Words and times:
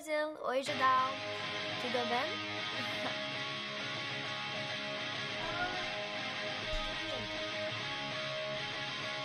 Brasil! 0.00 0.32
Oi, 0.48 0.62
Judal! 0.62 1.10
Tudo 1.82 2.00
bem? 2.08 2.24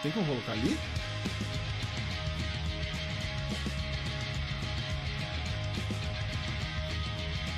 Tem 0.04 0.12
como 0.12 0.26
colocar 0.26 0.52
ali? 0.52 0.78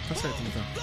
Tá 0.07 0.13
certo, 0.13 0.43
então. 0.43 0.61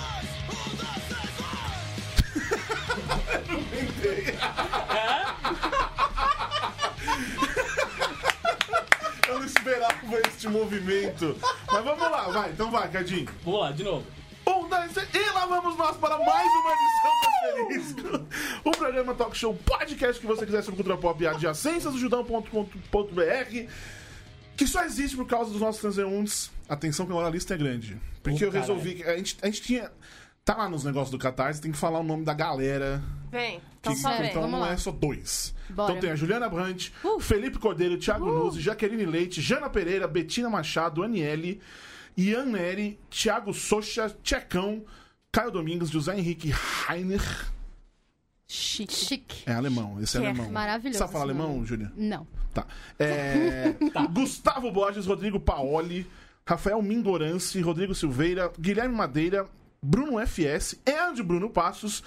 Eu 7.15 7.47
não 7.47 7.54
esperava 9.85 10.29
este 10.29 10.49
movimento. 10.49 11.37
Mas 11.71 11.85
vamos 11.85 12.11
lá, 12.11 12.29
vai. 12.29 12.51
Então 12.51 12.71
vai, 12.71 12.91
Cadinho. 12.91 13.29
Vamos 13.45 13.61
lá, 13.61 13.73
de 13.73 13.83
novo. 13.85 14.07
Um, 14.47 14.69
dois, 14.69 14.93
três, 14.93 15.09
e 15.15 15.31
lá 15.33 15.47
vamos 15.47 15.77
nós 15.77 15.97
para 15.97 16.19
mais 16.19 16.49
uma 16.53 16.73
edição 16.73 17.13
do 17.21 17.81
Asterisco. 17.81 18.27
O 18.65 18.71
programa 18.73 19.15
Talk 19.15 19.37
Show 19.37 19.55
Podcast 19.55 20.21
que 20.21 20.27
você 20.27 20.45
quiser 20.45 20.63
sobre 20.63 20.77
cultura 20.77 20.99
pop 20.99 21.23
e 21.23 21.27
adjacências 21.27 21.93
do 21.93 21.99
judão.com.br 21.99 23.71
que 24.57 24.67
só 24.67 24.85
existe 24.85 25.17
por 25.17 25.27
causa 25.27 25.51
dos 25.51 25.61
nossos 25.61 25.81
transeuntes. 25.81 26.51
Atenção 26.69 27.07
que 27.07 27.13
agora 27.13 27.29
a 27.29 27.31
lista 27.31 27.55
é 27.55 27.57
grande. 27.57 27.97
Porque 28.23 28.45
Ô, 28.45 28.49
eu 28.49 28.53
resolvi... 28.53 28.97
que 28.97 29.03
A 29.05 29.17
gente, 29.17 29.37
a 29.43 29.47
gente 29.47 29.63
tinha... 29.63 29.91
Tá 30.45 30.55
lá 30.57 30.69
nos 30.69 30.85
negócios 30.85 31.11
do 31.11 31.19
Catarse, 31.19 31.61
tem 31.61 31.73
que 31.73 31.79
falar 31.79 32.01
o 32.01 32.03
nome 32.03 32.25
da 32.25 32.35
galera. 32.35 33.03
Vem, 33.31 33.59
Que, 33.83 33.91
então 33.91 33.97
só 33.97 34.17
vem. 34.17 34.29
então 34.31 34.43
vamos 34.43 34.59
não 34.61 34.67
lá. 34.67 34.73
é 34.73 34.77
só 34.77 34.91
dois. 34.93 35.55
Bora. 35.71 35.91
Então 35.93 36.01
tem 36.03 36.11
a 36.11 36.17
Juliana 36.17 36.49
Brandt, 36.49 36.93
Uh. 37.03 37.19
Felipe 37.19 37.59
Cordeiro, 37.59 37.97
Thiago 37.99 38.27
Nuzzi, 38.27 38.61
Jaqueline 38.61 39.07
Leite, 39.07 39.41
Jana 39.41 39.71
Pereira, 39.71 40.07
Betina 40.07 40.51
Machado, 40.51 41.03
Aniele, 41.03 41.61
Ian 42.17 42.45
Neri, 42.45 42.99
Thiago 43.11 43.53
Socha, 43.55 44.15
Tchecão, 44.23 44.85
Caio 45.33 45.51
Domingos, 45.51 45.89
José 45.91 46.17
Henrique 46.17 46.53
Heiner. 46.89 47.23
Chique. 48.47 48.93
Chique. 48.95 49.43
É 49.47 49.55
alemão, 49.55 49.99
esse 50.01 50.17
é 50.19 50.21
Que 50.21 50.27
é 50.27 50.31
alemão. 50.31 50.51
maravilhoso 50.53 50.99
Sabe 50.99 51.13
falar 51.13 51.25
alemão. 51.25 51.65
Júlia? 51.65 51.91
Não. 51.97 52.27
Tá. 52.53 52.67
É, 52.99 53.75
Gustavo 54.13 54.71
Borges, 54.71 55.07
Rodrigo 55.07 55.41
Paoli, 55.41 56.07
Rafael 56.47 56.81
Mingorance, 56.83 57.59
Rodrigo 57.63 57.95
Silveira, 57.95 58.53
Guilherme 58.61 58.95
Madeira, 58.95 59.49
Bruno 59.85 60.19
FS, 60.27 60.77
Andy 60.87 61.23
Bruno 61.23 61.51
Passos, 61.51 62.03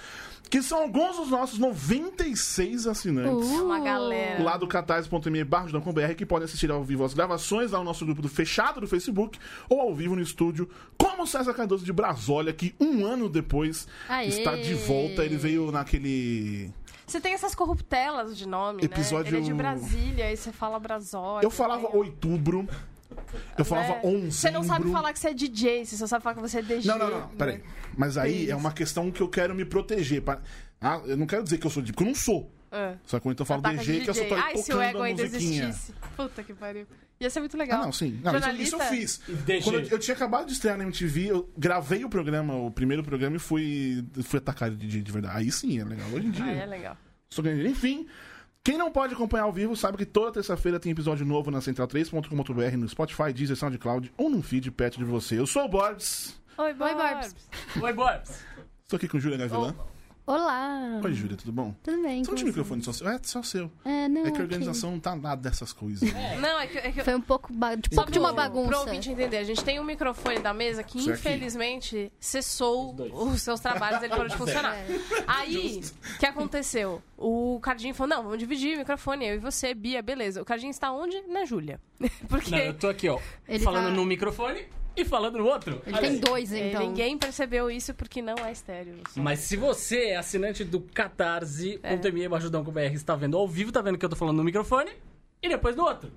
que 0.50 0.62
são 0.62 0.78
alguns 0.82 1.16
dos 1.16 1.28
nossos 1.30 1.58
96 1.58 2.86
assinantes. 2.86 3.50
É 3.50 3.60
uma 3.62 3.78
galera. 3.80 4.42
Lá 4.42 4.56
do 4.56 4.66
catarse.me 4.66 5.44
barra 5.44 5.68
que 6.16 6.26
podem 6.26 6.44
assistir 6.46 6.70
ao 6.70 6.82
vivo 6.82 7.04
as 7.04 7.14
gravações 7.14 7.70
lá 7.70 7.78
no 7.78 7.84
nosso 7.84 8.04
grupo 8.04 8.22
do 8.22 8.28
fechado 8.28 8.80
do 8.80 8.88
Facebook 8.88 9.38
ou 9.68 9.80
ao 9.80 9.94
vivo 9.94 10.16
no 10.16 10.22
estúdio, 10.22 10.68
como 10.96 11.22
o 11.22 11.26
César 11.26 11.52
Cardoso 11.54 11.84
de 11.84 11.92
Brasólia, 11.92 12.52
que 12.52 12.74
um 12.80 13.04
ano 13.06 13.28
depois 13.28 13.86
Aê! 14.08 14.28
está 14.28 14.56
de 14.56 14.74
volta. 14.74 15.24
Ele 15.24 15.36
veio 15.36 15.70
naquele. 15.70 16.72
Você 17.06 17.20
tem 17.20 17.32
essas 17.32 17.54
corruptelas 17.54 18.36
de 18.36 18.46
nome, 18.46 18.82
Episódio- 18.84 19.32
né? 19.32 19.38
Ele 19.38 19.46
é 19.46 19.50
de 19.50 19.54
Brasília, 19.54 20.24
aí 20.26 20.36
você 20.36 20.52
fala 20.52 20.78
Brasólia. 20.78 21.46
Eu 21.46 21.50
falava 21.50 21.86
aí- 21.88 21.94
outubro, 21.96 22.68
eu 23.56 23.64
falava 23.64 23.94
né? 23.94 24.00
onze. 24.04 24.32
Você 24.32 24.50
não 24.50 24.62
sabe 24.62 24.90
falar 24.90 25.12
que 25.12 25.18
você 25.18 25.28
é 25.28 25.34
DJ, 25.34 25.84
você 25.84 25.96
só 25.96 26.06
sabe 26.06 26.22
falar 26.22 26.36
que 26.36 26.40
você 26.42 26.58
é 26.58 26.62
DJ. 26.62 26.84
Não, 26.90 26.98
não, 26.98 27.10
não, 27.20 27.28
peraí. 27.28 27.58
né? 27.58 27.64
Mas 27.96 28.16
aí 28.18 28.50
é 28.50 28.56
uma 28.56 28.72
questão 28.72 29.10
que 29.10 29.20
eu 29.20 29.28
quero 29.28 29.54
me 29.54 29.64
proteger. 29.64 30.22
pra- 30.22 30.40
Ah, 30.80 31.00
eu 31.06 31.16
não 31.16 31.26
quero 31.26 31.42
dizer 31.42 31.58
que 31.58 31.66
eu 31.66 31.70
sou 31.70 31.82
DJ, 31.82 31.92
porque 31.92 32.04
eu 32.04 32.08
não 32.08 32.14
sou. 32.14 32.52
É. 32.70 32.94
Só 33.06 33.18
que 33.18 33.28
então 33.28 33.42
eu 33.44 33.46
falo 33.46 33.60
Ataca 33.60 33.78
DG 33.78 33.92
de 33.98 34.04
que 34.04 34.10
eu 34.10 34.14
só 34.14 34.24
tô 34.26 34.34
aí 34.34 34.40
Ai, 34.42 34.56
se 34.58 34.72
o 34.74 34.80
ego 34.80 35.02
ainda 35.02 35.22
musiquinha. 35.24 35.64
existisse. 35.68 35.94
Puta 36.16 36.42
que 36.42 36.52
pariu. 36.52 36.86
Ia 37.18 37.30
ser 37.30 37.40
muito 37.40 37.56
Ah, 37.56 37.58
legal. 37.58 37.82
não, 37.82 37.90
sim. 37.92 38.20
Não, 38.22 38.36
isso, 38.36 38.48
isso 38.50 38.76
eu 38.76 38.78
Jornalista- 38.80 38.84
fiz. 38.84 39.20
Quando 39.64 39.78
eu, 39.80 39.86
eu 39.88 39.98
tinha 39.98 40.14
acabado 40.14 40.46
de 40.46 40.52
estrear 40.52 40.76
na 40.76 40.84
MTV, 40.84 41.30
eu 41.30 41.50
gravei 41.56 42.04
o 42.04 42.08
programa, 42.10 42.54
o 42.54 42.70
primeiro 42.70 43.02
programa, 43.02 43.36
e 43.36 43.38
fui, 43.40 44.04
fui 44.22 44.38
atacado 44.38 44.76
de 44.76 44.86
DJ 44.86 45.02
de 45.02 45.10
verdade. 45.10 45.36
Aí 45.38 45.50
sim, 45.50 45.80
é 45.80 45.84
legal. 45.84 46.06
Hoje 46.12 46.26
em 46.26 46.30
dia. 46.30 46.44
Ah, 46.44 46.52
é 46.52 46.66
legal. 46.66 46.96
Sou 47.30 47.42
grande. 47.42 47.66
Enfim, 47.66 48.06
quem 48.68 48.76
não 48.76 48.92
pode 48.92 49.14
acompanhar 49.14 49.44
ao 49.44 49.52
vivo 49.52 49.74
sabe 49.74 49.96
que 49.96 50.04
toda 50.04 50.30
terça-feira 50.30 50.78
tem 50.78 50.92
episódio 50.92 51.24
novo 51.24 51.50
na 51.50 51.58
central3.com.br, 51.58 52.76
no 52.76 52.86
Spotify, 52.86 53.32
Deezer, 53.32 53.56
SoundCloud 53.56 54.12
ou 54.14 54.28
num 54.28 54.42
feed 54.42 54.70
perto 54.70 54.98
de 54.98 55.04
você. 55.04 55.38
Eu 55.38 55.46
sou 55.46 55.64
o 55.64 55.68
Borbs. 55.68 56.38
Oi, 56.58 56.74
Barbs. 56.74 57.34
Oi, 57.80 57.92
Borbs. 57.94 58.44
Estou 58.82 58.98
aqui 58.98 59.08
com 59.08 59.18
Júlia 59.18 59.38
Gavilã. 59.38 59.74
Olá. 60.28 61.00
Oi, 61.02 61.14
Júlia, 61.14 61.38
tudo 61.38 61.50
bom? 61.50 61.74
Tudo 61.82 62.02
bem? 62.02 62.22
Você 62.22 62.30
não 62.30 62.36
tinha 62.36 62.48
microfone 62.48 62.82
só 62.82 62.92
seu? 62.92 63.08
É, 63.08 63.18
só 63.22 63.42
seu. 63.42 63.72
É, 63.82 64.06
não. 64.08 64.26
É 64.26 64.30
que 64.30 64.36
a 64.36 64.42
organização 64.42 64.90
não 64.90 65.00
tá 65.00 65.16
nada 65.16 65.40
dessas 65.40 65.72
coisas. 65.72 66.06
Não, 66.38 66.60
é 66.60 66.66
que, 66.66 66.76
é 66.76 66.92
que 66.92 67.02
Foi 67.02 67.14
um 67.14 67.20
pouco, 67.22 67.50
ba... 67.50 67.74
de, 67.74 67.88
Só 67.90 68.02
pouco 68.02 68.12
de 68.12 68.18
uma 68.18 68.30
bagunça. 68.30 68.68
Pro 68.68 68.80
ouvinte 68.80 69.10
entender, 69.10 69.38
a 69.38 69.42
gente 69.42 69.64
tem 69.64 69.80
um 69.80 69.84
microfone 69.84 70.40
da 70.40 70.52
mesa 70.52 70.82
que, 70.82 70.98
Isso 70.98 71.10
aqui. 71.12 71.18
infelizmente, 71.18 72.12
cessou 72.20 72.94
Os 72.94 73.32
os 73.36 73.40
seus 73.40 73.58
trabalhos, 73.58 74.02
ele 74.02 74.10
parou 74.10 74.28
de 74.28 74.36
funcionar. 74.36 74.76
Aí, 75.26 75.80
o 76.14 76.18
que 76.18 76.26
aconteceu? 76.26 77.00
O 77.16 77.58
Cardinho 77.62 77.94
falou, 77.94 78.14
não, 78.16 78.22
vamos 78.24 78.38
dividir 78.38 78.74
o 78.74 78.78
microfone, 78.80 79.26
eu 79.28 79.36
e 79.36 79.38
você, 79.38 79.72
Bia, 79.72 80.02
beleza. 80.02 80.42
O 80.42 80.44
Cardinho 80.44 80.70
está 80.70 80.92
onde? 80.92 81.22
Na 81.22 81.46
Júlia. 81.46 81.80
Porque 82.28 82.50
Não, 82.50 82.58
eu 82.58 82.74
tô 82.74 82.88
aqui, 82.88 83.08
ó. 83.08 83.18
Ele 83.48 83.64
falando 83.64 83.86
tá- 83.86 83.92
num 83.92 84.04
microfone 84.04 84.66
e 85.00 85.04
falando 85.04 85.38
no 85.38 85.46
outro. 85.46 85.80
Ele 85.86 85.98
tem 85.98 86.18
dois, 86.18 86.52
eh, 86.52 86.70
então. 86.70 86.80
ninguém 86.80 87.16
percebeu 87.16 87.70
isso 87.70 87.94
porque 87.94 88.20
não 88.20 88.36
é 88.36 88.52
estéreo. 88.52 88.96
só. 89.08 89.20
Mas 89.20 89.40
se 89.40 89.56
você 89.56 90.08
é 90.08 90.16
assinante 90.16 90.64
do 90.64 90.80
catarse.me 90.80 91.78
é. 91.82 92.28
br 92.28 92.80
está 92.92 93.14
vendo 93.14 93.36
ao 93.36 93.46
vivo, 93.46 93.72
tá 93.72 93.80
vendo 93.80 93.98
que 93.98 94.04
eu 94.04 94.08
tô 94.08 94.16
falando 94.16 94.36
no 94.38 94.44
microfone 94.44 94.90
e 95.40 95.48
depois 95.48 95.76
no 95.76 95.84
outro. 95.84 96.10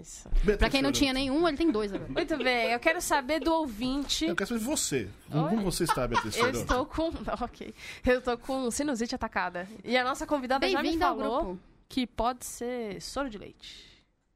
Isso. 0.00 0.28
Pra 0.58 0.68
quem 0.68 0.82
não 0.82 0.90
tinha 0.90 1.12
nenhum, 1.12 1.46
ele 1.46 1.56
tem 1.56 1.70
dois 1.70 1.92
agora. 1.92 2.10
Muito 2.10 2.36
bem, 2.38 2.72
eu 2.72 2.80
quero 2.80 3.00
saber 3.00 3.40
do 3.40 3.52
ouvinte. 3.52 4.26
Eu 4.26 4.34
quero 4.34 4.48
saber 4.48 4.60
de 4.60 4.66
você. 4.66 5.08
Como 5.30 5.62
você 5.62 5.84
está, 5.84 6.06
Beatriz 6.06 6.36
Eu 6.36 6.50
estou 6.50 6.86
com. 6.86 7.12
Ok. 7.40 7.74
Eu 8.04 8.18
estou 8.18 8.36
com 8.38 8.70
sinusite 8.70 9.14
atacada. 9.14 9.68
E 9.84 9.96
a 9.96 10.04
nossa 10.04 10.26
convidada 10.26 10.68
já 10.68 10.82
me 10.82 10.96
falou 10.96 11.58
que 11.88 12.06
pode 12.06 12.44
ser 12.44 13.00
soro 13.00 13.28
de 13.28 13.38
leite. 13.38 13.91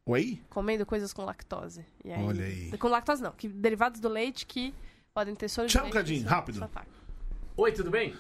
Oi? 0.07 0.41
Comendo 0.49 0.87
coisas 0.87 1.13
com 1.13 1.25
lactose. 1.25 1.85
E 2.05 2.13
aí, 2.13 2.23
Olha 2.23 2.45
aí. 2.45 2.79
Com 2.79 2.87
lactose 2.89 3.21
não, 3.21 3.33
que 3.33 3.49
derivados 3.49 4.01
do 4.01 4.09
leite 4.09 4.47
que 4.47 4.73
podem 5.13 5.35
ter 5.35 5.49
soro 5.49 5.67
Tchau, 5.67 5.81
de 5.81 5.85
leite. 5.87 5.95
Cadinho, 5.95 6.29
rápido. 6.29 6.71
Oi, 7.57 7.73
tudo 7.73 7.91
bem? 7.91 8.15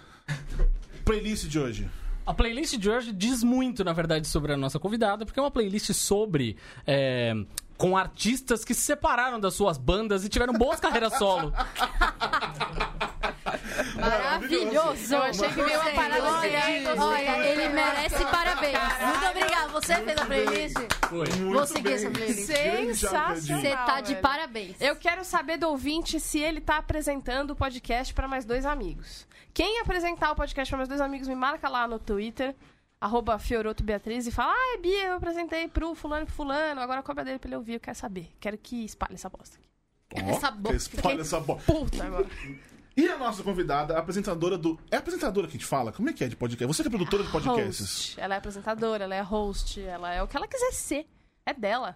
Playlist 1.04 1.46
de 1.46 1.58
hoje. 1.60 1.88
A 2.26 2.34
playlist 2.34 2.76
de 2.76 2.90
hoje 2.90 3.12
diz 3.12 3.44
muito, 3.44 3.84
na 3.84 3.92
verdade, 3.92 4.26
sobre 4.26 4.52
a 4.52 4.56
nossa 4.56 4.80
convidada, 4.80 5.24
porque 5.24 5.38
é 5.38 5.42
uma 5.42 5.50
playlist 5.50 5.92
sobre. 5.92 6.56
é, 6.84 7.32
com 7.76 7.96
artistas 7.96 8.64
que 8.64 8.74
se 8.74 8.80
separaram 8.80 9.38
das 9.38 9.54
suas 9.54 9.78
bandas 9.78 10.24
e 10.24 10.28
tiveram 10.28 10.54
boas 10.54 10.80
carreiras 10.80 11.16
solo. 11.18 11.52
Maravilhoso. 14.00 15.14
Eu 15.14 15.22
achei 15.22 15.48
que 15.48 15.62
veio 15.62 15.80
uma 15.80 15.90
parada 15.90 16.22
Olha, 16.24 16.94
olha, 16.98 17.46
ele 17.46 17.68
merece 17.68 18.24
parabéns. 18.24 18.78
Muito 19.00 19.26
obrigada. 19.26 19.68
Você 19.68 19.94
fez 19.96 20.18
a 20.18 20.24
playlist? 20.26 20.76
Foi. 21.08 21.28
Muito 21.38 21.66
seguir 21.66 21.82
bem. 21.82 21.94
essa 21.94 22.10
playlist. 22.10 22.46
Sensacional. 22.46 23.60
Você 23.60 23.70
tá 23.70 24.00
de 24.00 24.16
parabéns. 24.16 24.80
Eu 24.80 24.96
quero 24.96 25.24
saber 25.24 25.58
do 25.58 25.68
ouvinte 25.68 26.18
se 26.20 26.38
ele 26.38 26.60
tá 26.60 26.78
apresentando 26.78 27.50
o 27.52 27.56
podcast 27.56 28.12
para 28.14 28.28
mais 28.28 28.44
dois 28.44 28.64
amigos. 28.64 29.26
Quem 29.52 29.80
apresentar 29.80 30.32
o 30.32 30.36
podcast 30.36 30.70
para 30.70 30.78
mais 30.78 30.88
dois 30.88 31.00
amigos, 31.00 31.28
me 31.28 31.34
marca 31.34 31.68
lá 31.68 31.88
no 31.88 31.98
Twitter, 31.98 32.54
arroba 33.00 33.38
Fioroto 33.38 33.82
Beatriz, 33.82 34.26
e 34.26 34.30
fala: 34.30 34.52
Ai, 34.52 34.78
Bia, 34.78 35.04
eu 35.06 35.14
apresentei 35.14 35.66
pro 35.68 35.94
fulano 35.94 36.24
e 36.24 36.26
pro 36.26 36.34
fulano, 36.34 36.80
agora 36.80 37.02
cobra 37.02 37.24
dele 37.24 37.38
pra 37.38 37.48
ele 37.48 37.56
ouvir, 37.56 37.74
eu 37.74 37.80
quero 37.80 37.96
saber. 37.96 38.30
Quero 38.38 38.58
que 38.58 38.84
espalhe 38.84 39.14
essa 39.14 39.28
bosta 39.28 39.56
aqui. 39.56 39.66
Ó, 40.14 40.30
Essa. 40.30 40.54
Espalha 40.74 41.20
essa 41.20 41.40
bola. 41.40 41.60
Puta 41.66 42.04
agora. 42.04 42.26
E 42.96 43.06
a 43.08 43.18
nossa 43.18 43.42
convidada, 43.42 43.94
a 43.94 43.98
apresentadora 43.98 44.56
do. 44.56 44.78
É 44.90 44.96
a 44.96 44.98
apresentadora 45.00 45.46
que 45.46 45.56
a 45.56 45.58
gente 45.58 45.66
fala? 45.66 45.92
Como 45.92 46.08
é 46.08 46.14
que 46.14 46.24
é 46.24 46.28
de 46.28 46.36
podcast? 46.36 46.66
Você 46.66 46.82
que 46.82 46.88
é 46.88 46.90
produtora 46.90 47.22
de 47.22 47.30
podcasts. 47.30 47.80
Host. 47.80 48.20
Ela 48.20 48.34
é 48.34 48.38
apresentadora, 48.38 49.04
ela 49.04 49.14
é 49.14 49.20
host, 49.20 49.80
ela 49.80 50.14
é 50.14 50.22
o 50.22 50.26
que 50.26 50.34
ela 50.34 50.48
quiser 50.48 50.72
ser. 50.72 51.06
É 51.44 51.52
dela. 51.52 51.94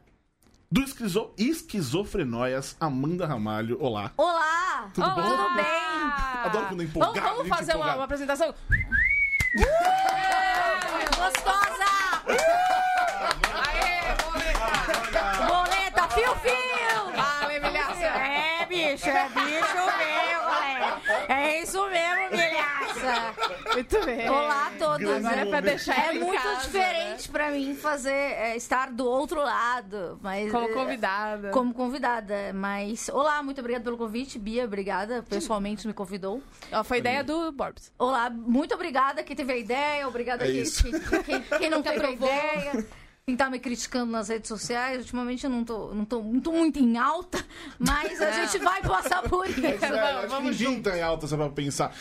Do 0.71 0.83
esquizo... 0.83 1.33
Esquizofrenóias, 1.39 2.77
Amanda 2.79 3.27
Ramalho. 3.27 3.79
Olá. 3.81 4.13
Olá! 4.17 4.91
Tudo 4.93 5.09
bom? 5.09 5.23
Tudo 5.23 5.55
bem? 5.57 5.65
Adoro 6.45 6.67
quando 6.67 6.83
é 6.83 6.85
empolgado, 6.85 7.21
Vamos, 7.21 7.37
vamos 7.39 7.49
fazer 7.49 7.77
uma, 7.77 7.95
uma 7.95 8.05
apresentação? 8.05 8.55
Gostosa! 11.17 11.91
Boleta, 15.49 16.09
fio-fio! 16.11 17.17
Fala, 17.17 17.55
Emilhaça. 17.55 18.05
É, 18.05 18.67
bicho, 18.67 19.09
é 19.09 19.29
bicho 19.29 19.87
mesmo, 19.99 20.45
galera. 20.47 21.01
É 21.29 21.63
isso 21.63 21.85
mesmo, 21.91 22.31
milhaça. 22.31 23.35
Muito 23.73 24.05
bem. 24.05 24.29
Olá 24.29 24.67
a 24.67 24.71
todos. 24.79 24.99
Grande 24.99 25.27
É, 25.27 25.45
momento. 25.45 25.63
deixar 25.65 26.09
é 26.11 26.15
em 26.17 26.21
muito 26.21 26.43
casa, 26.43 26.61
diferente 26.67 27.29
pra 27.29 27.51
mim 27.51 27.75
fazer, 27.75 28.11
é, 28.11 28.57
estar 28.57 28.91
do 28.91 29.07
outro 29.07 29.41
lado. 29.41 30.19
Mas, 30.23 30.51
Como 30.51 30.69
é, 30.69 30.73
convidada. 30.73 31.51
Como 31.51 31.73
convidada, 31.75 32.53
mas... 32.55 33.09
Olá, 33.09 33.43
muito 33.43 33.61
obrigada 33.61 33.85
pelo 33.85 33.97
convite. 33.97 34.39
Bia, 34.39 34.65
obrigada. 34.65 35.23
Pessoalmente 35.23 35.87
me 35.87 35.93
convidou. 35.93 36.43
Ó, 36.73 36.83
foi 36.85 36.99
ideia 36.99 37.23
do 37.23 37.53
Borbs. 37.53 37.93
Olá, 37.99 38.29
muito 38.31 38.75
obrigada 38.75 39.23
quem 39.23 39.37
teve 39.37 39.53
a 39.53 39.57
ideia. 39.57 40.09
Obrigada 40.09 40.45
É 40.49 40.53
quem, 40.53 40.65
quem, 40.65 41.23
quem- 41.23 41.59
quem 41.59 41.71
não 41.71 41.83
teve 41.83 42.05
a 42.05 42.11
ideia. 42.11 42.87
Quem 43.27 43.37
tá 43.37 43.49
me 43.49 43.59
criticando 43.59 44.11
nas 44.11 44.29
redes 44.29 44.49
sociais, 44.49 44.99
ultimamente 44.99 45.45
eu 45.45 45.51
não 45.51 45.65
tô, 45.65 45.95
não 45.95 46.05
tô, 46.05 46.23
não 46.23 46.41
tô 46.41 46.53
muito 46.53 46.79
em 46.79 46.99
alta, 46.99 47.45
mas 47.79 48.21
a 48.21 48.33
gente 48.33 48.59
vai 48.59 48.83
passar 48.83 49.23
por 49.23 49.49
isso. 49.49 49.65
É, 49.65 49.75
acho 49.75 50.21
que 50.23 50.27
vamos 50.27 50.59
ninguém 50.59 50.83
tá 50.83 50.97
em 50.97 51.03
alta, 51.03 51.27
só 51.27 51.37
pra 51.37 51.49
pensar. 51.51 51.95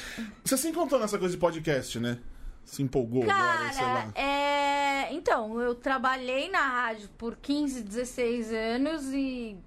Você 0.44 0.58
se 0.58 0.68
encontrou 0.68 1.00
nessa 1.00 1.18
coisa 1.18 1.34
de 1.34 1.40
podcast, 1.40 2.00
né? 2.00 2.20
Se 2.64 2.82
empolgou 2.82 3.24
agora, 3.24 3.74
sei 3.74 3.84
lá. 3.84 3.94
Cara, 3.94 4.14
é... 4.16 5.14
Então, 5.14 5.60
eu 5.60 5.74
trabalhei 5.74 6.50
na 6.50 6.62
rádio 6.62 7.10
por 7.18 7.36
15, 7.36 7.84
16 7.84 8.54
anos 8.54 9.06
e... 9.14 9.58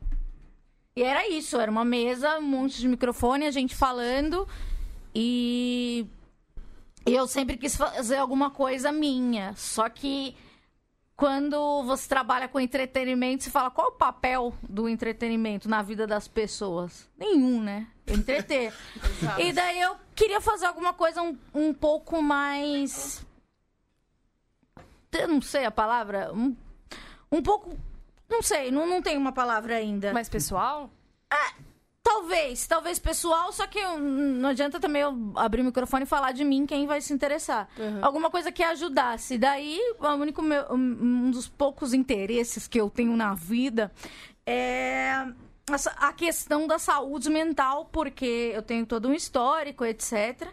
E 0.95 1.03
era 1.03 1.27
isso, 1.29 1.59
era 1.59 1.71
uma 1.71 1.85
mesa, 1.85 2.39
um 2.39 2.43
monte 2.43 2.79
de 2.79 2.87
microfone, 2.87 3.47
a 3.47 3.51
gente 3.51 3.75
falando 3.75 4.47
e... 5.15 6.07
e 7.07 7.15
eu 7.15 7.27
sempre 7.27 7.57
quis 7.57 7.77
fazer 7.77 8.17
alguma 8.17 8.51
coisa 8.51 8.93
minha. 8.93 9.55
Só 9.57 9.89
que 9.89 10.37
quando 11.17 11.83
você 11.85 12.09
trabalha 12.09 12.49
com 12.49 12.59
entretenimento, 12.59 13.45
você 13.45 13.51
fala 13.51 13.71
qual 13.71 13.89
é 13.89 13.91
o 13.91 13.95
papel 13.95 14.55
do 14.63 14.89
entretenimento 14.89 15.69
na 15.69 15.83
vida 15.83 16.07
das 16.07 16.27
pessoas? 16.27 17.09
Nenhum, 17.17 17.63
né? 17.63 17.87
Entreter. 18.07 18.73
e 19.39 19.53
daí 19.53 19.81
eu 19.81 19.97
queria 20.15 20.41
fazer 20.41 20.67
alguma 20.67 20.93
coisa 20.93 21.23
um, 21.23 21.39
um 21.55 21.73
pouco 21.73 22.21
mais. 22.23 23.25
Eu 25.13 25.29
não 25.29 25.43
sei 25.43 25.65
a 25.65 25.71
palavra. 25.71 26.33
Um, 26.33 26.57
um 27.31 27.43
pouco. 27.43 27.77
Não 28.29 28.43
sei, 28.43 28.71
não, 28.71 28.87
não 28.87 29.03
tem 29.03 29.17
uma 29.17 29.33
palavra 29.33 29.77
ainda. 29.77 30.13
Mais 30.13 30.29
pessoal? 30.29 30.91
Talvez, 32.05 32.67
talvez 32.67 32.99
pessoal, 32.99 33.53
só 33.53 33.67
que 33.67 33.79
eu- 33.79 33.99
não 33.99 34.49
adianta 34.49 34.81
também 34.81 35.03
eu 35.03 35.33
abrir 35.37 35.61
o 35.61 35.65
microfone 35.65 36.03
e 36.03 36.07
falar 36.07 36.33
de 36.33 36.45
mim 36.45 36.67
quem 36.67 36.87
vai 36.87 37.01
se 37.01 37.13
interessar. 37.13 37.69
Alguma 38.03 38.29
coisa 38.31 38.51
que 38.51 38.63
ajudasse. 38.63 39.39
Daí, 39.39 39.79
o 40.01 40.07
único 40.15 40.43
meu, 40.43 40.65
um 40.73 41.31
dos 41.31 41.49
poucos 41.49 41.95
interesses 41.95 42.67
que 42.67 42.81
eu 42.81 42.91
tenho 42.91 43.17
na 43.17 43.35
vida 43.35 43.91
é 44.45 45.25
a 45.97 46.13
questão 46.13 46.67
da 46.67 46.79
saúde 46.79 47.31
mental, 47.31 47.89
porque 47.93 48.51
eu 48.53 48.63
tenho 48.63 48.85
todo 48.85 49.09
um 49.09 49.15
histórico, 49.15 49.85
etc. 49.85 50.49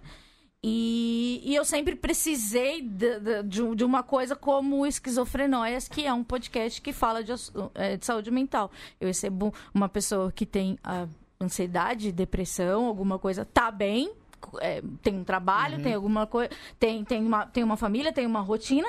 E, 0.63 1.41
e 1.45 1.55
eu 1.55 1.63
sempre 1.65 1.95
precisei 1.95 2.81
de, 2.81 3.19
de- 3.19 3.43
de 3.43 3.63
um- 3.63 3.73
uma 3.85 4.03
coisa 4.03 4.35
como 4.35 4.85
Esquizofrenóias, 4.85 5.87
que 5.87 6.05
é 6.05 6.13
um 6.13 6.23
podcast 6.23 6.81
que 6.81 6.91
fala 6.93 7.23
de, 7.23 7.31
eh, 7.75 7.95
de 7.97 8.05
saúde 8.05 8.29
mental. 8.29 8.69
Eu 8.99 9.07
recebo 9.07 9.53
uma 9.73 9.87
pessoa 9.89 10.31
que 10.31 10.45
tem 10.45 10.77
ah, 10.83 11.07
ansiedade, 11.41 12.12
depressão, 12.12 12.86
alguma 12.86 13.18
coisa, 13.18 13.45
tá 13.45 13.71
bem, 13.71 14.12
eh, 14.62 14.81
tem 15.01 15.15
um 15.15 15.24
trabalho, 15.24 15.81
tem 15.81 15.94
alguma 15.94 16.27
coisa, 16.27 16.50
tem, 16.77 17.03
tem, 17.06 17.24
uma, 17.25 17.45
tem 17.45 17.63
uma 17.63 17.77
família, 17.77 18.12
tem 18.12 18.25
uma 18.25 18.41
rotina, 18.41 18.88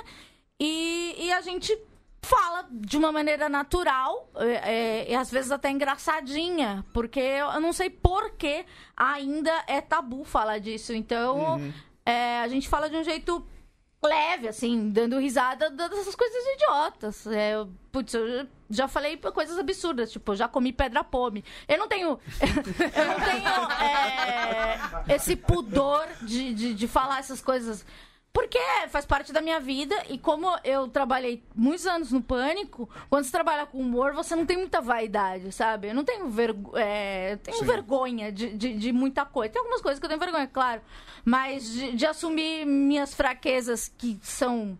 e, 0.58 1.14
e 1.18 1.32
a 1.32 1.40
gente 1.40 1.76
fala 2.22 2.66
de 2.70 2.96
uma 2.96 3.10
maneira 3.10 3.48
natural 3.48 4.28
é, 4.36 4.72
é, 4.72 5.10
e 5.10 5.14
às 5.14 5.30
vezes 5.30 5.50
até 5.50 5.70
engraçadinha, 5.70 6.84
porque 6.92 7.20
eu 7.20 7.60
não 7.60 7.72
sei 7.72 7.88
por 7.88 8.32
que 8.32 8.64
ainda 8.96 9.64
é 9.66 9.80
tabu 9.80 10.24
falar 10.24 10.58
disso. 10.58 10.92
Então, 10.92 11.72
é, 12.04 12.40
a 12.40 12.48
gente 12.48 12.68
fala 12.68 12.90
de 12.90 12.96
um 12.96 13.04
jeito 13.04 13.44
leve, 14.02 14.48
assim, 14.48 14.90
dando 14.90 15.18
risada 15.18 15.70
dessas 15.70 16.14
coisas 16.14 16.44
idiotas. 16.54 17.26
É, 17.26 17.52
putz, 17.92 18.14
eu 18.14 18.46
já 18.68 18.88
falei 18.88 19.16
coisas 19.16 19.58
absurdas, 19.58 20.10
tipo, 20.10 20.34
já 20.34 20.48
comi 20.48 20.72
pedra 20.72 21.04
pome. 21.04 21.44
Eu 21.68 21.78
não 21.78 21.88
tenho. 21.88 22.18
eu 22.40 23.06
não 23.06 23.20
tenho 23.20 23.70
é, 23.82 25.14
esse 25.14 25.36
pudor 25.36 26.06
de, 26.22 26.54
de, 26.54 26.74
de 26.74 26.88
falar 26.88 27.18
essas 27.18 27.42
coisas. 27.42 27.84
Porque 28.32 28.60
faz 28.90 29.04
parte 29.04 29.32
da 29.32 29.40
minha 29.40 29.58
vida 29.58 29.94
e 30.08 30.16
como 30.16 30.46
eu 30.62 30.86
trabalhei 30.86 31.42
muitos 31.54 31.84
anos 31.84 32.12
no 32.12 32.22
pânico, 32.22 32.88
quando 33.08 33.24
você 33.24 33.32
trabalha 33.32 33.66
com 33.66 33.78
humor, 33.78 34.12
você 34.12 34.36
não 34.36 34.46
tem 34.46 34.56
muita 34.56 34.80
vaidade, 34.80 35.50
sabe? 35.50 35.88
Eu 35.88 35.94
não 35.94 36.04
tenho, 36.04 36.28
vergo 36.28 36.76
é, 36.76 37.36
tenho 37.36 37.58
Sim. 37.58 37.64
vergonha 37.64 38.30
de, 38.30 38.54
de, 38.54 38.74
de 38.74 38.92
muita 38.92 39.24
coisa. 39.24 39.52
Tem 39.52 39.60
algumas 39.60 39.82
coisas 39.82 39.98
que 39.98 40.04
eu 40.06 40.08
tenho 40.08 40.20
vergonha, 40.20 40.46
claro. 40.46 40.80
Mas 41.24 41.72
de, 41.72 41.92
de 41.92 42.06
assumir 42.06 42.64
minhas 42.64 43.12
fraquezas 43.14 43.92
que 43.98 44.16
são 44.22 44.78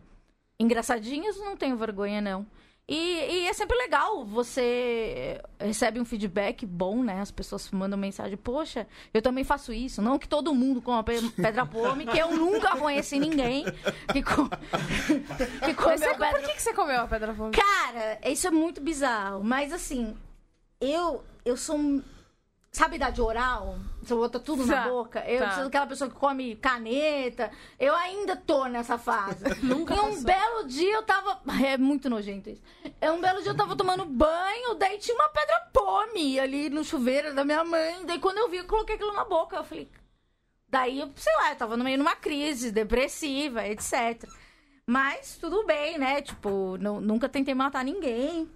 engraçadinhas, 0.59 1.37
não 1.39 1.57
tenho 1.57 1.77
vergonha, 1.77 2.21
não. 2.21 2.47
E, 2.93 3.43
e 3.45 3.47
é 3.47 3.53
sempre 3.53 3.77
legal, 3.79 4.25
você 4.25 5.41
recebe 5.61 6.01
um 6.01 6.05
feedback 6.05 6.67
bom, 6.67 7.05
né? 7.05 7.21
As 7.21 7.31
pessoas 7.31 7.71
mandam 7.71 7.97
mensagem, 7.97 8.37
poxa, 8.37 8.85
eu 9.15 9.23
também 9.23 9.45
faço 9.45 9.73
isso. 9.73 10.03
Não 10.03 10.19
que 10.19 10.27
todo 10.27 10.53
mundo 10.53 10.83
coma 10.83 11.05
pe- 11.05 11.21
pedra 11.37 11.65
pome, 11.65 12.05
que 12.05 12.19
eu 12.19 12.37
nunca 12.37 12.77
conheci 12.77 13.21
ninguém 13.21 13.65
que, 14.13 14.23
co... 14.25 14.49
que 15.65 15.73
comeu 15.75 15.99
pedra 16.01 16.31
por 16.31 16.41
que, 16.41 16.55
que 16.55 16.63
você 16.63 16.75
comeu 16.75 17.01
a 17.03 17.07
pedra 17.07 17.33
fome? 17.33 17.53
Cara, 17.53 18.19
isso 18.25 18.49
é 18.49 18.51
muito 18.51 18.81
bizarro. 18.81 19.45
Mas 19.45 19.73
assim, 19.73 20.17
eu, 20.81 21.23
eu 21.45 21.57
sou. 21.57 21.77
um- 21.77 22.03
Sabe 22.73 22.97
idade 22.97 23.21
oral? 23.21 23.79
Você 24.01 24.15
bota 24.15 24.39
tudo 24.39 24.65
na 24.65 24.85
Tá, 24.85 24.89
boca? 24.89 25.25
Eu 25.29 25.41
tá. 25.41 25.51
sou 25.53 25.65
aquela 25.67 25.87
pessoa 25.89 26.09
que 26.09 26.15
come 26.17 26.55
caneta. 26.57 27.51
Eu 27.79 27.95
ainda 27.97 28.37
tô 28.37 28.67
nessa 28.67 28.97
fase. 28.97 29.45
Nunca. 29.61 29.93
E 29.95 29.99
um 29.99 30.11
passou. 30.11 30.23
belo 30.23 30.65
dia 30.69 30.95
eu 30.95 31.03
tava. 31.03 31.41
É 31.67 31.77
muito 31.77 32.09
nojento 32.09 32.49
isso. 32.49 32.63
É 33.01 33.11
um 33.11 33.21
belo 33.21 33.43
dia 33.43 33.51
eu 33.51 33.57
tava 33.57 33.75
tomando 33.77 34.05
banho, 34.05 34.75
daí 34.77 34.99
tinha 34.99 35.17
uma 35.17 35.29
pedra 35.31 35.69
pome 35.73 36.39
ali 36.39 36.71
no 36.71 36.85
chuveiro 36.85 37.35
da 37.35 37.45
minha 37.45 37.65
mãe. 37.65 38.07
Daí 38.07 38.21
quando 38.21 38.39
eu 38.39 38.49
vi, 38.49 38.59
eu 38.59 38.67
coloquei 38.67 38.95
aquilo 38.95 39.13
na 39.15 39.25
boca. 39.25 39.57
Eu 39.57 39.65
falei. 39.65 39.91
Daí, 40.69 41.01
eu, 41.01 41.11
sei 41.17 41.35
lá, 41.39 41.51
eu 41.51 41.57
tava 41.57 41.77
no 41.77 41.83
meio 41.83 41.97
de 41.97 42.03
uma 42.03 42.15
crise 42.15 42.71
depressiva, 42.71 43.67
etc. 43.67 44.25
Mas 44.87 45.37
tudo 45.41 45.67
bem, 45.67 45.99
né? 45.99 46.23
Tipo, 46.23 46.77
nu- 46.79 47.01
nunca 47.01 47.29
tentei 47.29 47.53
matar 47.55 47.85
ninguém. 47.85 48.49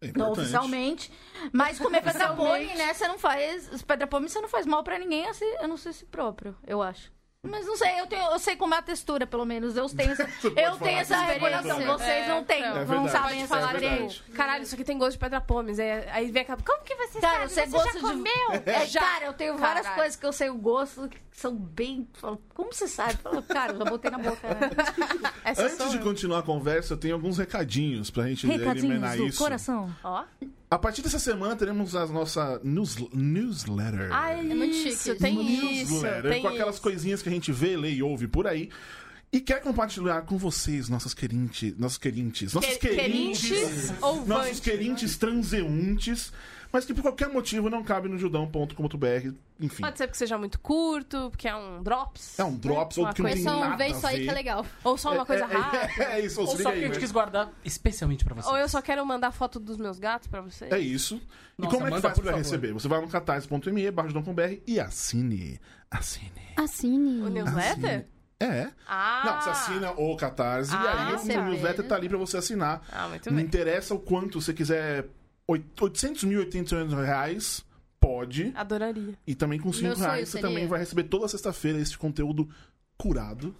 É 0.00 0.12
Não 0.14 0.30
oficialmente. 0.32 1.10
Mas 1.52 1.78
comer 1.78 2.02
pedra 2.02 2.28
pome, 2.34 2.66
né? 2.76 2.94
Você 2.94 3.08
não 3.08 3.18
faz. 3.18 3.82
Pedra 3.82 4.06
pome 4.06 4.28
você 4.28 4.40
não 4.40 4.48
faz 4.48 4.64
mal 4.66 4.82
pra 4.84 4.98
ninguém, 4.98 5.26
a 5.26 5.34
si- 5.34 5.56
a 5.60 5.66
não 5.66 5.76
ser 5.76 5.92
si 5.92 6.04
próprio, 6.06 6.56
eu 6.66 6.80
acho. 6.80 7.10
Mas 7.46 7.64
não 7.66 7.76
sei, 7.76 8.00
eu, 8.00 8.06
tenho, 8.08 8.32
eu 8.32 8.38
sei 8.40 8.56
como 8.56 8.74
é 8.74 8.78
a 8.78 8.82
textura, 8.82 9.24
pelo 9.24 9.44
menos. 9.44 9.76
Eu 9.76 9.88
tenho 9.88 10.10
essa, 10.10 10.22
eu 10.44 10.50
falar 10.50 10.76
tenho 10.78 10.98
essa 10.98 11.20
recordação. 11.20 11.70
experiência. 11.78 11.98
Vocês 12.04 12.28
não 12.28 12.44
têm. 12.44 12.64
É 12.64 12.84
não 12.84 13.08
sabem 13.08 13.40
é 13.40 13.42
essa 13.44 13.54
verdade. 13.56 13.84
experiência. 13.84 14.24
Caralho, 14.34 14.62
isso 14.64 14.74
aqui 14.74 14.82
tem 14.84 14.98
gosto 14.98 15.12
de 15.12 15.18
pedra 15.18 15.40
pomes. 15.40 15.78
Aí, 15.78 15.90
aí 16.10 16.30
vem 16.32 16.42
aquela. 16.42 16.58
Como 16.60 16.82
que 16.82 16.96
você 16.96 17.20
Cara, 17.20 17.48
sabe? 17.48 17.70
você 17.70 17.76
gosta 17.76 17.92
já 17.92 17.94
de. 17.94 18.00
comeu? 18.00 18.48
É, 18.66 18.86
Já. 18.86 19.00
Cara, 19.00 19.24
eu 19.26 19.32
tenho 19.34 19.56
várias 19.56 19.82
Caralho. 19.82 20.00
coisas 20.02 20.16
que 20.18 20.26
eu 20.26 20.32
sei 20.32 20.50
o 20.50 20.58
gosto 20.58 21.08
que 21.08 21.18
são 21.32 21.54
bem. 21.54 22.08
Como 22.54 22.72
você 22.72 22.88
sabe? 22.88 23.14
Falo, 23.18 23.40
Cara, 23.44 23.72
eu 23.72 23.78
já 23.78 23.84
botei 23.84 24.10
na 24.10 24.18
boca. 24.18 24.48
né? 24.48 24.70
Antes 25.46 25.90
de 25.90 25.96
eu. 25.96 26.02
continuar 26.02 26.40
a 26.40 26.42
conversa, 26.42 26.94
eu 26.94 26.98
tenho 26.98 27.14
alguns 27.14 27.38
recadinhos 27.38 28.10
pra 28.10 28.26
gente 28.26 28.46
eliminar 28.46 28.74
Recadinhos 28.74 29.16
do 29.16 29.26
isso. 29.28 29.38
coração. 29.38 29.94
Ó. 30.02 30.24
A 30.70 30.78
partir 30.78 31.00
dessa 31.00 31.18
semana 31.18 31.56
teremos 31.56 31.96
a 31.96 32.06
nossa 32.06 32.60
news, 32.62 32.96
newsletter. 33.12 34.08
Ai, 34.12 34.40
É 34.50 34.54
muito 34.54 34.74
chique 34.76 35.14
tem 35.18 35.34
newsletter, 35.34 36.18
isso. 36.18 36.28
Tem 36.30 36.42
com 36.42 36.48
aquelas 36.48 36.74
isso. 36.74 36.82
coisinhas 36.82 37.22
que 37.22 37.28
a 37.28 37.32
gente 37.32 37.50
vê, 37.52 37.76
lê 37.76 37.92
e 37.92 38.02
ouve 38.02 38.28
por 38.28 38.46
aí. 38.46 38.68
E 39.32 39.40
quer 39.40 39.60
compartilhar 39.62 40.22
com 40.22 40.36
vocês, 40.38 40.88
nossos 40.88 41.12
querintes, 41.14 41.74
nossos 41.78 41.98
querintes, 41.98 42.52
nossos 42.54 42.76
Que- 42.76 42.88
querintes, 42.88 43.48
querintes 43.48 43.92
ou 44.02 44.26
nossos 44.26 44.60
querintes 44.60 45.16
transeuntes, 45.16 46.32
mas 46.72 46.84
que 46.84 46.92
por 46.94 47.02
qualquer 47.02 47.28
motivo 47.28 47.68
não 47.70 47.82
cabe 47.82 48.08
no 48.08 48.18
judão.com.br, 48.18 49.32
enfim. 49.60 49.82
Pode 49.82 49.98
ser 49.98 50.06
porque 50.06 50.18
seja 50.18 50.36
muito 50.38 50.58
curto, 50.60 51.30
porque 51.30 51.48
é 51.48 51.54
um 51.56 51.82
drops. 51.82 52.38
É 52.38 52.44
um 52.44 52.54
drops 52.56 52.98
ou 52.98 53.04
Uma 53.04 53.12
que 53.14 53.22
não 53.22 53.30
tem 53.30 53.42
só 53.42 53.50
nada 53.52 53.66
uma 53.66 53.76
vez 53.76 53.96
só 53.96 54.06
aí 54.08 54.24
que 54.24 54.30
é 54.30 54.32
legal. 54.32 54.66
Ou 54.84 54.96
só 54.98 55.12
uma 55.12 55.24
coisa 55.26 55.44
é, 55.44 55.46
rápida. 55.46 56.04
É, 56.04 56.12
é 56.18 56.24
isso, 56.24 56.40
ou 56.40 56.46
Ou 56.46 56.52
só 56.52 56.58
liga 56.58 56.70
que 56.70 56.76
a 56.76 56.80
aí. 56.80 56.86
gente 56.88 56.98
quis 57.00 57.12
guardar 57.12 57.50
especialmente 57.64 58.24
pra 58.24 58.34
vocês. 58.34 58.46
Ou 58.46 58.56
eu 58.58 58.68
só 58.68 58.80
quero 58.82 59.04
mandar 59.04 59.32
foto 59.32 59.58
dos 59.58 59.76
meus 59.76 59.98
gatos 59.98 60.28
pra 60.28 60.40
vocês. 60.40 60.70
É 60.70 60.78
isso. 60.78 61.20
Nossa, 61.56 61.74
e 61.74 61.76
como 61.76 61.86
é 61.86 61.90
que 61.90 61.94
manda, 61.96 62.02
faz 62.02 62.14
pra 62.14 62.24
favor. 62.24 62.38
receber? 62.38 62.72
Você 62.72 62.86
vai 62.88 63.00
no 63.00 63.08
catarse.me, 63.08 63.90
barra 63.90 64.08
judão.com.br 64.08 64.54
e 64.66 64.78
assine. 64.78 65.60
Assine. 65.90 66.30
Assine. 66.56 67.22
O 67.22 67.28
newsletter? 67.28 68.06
É. 68.40 68.68
Ah! 68.86 69.22
Não, 69.24 69.40
você 69.40 69.50
assina 69.50 69.90
o 69.92 70.16
Catarse 70.16 70.72
e 70.72 70.76
Ah, 70.76 71.06
aí 71.08 71.12
receber. 71.12 71.38
o 71.40 71.44
newsletter 71.46 71.88
tá 71.88 71.96
ali 71.96 72.08
pra 72.08 72.18
você 72.18 72.36
assinar. 72.36 72.82
Ah, 72.92 73.08
muito 73.08 73.28
Não 73.30 73.36
bem. 73.36 73.44
interessa 73.44 73.94
o 73.94 73.98
quanto 73.98 74.40
você 74.40 74.54
quiser. 74.54 75.06
Oit- 75.48 75.66
800 75.80 76.24
mil, 76.24 76.38
800 76.40 76.92
reais, 76.94 77.64
pode. 77.98 78.52
Adoraria. 78.54 79.14
E 79.26 79.34
também 79.34 79.58
com 79.58 79.72
5 79.72 79.84
Meu 79.86 79.96
sonho 79.96 80.06
reais 80.10 80.28
você 80.28 80.32
seria- 80.38 80.48
também 80.48 80.66
vai 80.68 80.78
receber 80.78 81.04
toda 81.04 81.26
sexta-feira 81.26 81.78
esse 81.80 81.96
conteúdo 81.98 82.48
curado. 82.96 83.56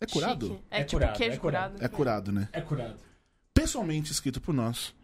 É 0.00 0.06
curado? 0.06 0.46
Chique. 0.48 0.60
É, 0.70 0.80
É 0.80 0.84
tipo 0.84 0.92
curado, 1.00 1.16
queijo 1.16 1.34
é 1.36 1.38
curado. 1.38 1.72
curado. 1.72 1.84
É 1.84 1.88
curado, 1.88 2.32
né? 2.32 2.48
É 2.52 2.60
curado. 2.60 2.96
Pessoalmente 3.52 4.10
escrito 4.12 4.40
por 4.40 4.54
nós. 4.54 4.94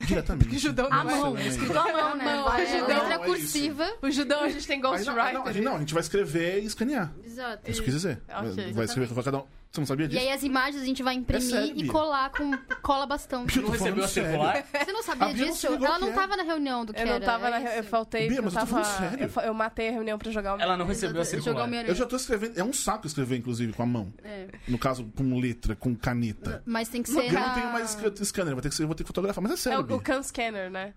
Diretamente. 0.00 0.56
Judão 0.58 0.86
A 0.92 1.02
não 1.02 1.10
é. 1.10 1.14
mão, 1.16 1.34
Excelente. 1.36 1.48
escrito 1.56 1.76
à 1.76 1.92
mão, 1.92 2.16
né? 2.16 2.24
mão, 2.24 2.44
Vai- 2.44 2.64
é, 2.66 2.80
Letra 2.82 2.94
Não, 3.02 3.10
é 3.12 3.18
cursiva. 3.18 3.92
O 4.00 4.08
Judão, 4.12 4.44
a 4.44 4.48
gente 4.48 4.64
tem 4.64 4.80
não, 4.80 4.90
Ghostwriter. 4.92 5.32
não, 5.34 5.44
a 5.46 5.52
gente, 5.52 5.64
não, 5.64 5.74
a 5.74 5.78
gente 5.80 5.92
vai 5.92 6.00
escrever 6.00 6.62
e 6.62 6.66
escanear. 6.66 7.12
Exato. 7.24 7.62
É 7.66 7.70
isso 7.72 7.82
que 7.82 7.90
eu 7.90 7.92
quis 7.92 8.02
dizer. 8.02 8.22
Ok. 8.28 8.72
vai 8.74 8.84
escrever 8.84 9.12
com 9.12 9.20
cada 9.22 9.38
um. 9.38 9.44
Você 9.70 9.80
não 9.80 9.86
sabia 9.86 10.06
E 10.06 10.08
disso? 10.08 10.20
aí 10.22 10.30
as 10.32 10.42
imagens 10.42 10.82
a 10.82 10.84
gente 10.86 11.02
vai 11.02 11.14
imprimir 11.14 11.42
sério, 11.50 11.72
e 11.76 11.86
colar 11.86 12.30
com 12.30 12.56
cola 12.80 13.04
bastão. 13.06 13.44
Bia, 13.44 13.58
eu 13.58 13.62
Não 13.64 13.70
recebeu 13.70 14.02
a 14.02 14.08
circular? 14.08 14.64
Você 14.84 14.92
não 14.92 15.02
sabia 15.02 15.28
Bia 15.28 15.44
não 15.46 15.52
disso? 15.52 15.70
ligou 15.70 15.86
Ela 15.86 15.94
que 15.96 16.00
não 16.00 16.08
é. 16.08 16.12
tava 16.14 16.36
na 16.38 16.42
reunião 16.42 16.84
do 16.86 16.94
que 16.94 17.00
Eu 17.02 17.06
não 17.06 17.12
era, 17.14 17.24
tava 17.24 17.46
é 17.48 17.50
na 17.50 17.58
reunião, 17.58 17.76
eu 17.76 17.84
faltei 17.84 18.28
Bia, 18.28 18.38
eu 18.38 18.42
mas 18.44 18.54
eu 18.54 18.60
tô 18.60 18.66
tava. 18.66 19.16
Eu, 19.18 19.42
eu 19.48 19.54
matei 19.54 19.88
a 19.90 19.92
reunião 19.92 20.18
pra 20.18 20.30
jogar 20.32 20.56
o 20.56 20.60
Ela 20.60 20.74
não 20.76 20.86
recebeu 20.86 21.20
a 21.20 21.24
circular. 21.24 21.64
o 21.66 21.68
meu 21.68 21.82
Eu 21.82 21.94
já 21.94 22.06
tô 22.06 22.16
escrevendo. 22.16 22.58
É 22.58 22.64
um 22.64 22.72
saco 22.72 23.06
escrever, 23.06 23.36
inclusive, 23.36 23.72
com 23.74 23.82
a 23.82 23.86
mão. 23.86 24.10
É. 24.24 24.46
No 24.66 24.78
caso, 24.78 25.04
com 25.14 25.38
letra, 25.38 25.76
com 25.76 25.94
caneta. 25.94 26.62
Mas 26.64 26.88
tem 26.88 27.02
que 27.02 27.10
E 27.10 27.12
ser. 27.12 27.26
eu 27.26 27.32
não 27.34 27.54
tenho 27.54 27.70
mais 27.70 27.90
scanner, 28.24 28.54
vou 28.54 28.62
ter 28.62 28.70
que, 28.70 28.74
ser- 28.74 28.84
eu 28.84 28.86
vou 28.88 28.94
ter 28.96 29.04
que 29.04 29.08
fotografar. 29.08 29.42
Mas 29.42 29.52
é 29.52 29.54
É 29.54 29.56
sério, 29.58 29.80
o, 29.80 29.82
Bia. 29.82 29.96
o 29.96 30.00
Can 30.00 30.22
Scanner, 30.22 30.70
né? 30.70 30.94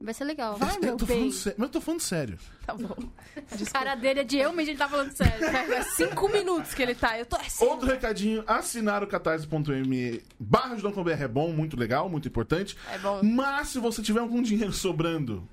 Vai 0.00 0.14
ser 0.14 0.24
legal. 0.24 0.56
Vai, 0.56 0.76
eu 0.76 0.80
meu 0.80 0.96
tô 0.96 1.06
bem. 1.06 1.24
Mas 1.24 1.46
eu 1.46 1.68
tô 1.68 1.80
falando 1.80 2.00
sério. 2.00 2.38
Tá 2.64 2.72
bom. 2.72 2.96
A 3.36 3.70
cara 3.72 3.96
dele 3.96 4.20
é 4.20 4.24
de 4.24 4.38
eu, 4.38 4.52
mas 4.52 4.68
ele 4.68 4.78
tá 4.78 4.88
falando 4.88 5.10
sério. 5.10 5.48
É 5.74 5.82
cinco 5.82 6.28
minutos 6.28 6.72
que 6.72 6.82
ele 6.82 6.94
tá. 6.94 7.18
Eu 7.18 7.26
tô 7.26 7.36
assim. 7.36 7.64
Outro 7.64 7.88
recadinho, 7.88 8.44
assinar 8.46 9.02
o 9.02 9.08
catarse.me 9.08 10.22
barra 10.38 10.74
ajudão.br 10.74 11.10
é 11.10 11.28
bom, 11.28 11.52
muito 11.52 11.76
legal, 11.76 12.08
muito 12.08 12.28
importante. 12.28 12.76
É 12.92 12.98
bom. 12.98 13.20
Mas 13.24 13.68
se 13.68 13.80
você 13.80 14.00
tiver 14.00 14.20
algum 14.20 14.40
dinheiro 14.40 14.72
sobrando 14.72 15.46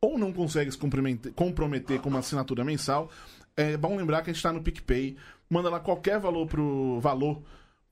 ou 0.00 0.18
não 0.18 0.32
consegue 0.32 0.70
se 0.72 0.78
comprometer, 0.78 1.32
comprometer 1.34 2.00
com 2.00 2.08
uma 2.08 2.20
assinatura 2.20 2.64
mensal, 2.64 3.10
é 3.54 3.76
bom 3.76 3.96
lembrar 3.96 4.22
que 4.22 4.30
a 4.30 4.32
gente 4.32 4.42
tá 4.42 4.52
no 4.52 4.62
PicPay. 4.62 5.16
Manda 5.48 5.68
lá 5.68 5.78
qualquer 5.78 6.18
valor 6.18 6.46
pro 6.46 6.98
valor 7.00 7.42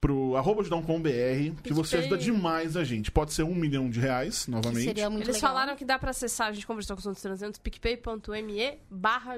pro 0.01 0.37
arroba 0.37 0.61
ajudão.com.br 0.61 1.61
que 1.63 1.73
você 1.73 1.97
ajuda 1.97 2.17
demais 2.19 2.77
a 2.77 2.85
gente. 2.85 3.11
Pode 3.11 3.33
ser 3.33 3.43
um 3.43 3.55
milhão 3.55 3.91
de 3.91 3.99
reais, 3.99 4.47
novamente. 4.47 4.85
Seria 4.85 5.11
muito 5.11 5.25
Eles 5.25 5.37
legal. 5.37 5.51
falaram 5.51 5.77
que 5.77 5.85
dá 5.85 5.99
pra 5.99 6.11
acessar, 6.11 6.49
a 6.49 6.53
gente 6.53 6.67
conversou 6.67 6.95
com 6.97 7.01
os 7.01 7.07
outros 7.07 7.23
transantes, 7.23 7.59
picpay.me 7.59 8.79
barra. 8.91 9.37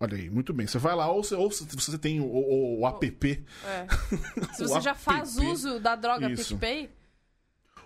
Olha 0.00 0.16
aí, 0.16 0.28
muito 0.30 0.52
bem. 0.52 0.66
Você 0.66 0.78
vai 0.78 0.94
lá, 0.94 1.10
ou, 1.10 1.22
você, 1.22 1.34
ou 1.34 1.50
se 1.50 1.64
você 1.64 1.98
tem 1.98 2.20
o, 2.20 2.24
o- 2.24 2.80
o 2.80 2.86
app. 2.88 3.44
É. 3.64 3.86
Se 4.54 4.62
você 4.62 4.80
já 4.80 4.90
app. 4.92 5.00
faz 5.00 5.36
uso 5.36 5.78
da 5.80 5.94
droga 5.96 6.30
Isso. 6.30 6.56
PicPay, 6.56 6.90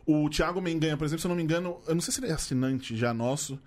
O 0.06 0.28
Thiago 0.28 0.61
Menganha, 0.61 0.96
por 0.96 1.04
exemplo, 1.04 1.20
se 1.20 1.26
eu 1.26 1.30
não 1.30 1.37
me 1.37 1.42
engano, 1.42 1.80
eu 1.87 1.94
não 1.94 2.00
sei 2.02 2.12
se 2.12 2.20
ele 2.20 2.28
é 2.30 2.34
assinante 2.34 2.96
já 2.96 3.14
nosso, 3.14 3.58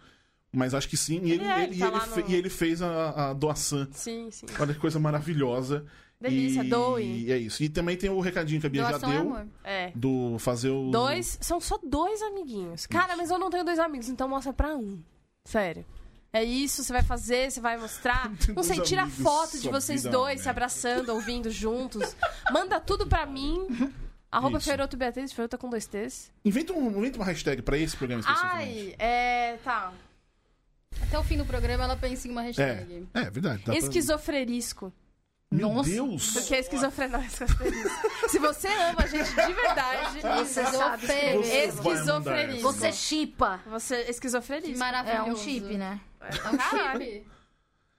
mas 0.52 0.74
acho 0.74 0.88
que 0.90 0.98
sim. 0.98 1.22
E 1.24 1.32
ele, 1.32 1.44
Ele 1.44 1.46
é, 1.46 1.64
ele- 1.64 1.72
ele 1.74 1.80
tá 1.80 1.90
lá 1.90 2.00
fe- 2.02 2.22
no- 2.22 2.30
e 2.30 2.36
ele 2.36 2.50
fez 2.50 2.82
a, 2.82 3.30
a 3.30 3.34
doação. 3.34 3.88
sim, 3.92 4.30
sim. 4.32 4.46
Olha 4.60 4.74
que 4.74 4.80
coisa 4.80 5.00
maravilhosa. 5.00 5.86
Delícia, 6.30 6.64
e, 6.64 6.70
doe. 6.70 7.04
E 7.04 7.32
é 7.32 7.38
isso. 7.38 7.64
E 7.64 7.70
também 7.70 7.96
tem 7.98 8.10
o 8.10 8.20
recadinho 8.20 8.60
que 8.62 8.68
a 8.68 8.70
Bia 8.70 8.84
já 8.84 8.90
Doação 8.92 9.10
é 9.10 9.14
deu. 9.14 9.22
amor. 9.22 9.48
É. 9.64 9.92
do 9.96 10.38
fazer 10.40 10.70
o. 10.70 10.90
Dois, 10.92 11.38
são 11.42 11.60
só 11.60 11.80
dois 11.84 12.22
amiguinhos. 12.22 12.86
Cara, 12.86 13.16
mas 13.16 13.30
eu 13.30 13.38
não 13.40 13.50
tenho 13.50 13.64
dois 13.64 13.80
amigos, 13.80 14.10
então 14.10 14.28
mostra 14.28 14.52
pra 14.54 14.76
um. 14.76 15.02
Sério. 15.44 15.86
É 16.34 16.44
isso, 16.44 16.84
você 16.84 16.92
vai 16.92 17.02
fazer, 17.04 17.50
você 17.50 17.62
vai 17.62 17.78
mostrar. 17.78 18.30
Não 18.54 18.62
sei, 18.62 18.82
tira 18.82 19.04
amigos, 19.04 19.24
foto 19.24 19.58
de 19.58 19.70
vocês 19.70 20.06
é 20.06 20.10
dois 20.10 20.40
se 20.42 20.46
merda. 20.46 20.50
abraçando, 20.52 21.10
ouvindo 21.14 21.50
juntos. 21.50 22.14
Manda 22.52 22.78
tudo 22.80 23.08
pra 23.08 23.26
mim. 23.26 23.66
Arroba 24.30 24.58
Isso. 24.58 24.70
Feroto 24.70 24.98
Beatriz, 24.98 25.32
Feroto 25.32 25.58
com 25.58 25.70
dois 25.70 25.88
T's. 25.88 26.30
Inventa, 26.44 26.74
um, 26.74 26.90
inventa 26.98 27.18
uma 27.18 27.26
hashtag 27.26 27.62
pra 27.62 27.78
esse 27.78 27.96
programa 27.96 28.20
especificamente. 28.20 28.96
Ai, 29.00 29.08
é. 29.08 29.58
Tá. 29.64 29.94
Até 31.04 31.18
o 31.18 31.24
fim 31.24 31.38
do 31.38 31.46
programa 31.46 31.86
ela 31.86 31.96
pensa 31.96 32.28
em 32.28 32.32
uma 32.32 32.42
hashtag. 32.42 33.08
É, 33.14 33.20
é 33.22 33.30
verdade. 33.30 33.60
dá 33.60 33.64
pra- 33.72 33.76
Esquizofrenisco. 33.78 34.92
Meu 35.56 35.70
Nossa. 35.74 35.90
Deus! 35.90 36.34
Porque 36.34 36.56
é 36.56 36.60
esquizofrenia. 36.60 37.18
esquizofrenisco. 37.20 38.30
Se 38.30 38.40
você 38.40 38.68
ama 38.68 39.02
a 39.04 39.08
gente 39.08 39.30
de 39.30 39.54
verdade, 39.54 40.22
Você 40.22 40.64
sabe 40.66 41.06
Você- 41.08 41.34
mandar 41.34 41.48
Esquizofrenismo. 41.68 42.62
Você 42.74 42.92
chipa. 42.92 43.60
Você 43.68 44.04
Que 44.04 44.12
esquizofrenismo. 44.12 44.78
maravilhoso. 44.78 45.30
É 45.30 45.32
um 45.34 45.36
chip, 45.38 45.78
né? 45.78 46.00
É 46.22 46.50
um 46.50 46.60
chip. 47.00 47.28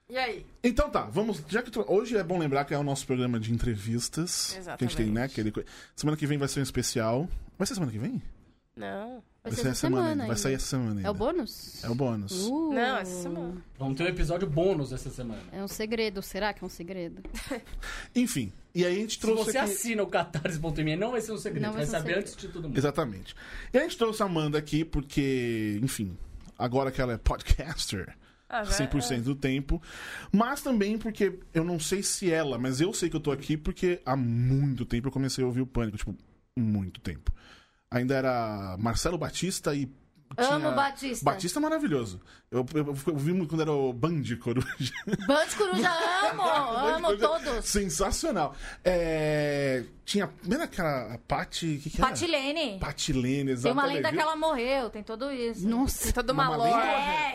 E 0.08 0.16
aí? 0.16 0.46
Então 0.62 0.88
tá, 0.88 1.02
vamos. 1.02 1.42
Já 1.48 1.62
que 1.62 1.70
tu- 1.70 1.84
hoje 1.88 2.16
é 2.16 2.22
bom 2.22 2.38
lembrar 2.38 2.64
que 2.64 2.72
é 2.72 2.78
o 2.78 2.82
nosso 2.84 3.04
programa 3.06 3.40
de 3.40 3.52
entrevistas. 3.52 4.56
Que 4.78 4.84
a 4.84 4.88
gente 4.88 4.96
tem, 4.96 5.06
né? 5.10 5.24
Aquele... 5.24 5.52
Semana 5.96 6.16
que 6.16 6.26
vem 6.26 6.38
vai 6.38 6.46
ser 6.46 6.60
um 6.60 6.62
especial. 6.62 7.28
Vai 7.58 7.66
ser 7.66 7.74
semana 7.74 7.90
que 7.90 7.98
vem? 7.98 8.22
Não. 8.76 9.22
Vai 9.46 9.54
ser 9.54 9.62
sair 9.62 9.70
essa 9.70 9.80
semana 9.80 10.10
ainda. 10.10 10.26
Vai 10.26 10.36
sair 10.36 10.54
essa 10.54 10.66
semana 10.66 10.90
ainda. 10.90 11.06
É 11.06 11.10
o 11.10 11.14
bônus? 11.14 11.84
É 11.84 11.88
o 11.90 11.94
bônus. 11.94 12.32
Uh, 12.46 12.72
Não, 12.72 12.96
essa 12.98 13.22
semana. 13.22 13.54
Vamos 13.78 13.96
ter 13.96 14.04
um 14.04 14.08
episódio 14.08 14.48
bônus 14.48 14.92
essa 14.92 15.10
semana. 15.10 15.40
É 15.52 15.62
um 15.62 15.68
segredo. 15.68 16.20
Será 16.22 16.52
que 16.52 16.62
é 16.62 16.66
um 16.66 16.70
segredo? 16.70 17.22
Enfim, 18.14 18.52
e 18.74 18.84
aí 18.84 18.96
a 18.96 18.98
gente 19.00 19.14
Se 19.14 19.20
trouxe 19.20 19.44
você 19.52 19.58
aqui... 19.58 19.70
assina 19.72 20.02
o 20.02 20.06
catarse.me, 20.06 20.96
não 20.96 21.12
vai 21.12 21.20
ser 21.20 21.32
um 21.32 21.38
segredo. 21.38 21.62
Não 21.62 21.72
vai 21.72 21.84
vai 21.84 21.86
ser 21.86 21.90
um 21.90 21.98
saber 21.98 22.08
segredo. 22.14 22.22
antes 22.24 22.36
de 22.36 22.48
todo 22.48 22.62
mundo. 22.68 22.76
Exatamente. 22.78 23.34
E 23.72 23.78
a 23.78 23.82
gente 23.82 23.96
trouxe 23.96 24.22
a 24.22 24.26
Amanda 24.26 24.58
aqui 24.58 24.84
porque, 24.84 25.78
enfim, 25.82 26.16
agora 26.58 26.90
que 26.90 27.00
ela 27.00 27.12
é 27.14 27.18
podcaster, 27.18 28.14
Ah, 28.48 28.64
já- 28.64 28.70
100% 28.86 29.22
do 29.22 29.34
tempo, 29.34 29.80
mas 30.32 30.62
também 30.62 30.96
porque 30.98 31.38
eu 31.52 31.64
não 31.64 31.78
sei 31.80 32.02
se 32.02 32.30
ela, 32.30 32.58
mas 32.58 32.80
eu 32.80 32.92
sei 32.92 33.08
que 33.10 33.16
eu 33.16 33.20
tô 33.20 33.30
aqui 33.32 33.56
porque 33.56 34.00
há 34.04 34.16
muito 34.16 34.84
tempo 34.84 35.08
eu 35.08 35.12
comecei 35.12 35.42
a 35.42 35.46
ouvir 35.46 35.60
o 35.62 35.66
Pânico, 35.66 35.96
tipo, 35.98 36.14
muito 36.56 37.00
tempo. 37.00 37.32
Ainda 37.90 38.14
era 38.14 38.76
Marcelo 38.78 39.16
Batista 39.16 39.74
e 39.74 39.86
tinha... 40.34 40.54
Amo 40.54 40.72
Batista. 40.72 41.24
Batista 41.24 41.58
é 41.58 41.62
maravilhoso. 41.62 42.20
Eu, 42.50 42.66
eu, 42.74 42.86
eu 43.06 43.16
vi 43.16 43.32
muito 43.32 43.48
quando 43.50 43.60
era 43.62 43.72
o 43.72 43.92
Band 43.92 44.22
Coruja. 44.40 44.92
Band 45.26 45.46
Coruja, 45.56 45.90
amo. 46.30 46.42
amo 46.96 47.06
Coruja, 47.06 47.28
todos. 47.28 47.64
Sensacional. 47.64 48.54
É, 48.84 49.84
tinha. 50.06 50.30
Lembra 50.44 50.64
aquela 50.64 51.18
Pati. 51.26 51.80
Que 51.82 51.90
que 51.90 52.00
era? 52.00 52.08
Patilene. 52.08 52.78
Patilene, 52.78 53.44
Tem 53.44 53.52
exatamente. 53.52 53.72
uma 53.86 53.92
lenda 53.94 54.12
que 54.12 54.18
ela 54.20 54.36
morreu, 54.36 54.88
tem 54.88 55.02
tudo 55.02 55.30
isso. 55.32 55.68
Nossa. 55.68 56.04
Tem 56.04 56.12
toda 56.12 56.32
uma 56.32 56.48
Uma 56.48 56.56
lore. 56.56 56.70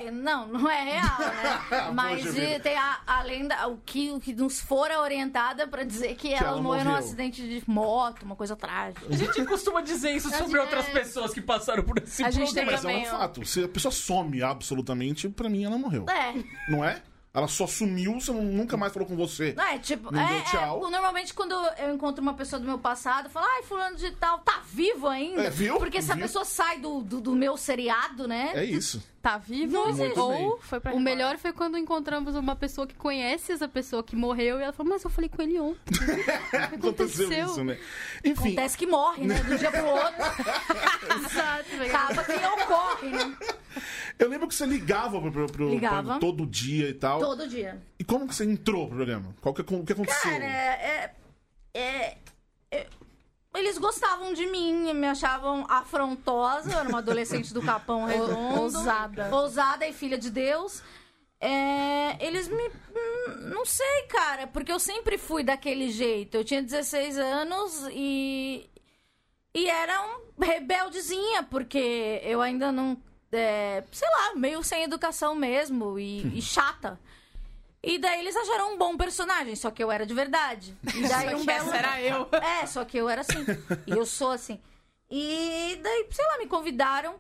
É, 0.08 0.10
não, 0.12 0.48
não 0.48 0.70
é 0.70 0.84
real, 0.84 1.20
né? 1.20 1.92
Mas 1.94 2.26
Poxa 2.26 2.42
eh, 2.42 2.60
tem 2.60 2.78
a, 2.78 3.00
a 3.06 3.22
lenda, 3.24 3.68
o 3.68 3.78
que, 3.86 4.10
o 4.12 4.20
que 4.20 4.34
nos 4.34 4.62
fora 4.62 5.02
orientada 5.02 5.68
pra 5.68 5.84
dizer 5.84 6.16
que, 6.16 6.34
ela, 6.34 6.48
ela 6.48 6.62
morreu 6.62 6.86
num 6.86 6.96
acidente 6.96 7.42
de 7.48 7.62
moto, 7.70 8.24
uma 8.24 8.36
coisa 8.36 8.56
trágica. 8.56 9.06
A 9.10 9.16
gente 9.16 9.44
costuma 9.46 9.82
dizer 9.82 10.12
isso 10.12 10.30
sobre 10.30 10.58
é- 10.58 10.62
outras 10.62 10.88
pessoas 10.88 11.34
que 11.34 11.42
passaram 11.42 11.84
por 11.84 11.98
esse 11.98 12.24
A 12.24 12.32
gente 12.32 12.54
tem 12.54 12.66
Mas 12.66 12.76
é 12.76 12.78
também, 12.82 13.04
um 13.06 13.14
ó. 13.16 13.20
fato. 13.20 13.46
Se 13.46 13.64
a 13.66 13.68
pessoa 13.68 13.92
some 13.92 14.42
absolutamente, 14.42 15.28
pra 15.28 15.50
mim 15.50 15.66
ela 15.66 15.78
morreu. 15.78 16.06
É, 16.10 16.34
Não 16.72 16.86
é? 16.86 17.02
Ela 17.34 17.48
só 17.48 17.66
sumiu, 17.66 18.20
você 18.20 18.32
nunca 18.34 18.76
mais 18.76 18.92
falou 18.92 19.08
com 19.08 19.16
você. 19.16 19.54
não 19.56 19.64
é 19.64 19.80
tipo, 19.80 20.12
Não 20.14 20.22
é, 20.22 20.28
deu 20.34 20.44
tchau. 20.44 20.86
é, 20.86 20.92
normalmente 20.92 21.34
quando 21.34 21.54
eu 21.78 21.94
encontro 21.94 22.22
uma 22.22 22.34
pessoa 22.34 22.60
do 22.60 22.66
meu 22.66 22.78
passado, 22.78 23.28
eu 23.28 23.30
falo, 23.30 23.46
ai, 23.50 23.64
fulano 23.64 23.96
de 23.96 24.12
tal, 24.12 24.40
tá 24.40 24.62
vivo 24.66 25.08
ainda? 25.08 25.44
É, 25.44 25.50
viu? 25.50 25.78
Porque 25.78 26.02
se 26.02 26.12
a 26.12 26.16
Viu? 26.16 26.24
pessoa 26.24 26.44
sai 26.44 26.80
do, 26.80 27.02
do, 27.02 27.22
do 27.22 27.34
meu 27.34 27.56
seriado, 27.56 28.28
né? 28.28 28.52
É 28.54 28.66
isso. 28.66 29.02
Tá 29.22 29.38
vivo 29.38 29.86
Muito 29.86 30.20
ou 30.20 30.32
bem. 30.32 30.58
foi 30.62 30.80
pra 30.80 30.94
O 30.94 31.00
melhor 31.00 31.38
foi 31.38 31.54
quando 31.54 31.78
encontramos 31.78 32.36
uma 32.36 32.56
pessoa 32.56 32.88
que 32.88 32.96
conhece 32.96 33.52
essa 33.52 33.68
pessoa 33.68 34.02
que 34.04 34.16
morreu 34.16 34.60
e 34.60 34.64
ela 34.64 34.74
falou, 34.74 34.94
mas 34.94 35.04
eu 35.04 35.12
falei 35.12 35.30
com 35.30 35.42
ele 35.44 35.60
ontem. 35.60 35.80
Aconteceu 36.74 37.28
aconteceu? 37.28 37.46
isso, 37.46 37.64
né? 37.64 37.78
Enfim, 38.26 38.54
Acontece 38.54 38.78
que 38.78 38.88
morre, 38.88 39.28
né? 39.28 39.36
De 39.36 39.54
um 39.54 39.58
dia 39.58 39.72
pro 39.72 39.86
outro, 39.86 40.16
Exato, 41.26 41.84
acaba 41.86 42.24
que 42.24 42.34
ocorre, 42.64 43.10
né? 43.10 43.38
eu 44.18 44.28
lembro 44.28 44.48
que 44.48 44.56
você 44.56 44.66
ligava 44.66 45.22
pro, 45.22 45.32
pro, 45.32 45.46
pro- 45.52 45.70
Ligava. 45.70 46.20
todo 46.20 46.46
dia 46.48 46.90
e 46.90 46.94
tal. 46.96 47.20
Todo 47.20 47.48
dia. 47.48 47.80
E 48.00 48.04
como 48.04 48.28
que 48.28 48.34
você 48.34 48.44
entrou 48.44 48.88
pro 48.88 48.96
programa? 48.98 49.36
Qual 49.40 49.54
que, 49.54 49.62
o 49.62 49.84
que 49.86 49.94
aconteceu? 49.94 50.32
Cara, 50.32 50.46
é, 50.46 51.14
é- 51.76 52.18
é- 52.72 52.88
Eles 53.54 53.78
gostavam 53.78 54.34
de 54.34 54.48
mim, 54.48 54.94
me 54.94 55.08
achavam 55.08 55.66
afrontosa, 55.70 56.72
eu 56.72 56.80
era 56.80 56.88
uma 56.90 57.00
adolescente 57.00 57.54
do 57.54 57.62
Capão 57.62 58.06
Redondo. 58.08 58.62
Ousada. 58.62 59.30
Ousada 59.36 59.86
e 59.88 59.92
filha 59.94 60.18
de 60.18 60.30
Deus. 60.30 60.82
É, 61.40 62.24
eles 62.26 62.48
me. 62.48 62.68
hum, 62.70 63.50
Não 63.54 63.66
sei, 63.66 64.04
cara, 64.08 64.48
porque 64.48 64.72
eu 64.72 64.80
sempre 64.80 65.18
fui 65.18 65.44
daquele 65.44 65.90
jeito. 65.92 66.36
Eu 66.36 66.46
tinha 66.46 66.62
16 66.62 67.18
anos 67.18 67.88
e. 67.92 68.70
E 69.54 69.68
era 69.70 70.02
um 70.02 70.42
rebeldezinha, 70.42 71.44
porque 71.44 72.22
eu 72.24 72.40
ainda 72.42 72.72
não. 72.72 72.96
é, 73.34 73.84
sei 73.92 74.08
lá, 74.10 74.36
meio 74.36 74.64
sem 74.64 74.84
educação 74.84 75.36
mesmo 75.36 76.00
e, 76.00 76.38
e 76.38 76.42
chata. 76.44 76.98
E 77.84 77.98
daí 77.98 78.20
eles 78.20 78.36
acharam 78.36 78.74
um 78.74 78.78
bom 78.78 78.96
personagem, 78.96 79.56
só 79.56 79.72
que 79.72 79.84
eu 79.84 79.92
era 79.92 80.06
de 80.06 80.14
verdade. 80.14 80.78
E 80.96 81.02
daí 81.08 81.30
Só 81.32 81.36
um 81.36 81.40
que 81.40 81.46
belo. 81.48 81.68
essa 81.70 81.78
era 81.78 82.02
eu. 82.02 82.28
É, 82.62 82.66
só 82.68 82.86
que 82.86 82.98
eu 82.98 83.10
era 83.10 83.22
assim. 83.22 83.44
E 83.88 83.92
eu 83.92 84.06
sou 84.06 84.32
assim. 84.32 84.60
E 85.10 85.80
daí, 85.82 86.08
sei 86.12 86.26
lá, 86.28 86.38
me 86.38 86.46
convidaram 86.48 87.16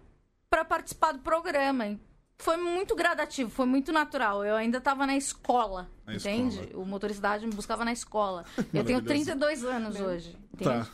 pra 0.50 0.64
participar 0.64 1.14
do 1.14 1.20
programa. 1.20 1.98
Foi 2.38 2.58
muito 2.58 2.96
gradativo, 2.96 3.50
foi 3.50 3.66
muito 3.66 3.92
natural. 3.92 4.44
Eu 4.46 4.56
ainda 4.56 4.80
tava 4.80 5.06
na 5.06 5.16
escola, 5.16 5.90
Na 6.06 6.16
entende? 6.16 6.60
escola. 6.62 6.84
O 6.84 6.86
motorista 6.86 7.38
me 7.40 7.48
buscava 7.54 7.84
na 7.84 7.92
escola. 7.92 8.46
Eu 8.58 8.64
tenho 8.84 9.02
Maravilhoso. 9.02 9.06
32 9.06 9.64
anos 9.66 10.00
hoje, 10.00 10.38
entende? 10.54 10.86
Tá. 10.86 10.88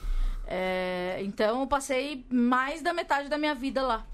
É, 0.45 1.17
então 1.21 1.61
eu 1.61 1.67
passei 1.67 2.25
mais 2.31 2.81
da 2.81 2.93
metade 2.93 3.27
da 3.29 3.37
minha 3.37 3.53
vida 3.53 3.81
lá. 3.81 4.05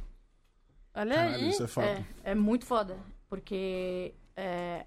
Olha 0.95 1.15
Caralho, 1.15 1.36
aí. 1.36 1.50
isso 1.50 1.63
é 1.63 1.67
fato. 1.67 1.86
É, 1.88 2.05
é 2.24 2.36
muito 2.36 2.65
foda. 2.65 2.98
Porque. 3.29 4.13
é, 4.36 4.86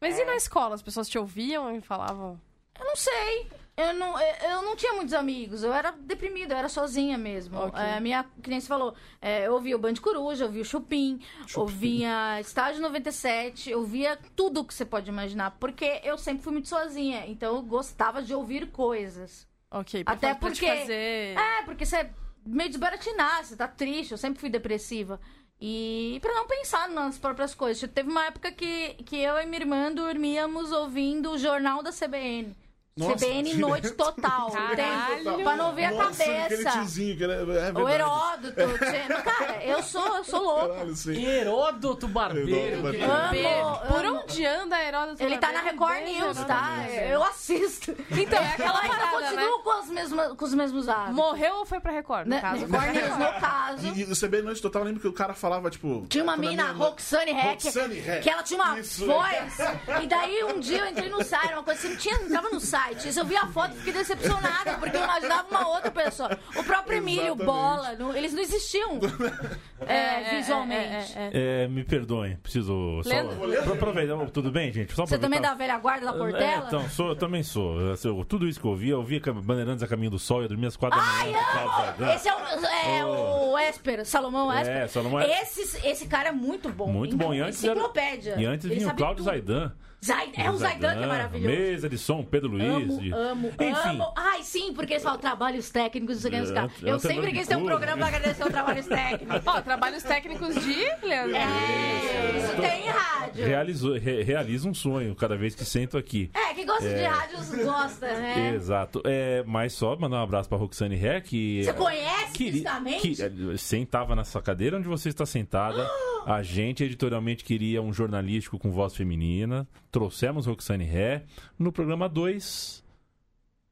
Mas 0.00 0.18
e 0.18 0.24
na 0.24 0.36
escola? 0.36 0.74
As 0.74 0.82
pessoas 0.82 1.08
te 1.08 1.18
ouviam 1.18 1.74
e 1.74 1.80
falavam? 1.80 2.40
eu 2.78 2.84
não 2.84 2.94
sei. 2.96 3.48
Eu 3.76 3.94
não, 3.94 4.20
eu 4.20 4.62
não 4.62 4.74
tinha 4.74 4.92
muitos 4.92 5.14
amigos, 5.14 5.62
eu 5.62 5.72
era 5.72 5.92
deprimida, 5.92 6.52
eu 6.54 6.58
era 6.58 6.68
sozinha 6.68 7.16
mesmo. 7.16 7.56
Ok. 7.58 7.80
É, 7.80 8.00
minha, 8.00 8.24
que 8.42 8.50
nem 8.50 8.60
você 8.60 8.66
falou, 8.66 8.92
é, 9.22 9.46
eu 9.46 9.52
ouvia 9.54 9.76
o 9.76 9.78
Band 9.78 9.94
Coruja, 9.94 10.42
eu 10.44 10.46
ouvia 10.48 10.62
o 10.62 10.64
Chupim, 10.64 11.20
ouvia 11.54 12.40
Estágio 12.40 12.80
97, 12.82 13.70
eu 13.70 13.78
ouvia 13.80 14.18
tudo 14.34 14.64
que 14.64 14.74
você 14.74 14.84
pode 14.84 15.08
imaginar, 15.08 15.52
porque 15.60 16.00
eu 16.02 16.18
sempre 16.18 16.42
fui 16.42 16.52
muito 16.52 16.68
sozinha, 16.68 17.24
então 17.28 17.54
eu 17.54 17.62
gostava 17.62 18.20
de 18.20 18.34
ouvir 18.34 18.70
coisas. 18.72 19.46
Ok, 19.70 20.02
pra, 20.02 20.14
Até 20.14 20.28
fa- 20.30 20.34
pra 20.40 20.50
te 20.50 20.60
porque- 20.60 20.76
fazer... 20.76 21.36
É, 21.38 21.62
porque 21.64 21.86
você 21.86 21.96
é 21.98 22.10
meio 22.44 22.70
desbaratinar, 22.70 23.44
você 23.44 23.54
tá 23.56 23.68
triste, 23.68 24.10
eu 24.12 24.18
sempre 24.18 24.40
fui 24.40 24.50
depressiva. 24.50 25.20
E 25.60 26.18
pra 26.22 26.34
não 26.34 26.46
pensar 26.46 26.88
nas 26.88 27.18
próprias 27.18 27.54
coisas. 27.54 27.90
Teve 27.90 28.10
uma 28.10 28.26
época 28.26 28.52
que, 28.52 28.94
que 29.04 29.16
eu 29.16 29.38
e 29.38 29.46
minha 29.46 29.62
irmã 29.62 29.92
dormíamos 29.92 30.70
ouvindo 30.70 31.32
o 31.32 31.38
jornal 31.38 31.82
da 31.82 31.90
CBN. 31.90 32.54
Nossa, 32.98 33.14
CBN 33.16 33.42
direto. 33.50 33.60
Noite 33.68 33.90
Total. 33.92 34.50
Caralho. 34.50 35.24
Tem, 35.24 35.42
pra 35.44 35.56
não 35.56 35.74
ver 35.74 35.84
a 35.86 35.90
Nossa, 35.92 36.24
cabeça. 36.24 36.70
tiozinho 36.70 37.16
que 37.16 37.24
era, 37.24 37.34
é. 37.34 37.72
O 37.72 37.88
Heródoto. 37.88 38.54
Cara, 39.24 39.64
eu 39.64 39.82
sou, 39.82 40.16
eu 40.16 40.24
sou 40.24 40.42
louca. 40.42 40.68
Caralho. 40.74 41.28
Heródoto 41.28 42.08
Barbeiro. 42.08 42.50
Heródoto 42.50 43.06
Barbeiro. 43.06 43.48
Amo, 43.68 43.78
Por 43.88 44.04
amo. 44.04 44.20
onde 44.24 44.46
anda 44.46 44.82
Heródoto 44.82 45.22
Ele 45.22 45.38
tá 45.38 45.48
na 45.48 45.62
Barbeiro? 45.62 45.78
Record 45.78 46.04
Beijo, 46.04 46.24
News, 46.24 46.36
tá? 46.38 46.54
Barbeiro. 46.60 47.04
Eu 47.08 47.22
assisto. 47.24 47.96
Então, 48.10 48.38
é 48.42 48.52
aquela 48.52 48.68
Ela 48.70 48.80
ainda 48.82 48.94
parada, 48.96 49.16
continua 49.18 49.56
né? 49.56 49.62
com, 49.64 49.80
os 49.80 49.88
mesmos, 49.88 50.36
com 50.36 50.44
os 50.44 50.54
mesmos 50.54 50.88
hábitos. 50.88 51.14
Morreu 51.14 51.54
ou 51.56 51.66
foi 51.66 51.80
pra 51.80 51.92
Record, 51.92 52.26
no 52.26 52.34
Né? 52.34 52.40
caso? 52.40 52.66
Record 52.66 52.94
News, 52.94 53.18
no 53.18 53.32
caso. 53.40 53.86
E, 53.86 54.00
e 54.00 54.04
o 54.04 54.16
CB 54.16 54.42
Noite 54.42 54.62
Total, 54.62 54.82
eu 54.82 54.86
lembro 54.86 55.00
que 55.00 55.08
o 55.08 55.12
cara 55.12 55.34
falava, 55.34 55.70
tipo... 55.70 56.06
Tinha 56.08 56.24
uma 56.24 56.36
mina, 56.36 56.72
minha- 56.72 56.72
Roxane 56.88 57.30
Heck, 57.32 57.64
Roxane 57.66 57.98
Heck. 57.98 58.22
que 58.22 58.30
ela 58.30 58.42
tinha 58.42 58.60
uma 58.62 58.78
Isso, 58.80 59.06
voz. 59.06 59.58
E 60.02 60.06
daí 60.06 60.44
um 60.44 60.58
dia 60.60 60.78
eu 60.78 60.86
entrei 60.86 61.08
no 61.08 61.22
site, 61.24 61.52
uma 61.52 61.62
coisa 61.62 61.80
que 61.80 61.88
não 61.88 61.96
tinha, 61.96 62.18
não 62.18 62.30
tava 62.30 62.48
no 62.50 62.60
site. 62.60 62.87
Se 62.96 63.18
eu 63.20 63.24
vi 63.24 63.36
a 63.36 63.46
foto, 63.46 63.74
fiquei 63.76 63.92
decepcionada, 63.92 64.74
porque 64.78 64.96
eu 64.96 65.02
imaginava 65.04 65.48
uma 65.50 65.68
outra 65.68 65.90
pessoa. 65.90 66.30
O 66.56 66.62
próprio 66.64 66.98
Emílio. 66.98 67.34
Bola, 67.36 67.94
não- 67.94 68.14
eles 68.16 68.32
não 68.32 68.40
existiam 68.42 68.98
é, 69.86 70.36
visualmente. 70.36 71.16
é, 71.16 71.30
é. 71.32 71.64
É, 71.64 71.68
me 71.68 71.84
perdoem, 71.84 72.36
preciso 72.36 73.00
só. 73.04 73.72
Aproveitar, 73.72 74.16
tudo 74.30 74.50
bem, 74.50 74.72
gente? 74.72 74.94
Só 74.94 75.06
Você 75.06 75.18
também 75.18 75.38
é 75.38 75.42
da 75.42 75.54
velha 75.54 75.78
guarda 75.78 76.06
da 76.06 76.12
Portela? 76.12 76.64
É, 76.64 76.66
então, 76.66 76.88
sou, 76.90 77.10
eu 77.10 77.16
também 77.16 77.42
sou. 77.42 77.78
Eu- 77.80 78.24
tudo 78.24 78.48
isso 78.48 78.60
que 78.60 78.66
eu 78.66 78.70
ouvia, 78.70 78.92
eu 78.92 78.98
ouvia 78.98 79.20
Bandeirantes 79.20 79.82
a 79.82 79.86
caminho 79.86 80.10
do 80.10 80.18
sol, 80.18 80.42
eu 80.42 80.48
dormia 80.48 80.68
às 80.68 80.76
quatro 80.76 80.98
da 80.98 81.04
Ai, 81.06 81.30
manhã. 81.32 82.14
Esse 82.14 82.28
é 82.28 82.34
o, 82.34 82.38
é 82.66 83.04
o 83.04 83.58
Esper, 83.58 84.04
Salomão 84.04 84.52
É, 84.52 84.62
Esper. 84.62 84.88
Salomão 84.88 85.20
Esper. 85.20 85.42
Esse, 85.42 85.86
esse 85.86 86.06
cara 86.06 86.28
é 86.30 86.32
muito 86.32 86.68
bom. 86.68 86.88
Muito 86.88 87.16
bom. 87.16 87.32
E 87.34 87.40
antes, 87.40 87.62
era- 87.62 87.72
Enciclopédia. 87.74 88.34
e 88.38 88.44
antes 88.46 88.68
vinha 88.68 88.88
o 88.88 88.94
Cláudio 88.96 89.16
tudo. 89.18 89.24
Zaidan. 89.26 89.72
Zai- 90.04 90.30
é 90.36 90.48
o 90.48 90.56
Zaidan 90.56 90.96
que 90.96 91.02
é 91.02 91.06
maravilhoso. 91.06 91.48
Mesa 91.56 91.88
de 91.88 91.98
som, 91.98 92.22
Pedro 92.22 92.50
Luiz. 92.50 92.62
Amo, 92.64 93.00
de- 93.00 93.12
amo, 93.12 93.48
Enfim. 93.48 93.88
amo. 93.90 94.12
Ai, 94.16 94.42
sim, 94.44 94.72
porque 94.72 94.92
eles 94.92 95.02
falam 95.02 95.18
trabalhos 95.18 95.70
técnicos, 95.70 96.14
não 96.22 96.30
sei 96.30 96.40
o 96.40 96.44
que, 96.46 96.52
que. 96.52 96.58
É, 96.58 96.88
Eu 96.88 96.92
é 96.92 96.96
um 96.96 96.98
sempre 97.00 97.32
quis 97.32 97.48
ter 97.48 97.56
um 97.56 97.64
programa 97.64 98.06
pra 98.06 98.16
agradecer 98.16 98.44
os 98.44 98.50
trabalhos 98.50 98.86
técnicos. 98.86 99.40
Ó, 99.44 99.60
trabalhos 99.60 100.02
técnicos 100.04 100.54
de 100.54 100.74
Leandro. 101.06 101.34
É, 101.36 102.38
isso 102.38 102.60
tem 102.60 102.86
em 102.86 102.88
rádio. 102.88 103.44
Realizou, 103.46 103.94
re- 103.98 104.22
realiza 104.22 104.68
um 104.68 104.74
sonho 104.74 105.14
cada 105.16 105.36
vez 105.36 105.54
que 105.56 105.64
sento 105.64 105.98
aqui. 105.98 106.30
É, 106.32 106.54
quem 106.54 106.64
gosta 106.64 106.88
de 106.88 107.02
rádios 107.02 107.48
gosta, 107.64 108.06
né? 108.06 108.52
Exato. 108.54 109.02
É, 109.04 109.42
mas 109.46 109.72
só 109.72 109.96
mandar 109.96 110.18
um 110.20 110.22
abraço 110.22 110.48
pra 110.48 110.56
Roxane 110.58 110.94
Ré, 110.94 111.20
que. 111.20 111.64
Você 111.64 111.72
conhece 111.72 112.32
fisicamente? 112.38 113.14
que, 113.14 113.22
eh, 113.22 113.56
sentava 113.56 114.14
nessa 114.14 114.40
cadeira 114.40 114.76
onde 114.78 114.86
você 114.86 115.08
está 115.08 115.26
sentada. 115.26 115.88
A 116.28 116.42
gente 116.42 116.84
editorialmente 116.84 117.42
queria 117.42 117.80
um 117.80 117.90
jornalístico 117.90 118.58
com 118.58 118.70
voz 118.70 118.94
feminina. 118.94 119.66
Trouxemos 119.90 120.44
Roxane 120.44 120.84
Ré. 120.84 121.24
No 121.58 121.72
programa 121.72 122.06
2, 122.06 122.84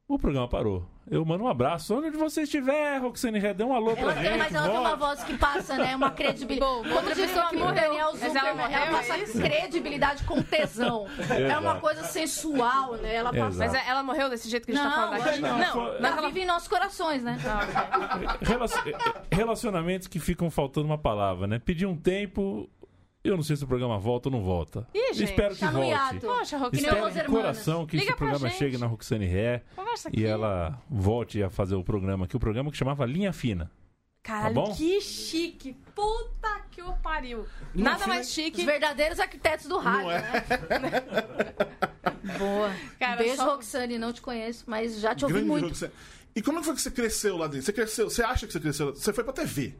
o 0.07 0.17
programa 0.17 0.47
parou. 0.47 0.85
Eu 1.09 1.23
mando 1.25 1.45
um 1.45 1.47
abraço. 1.47 1.95
Onde 1.95 2.17
você 2.17 2.41
estiver, 2.41 2.97
Roxane 2.99 3.39
Ré, 3.39 3.53
dê 3.53 3.63
um 3.63 3.73
alô 3.73 3.93
pra 3.93 4.11
Ela, 4.11 4.15
gente. 4.15 4.37
mas 4.37 4.53
ela 4.53 4.67
tem 4.69 4.77
uma 4.77 4.95
voz 4.97 5.23
que 5.23 5.37
passa, 5.37 5.77
né? 5.77 5.95
Uma 5.95 6.11
credibilidade. 6.11 6.71
Outra 6.71 6.95
outra 6.95 7.15
pessoa 7.15 7.47
que 7.47 7.55
morreu. 7.55 7.75
Daniel 7.75 8.09
Mas 8.11 8.21
ela 8.23 8.33
Zuckerman, 8.33 8.55
morreu, 8.65 8.77
ela 8.81 8.91
passa 8.97 9.13
é 9.13 9.23
isso? 9.23 9.39
credibilidade 9.39 10.23
com 10.25 10.41
tesão. 10.43 11.07
É 11.29 11.57
uma 11.57 11.75
coisa 11.79 12.03
sensual, 12.03 12.95
né? 12.95 13.15
Ela 13.15 13.31
passa. 13.33 13.57
Mas 13.57 13.73
é- 13.73 13.83
ela 13.87 14.03
morreu 14.03 14.29
desse 14.29 14.49
jeito 14.49 14.65
que 14.65 14.73
a 14.73 14.75
gente 14.75 14.83
Não, 14.83 14.91
tá 14.91 14.97
falando 14.97 15.27
aqui? 15.29 15.39
não, 15.39 15.57
Não, 15.57 15.71
foi- 15.71 15.97
Ela 15.97 16.21
vive 16.27 16.41
em 16.41 16.45
nossos 16.45 16.67
corações, 16.67 17.23
né? 17.23 17.37
Relacion- 18.41 18.91
Relacionamentos 19.31 20.07
que 20.07 20.19
ficam 20.19 20.49
faltando 20.51 20.87
uma 20.87 20.97
palavra, 20.97 21.47
né? 21.47 21.59
Pedir 21.59 21.85
um 21.85 21.95
tempo. 21.95 22.69
Eu 23.27 23.35
não 23.35 23.43
sei 23.43 23.55
se 23.55 23.63
o 23.63 23.67
programa 23.67 23.97
volta 23.99 24.29
ou 24.29 24.31
não 24.33 24.41
volta. 24.41 24.87
Ih, 24.93 25.13
gente, 25.13 25.29
Espero 25.29 25.53
que 25.53 25.59
Tá 25.59 25.71
no 25.71 25.79
volte. 25.79 25.89
hiato. 25.91 26.19
Poxa, 26.27 26.57
Roquinho, 26.57 26.83
Que 26.83 26.89
nem 26.91 27.07
Espero 27.07 27.25
de 27.25 27.29
coração 27.31 27.85
que 27.85 27.97
Liga 27.97 28.09
esse 28.09 28.17
programa 28.17 28.49
gente. 28.49 28.57
chegue 28.57 28.77
na 28.77 28.87
Roxane 28.87 29.25
Ré 29.25 29.63
conversa 29.75 30.09
aqui. 30.09 30.19
e 30.21 30.25
ela 30.25 30.81
volte 30.89 31.41
a 31.43 31.49
fazer 31.49 31.75
o 31.75 31.83
programa 31.83 32.25
aqui, 32.25 32.35
o 32.35 32.39
programa 32.39 32.71
que 32.71 32.77
chamava 32.77 33.05
Linha 33.05 33.33
Fina. 33.33 33.69
Caralho, 34.23 34.55
Tá 34.55 34.73
que 34.73 34.99
chique. 34.99 35.73
Puta 35.95 36.61
que 36.71 36.81
o 36.81 36.91
pariu. 36.97 37.45
Nada 37.73 38.05
mais 38.07 38.27
Os 38.27 38.33
chique. 38.33 38.65
verdadeiros 38.65 39.19
arquitetos 39.21 39.67
do 39.67 39.77
rádio, 39.77 40.11
é? 40.11 40.21
né? 40.21 40.43
Boa. 42.37 42.71
Cara, 42.99 43.15
Beijo, 43.17 43.35
só- 43.37 43.55
Roxane, 43.55 43.97
não 43.97 44.11
te 44.11 44.21
conheço, 44.21 44.63
mas 44.67 44.99
já 44.99 45.15
te 45.15 45.23
ouvi 45.23 45.35
Grande 45.35 45.49
muito. 45.49 45.67
Roxane. 45.69 45.93
E 46.35 46.41
como 46.41 46.57
é 46.57 46.61
que 46.61 46.65
foi 46.65 46.75
que 46.75 46.81
você 46.81 46.91
cresceu 46.91 47.37
lá 47.37 47.47
dentro? 47.47 47.63
Você 47.65 47.73
cresceu, 47.73 48.09
você 48.09 48.21
acha 48.23 48.45
que 48.45 48.53
você 48.53 48.59
cresceu? 48.59 48.93
Você 48.93 49.11
foi 49.13 49.23
pra 49.23 49.33
TV. 49.33 49.73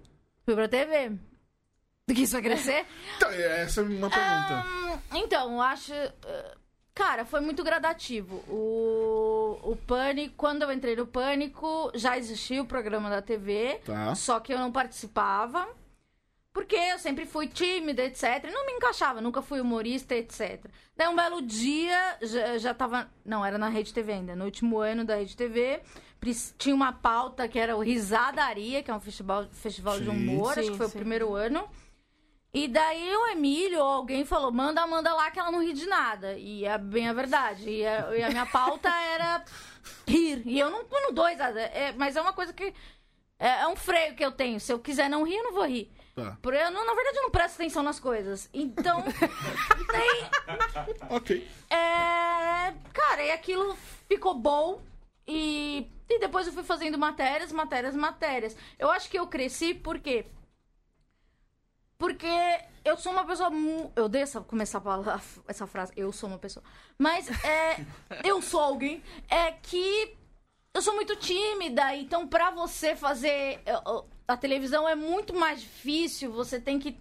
Fui 0.45 0.55
pra 0.55 0.67
TV. 0.67 1.11
Do 2.07 2.15
que 2.15 2.21
isso 2.21 2.33
vai 2.33 2.41
crescer? 2.41 2.85
Então, 3.17 3.29
essa 3.29 3.81
é 3.81 3.83
uma 3.83 4.09
pergunta. 4.09 4.65
Hum, 4.65 4.97
então, 5.17 5.51
eu 5.53 5.61
acho. 5.61 5.93
eh, 5.93 6.55
Cara, 6.95 7.25
foi 7.25 7.41
muito 7.41 7.63
gradativo. 7.63 8.37
O, 8.47 9.59
o 9.61 9.75
Pânico, 9.75 10.33
quando 10.35 10.63
eu 10.63 10.71
entrei 10.71 10.95
no 10.95 11.05
Pânico, 11.05 11.91
já 11.93 12.17
existia 12.17 12.59
o 12.61 12.65
programa 12.65 13.07
da 13.09 13.21
TV, 13.21 13.81
Tá. 13.85 14.15
só 14.15 14.39
que 14.39 14.51
eu 14.53 14.57
não 14.57 14.71
participava. 14.71 15.67
Porque 16.53 16.75
eu 16.75 16.97
sempre 16.97 17.25
fui 17.27 17.47
tímida, 17.47 18.01
etc. 18.03 18.45
E 18.45 18.51
não 18.51 18.65
me 18.65 18.71
encaixava, 18.71 19.21
nunca 19.21 19.43
fui 19.43 19.59
humorista, 19.61 20.15
etc. 20.15 20.65
Daí 20.95 21.07
um 21.07 21.15
belo 21.15 21.39
dia, 21.41 22.17
já, 22.21 22.57
já 22.57 22.73
tava. 22.73 23.07
Não, 23.23 23.45
era 23.45 23.59
na 23.59 23.69
Rede 23.69 23.93
TV 23.93 24.13
ainda. 24.13 24.35
No 24.35 24.45
último 24.45 24.79
ano 24.79 25.05
da 25.05 25.17
Rede 25.17 25.37
TV, 25.37 25.81
tinha 26.57 26.73
uma 26.73 26.91
pauta 26.93 27.47
que 27.47 27.59
era 27.59 27.75
o 27.77 27.81
Risadaria, 27.81 28.81
que 28.81 28.89
é 28.89 28.93
um 28.95 28.99
festival, 28.99 29.45
festival 29.51 29.99
de 29.99 30.05
Sim. 30.05 30.09
humor, 30.09 30.53
acho 30.53 30.63
Sim, 30.63 30.71
que 30.71 30.77
foi 30.77 30.87
sim. 30.87 30.93
o 30.93 30.95
primeiro 30.99 31.35
ano. 31.35 31.69
E 32.53 32.67
daí 32.67 33.15
o 33.15 33.27
Emílio 33.27 33.79
ou 33.79 33.85
alguém 33.85 34.25
falou, 34.25 34.51
manda 34.51 34.81
Amanda 34.81 35.13
lá 35.13 35.29
que 35.29 35.39
ela 35.39 35.51
não 35.51 35.61
ri 35.63 35.73
de 35.73 35.85
nada. 35.85 36.33
E 36.37 36.65
é 36.65 36.77
bem 36.77 37.07
a 37.07 37.13
verdade. 37.13 37.69
E 37.69 37.85
a, 37.85 38.15
e 38.17 38.23
a 38.23 38.29
minha 38.29 38.45
pauta 38.45 38.89
era 39.13 39.43
rir. 40.07 40.41
E 40.45 40.59
eu 40.59 40.69
não, 40.69 40.79
eu 40.79 41.01
não 41.03 41.13
dou 41.13 41.25
risada. 41.27 41.59
É, 41.61 41.91
mas 41.93 42.15
é 42.15 42.21
uma 42.21 42.33
coisa 42.33 42.53
que... 42.53 42.73
É, 43.39 43.61
é 43.61 43.67
um 43.67 43.75
freio 43.75 44.15
que 44.15 44.25
eu 44.25 44.31
tenho. 44.31 44.59
Se 44.59 44.71
eu 44.73 44.79
quiser 44.79 45.09
não 45.09 45.23
rir, 45.23 45.35
eu 45.35 45.43
não 45.43 45.53
vou 45.53 45.65
rir. 45.67 45.91
Tá. 46.15 46.35
Por 46.41 46.51
eu, 46.55 46.71
não- 46.71 46.83
na 46.83 46.95
verdade, 46.95 47.17
eu 47.17 47.23
não 47.23 47.29
presto 47.29 47.55
atenção 47.55 47.83
nas 47.83 47.99
coisas. 47.99 48.49
Então, 48.51 49.03
daí, 49.91 50.57
Ok. 51.11 51.47
é, 51.69 52.73
cara, 52.91 53.23
e 53.23 53.31
aquilo 53.31 53.77
ficou 54.09 54.33
bom. 54.33 54.81
E, 55.27 55.87
e 56.09 56.19
depois 56.19 56.47
eu 56.47 56.53
fui 56.53 56.63
fazendo 56.63 56.97
matérias, 56.97 57.51
matérias, 57.51 57.95
matérias. 57.95 58.57
Eu 58.79 58.89
acho 58.89 59.09
que 59.09 59.19
eu 59.19 59.27
cresci 59.27 59.75
porque. 59.75 60.25
Porque 61.97 62.27
eu 62.85 62.95
sou 62.97 63.11
uma 63.11 63.25
pessoa. 63.25 63.49
mu- 63.49 63.91
Eu 63.95 64.05
odeio 64.05 64.23
essa, 64.23 64.41
começar 64.41 64.77
a 64.77 64.81
falar 64.81 65.21
essa 65.47 65.65
frase, 65.67 65.91
eu 65.95 66.11
sou 66.11 66.29
uma 66.29 66.37
pessoa. 66.37 66.63
Mas 66.97 67.27
é, 67.43 67.85
eu 68.23 68.41
sou 68.41 68.59
alguém 68.59 69.01
é 69.29 69.51
que 69.51 70.15
eu 70.73 70.81
sou 70.81 70.93
muito 70.93 71.15
tímida, 71.15 71.95
então 71.95 72.27
pra 72.27 72.51
você 72.51 72.95
fazer 72.95 73.61
a 74.27 74.37
televisão 74.37 74.87
é 74.87 74.93
muito 74.93 75.33
mais 75.33 75.59
difícil, 75.61 76.31
você 76.31 76.59
tem 76.59 76.77
que 76.77 76.95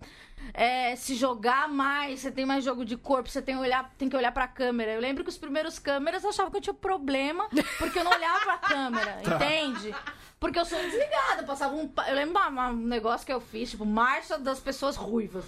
é, 0.55 0.94
se 0.96 1.14
jogar 1.14 1.68
mais, 1.68 2.20
você 2.20 2.31
tem 2.31 2.44
mais 2.46 2.64
jogo 2.64 2.85
de 2.85 2.96
corpo, 2.96 3.29
você 3.29 3.42
tem, 3.42 3.57
olhar, 3.57 3.90
tem 3.99 4.09
que 4.09 4.16
olhar 4.16 4.33
pra 4.33 4.46
câmera. 4.49 4.92
Eu 4.92 5.01
lembro 5.01 5.22
que 5.25 5.31
os 5.31 5.38
primeiros 5.38 5.79
câmeras 5.79 6.25
achavam 6.25 6.51
que 6.51 6.57
eu 6.59 6.61
tinha 6.62 6.75
problema 6.75 7.49
porque 7.79 7.99
eu 7.99 8.05
não 8.05 8.12
olhava 8.12 8.40
pra 8.44 8.59
câmera, 8.59 9.18
entende? 9.25 9.94
Porque 10.38 10.59
eu 10.59 10.64
sou 10.66 10.79
desligada, 10.79 11.40
eu 11.42 11.46
passava 11.46 11.75
um. 11.75 11.90
Eu 12.07 12.14
lembro 12.14 12.40
uma- 12.49 12.68
um 12.68 12.75
negócio 12.77 13.25
que 13.27 13.33
eu 13.33 13.40
fiz, 13.40 13.70
tipo, 13.70 13.87
marcha 13.87 14.38
das 14.38 14.61
pessoas 14.61 14.94
ruivas. 14.94 15.44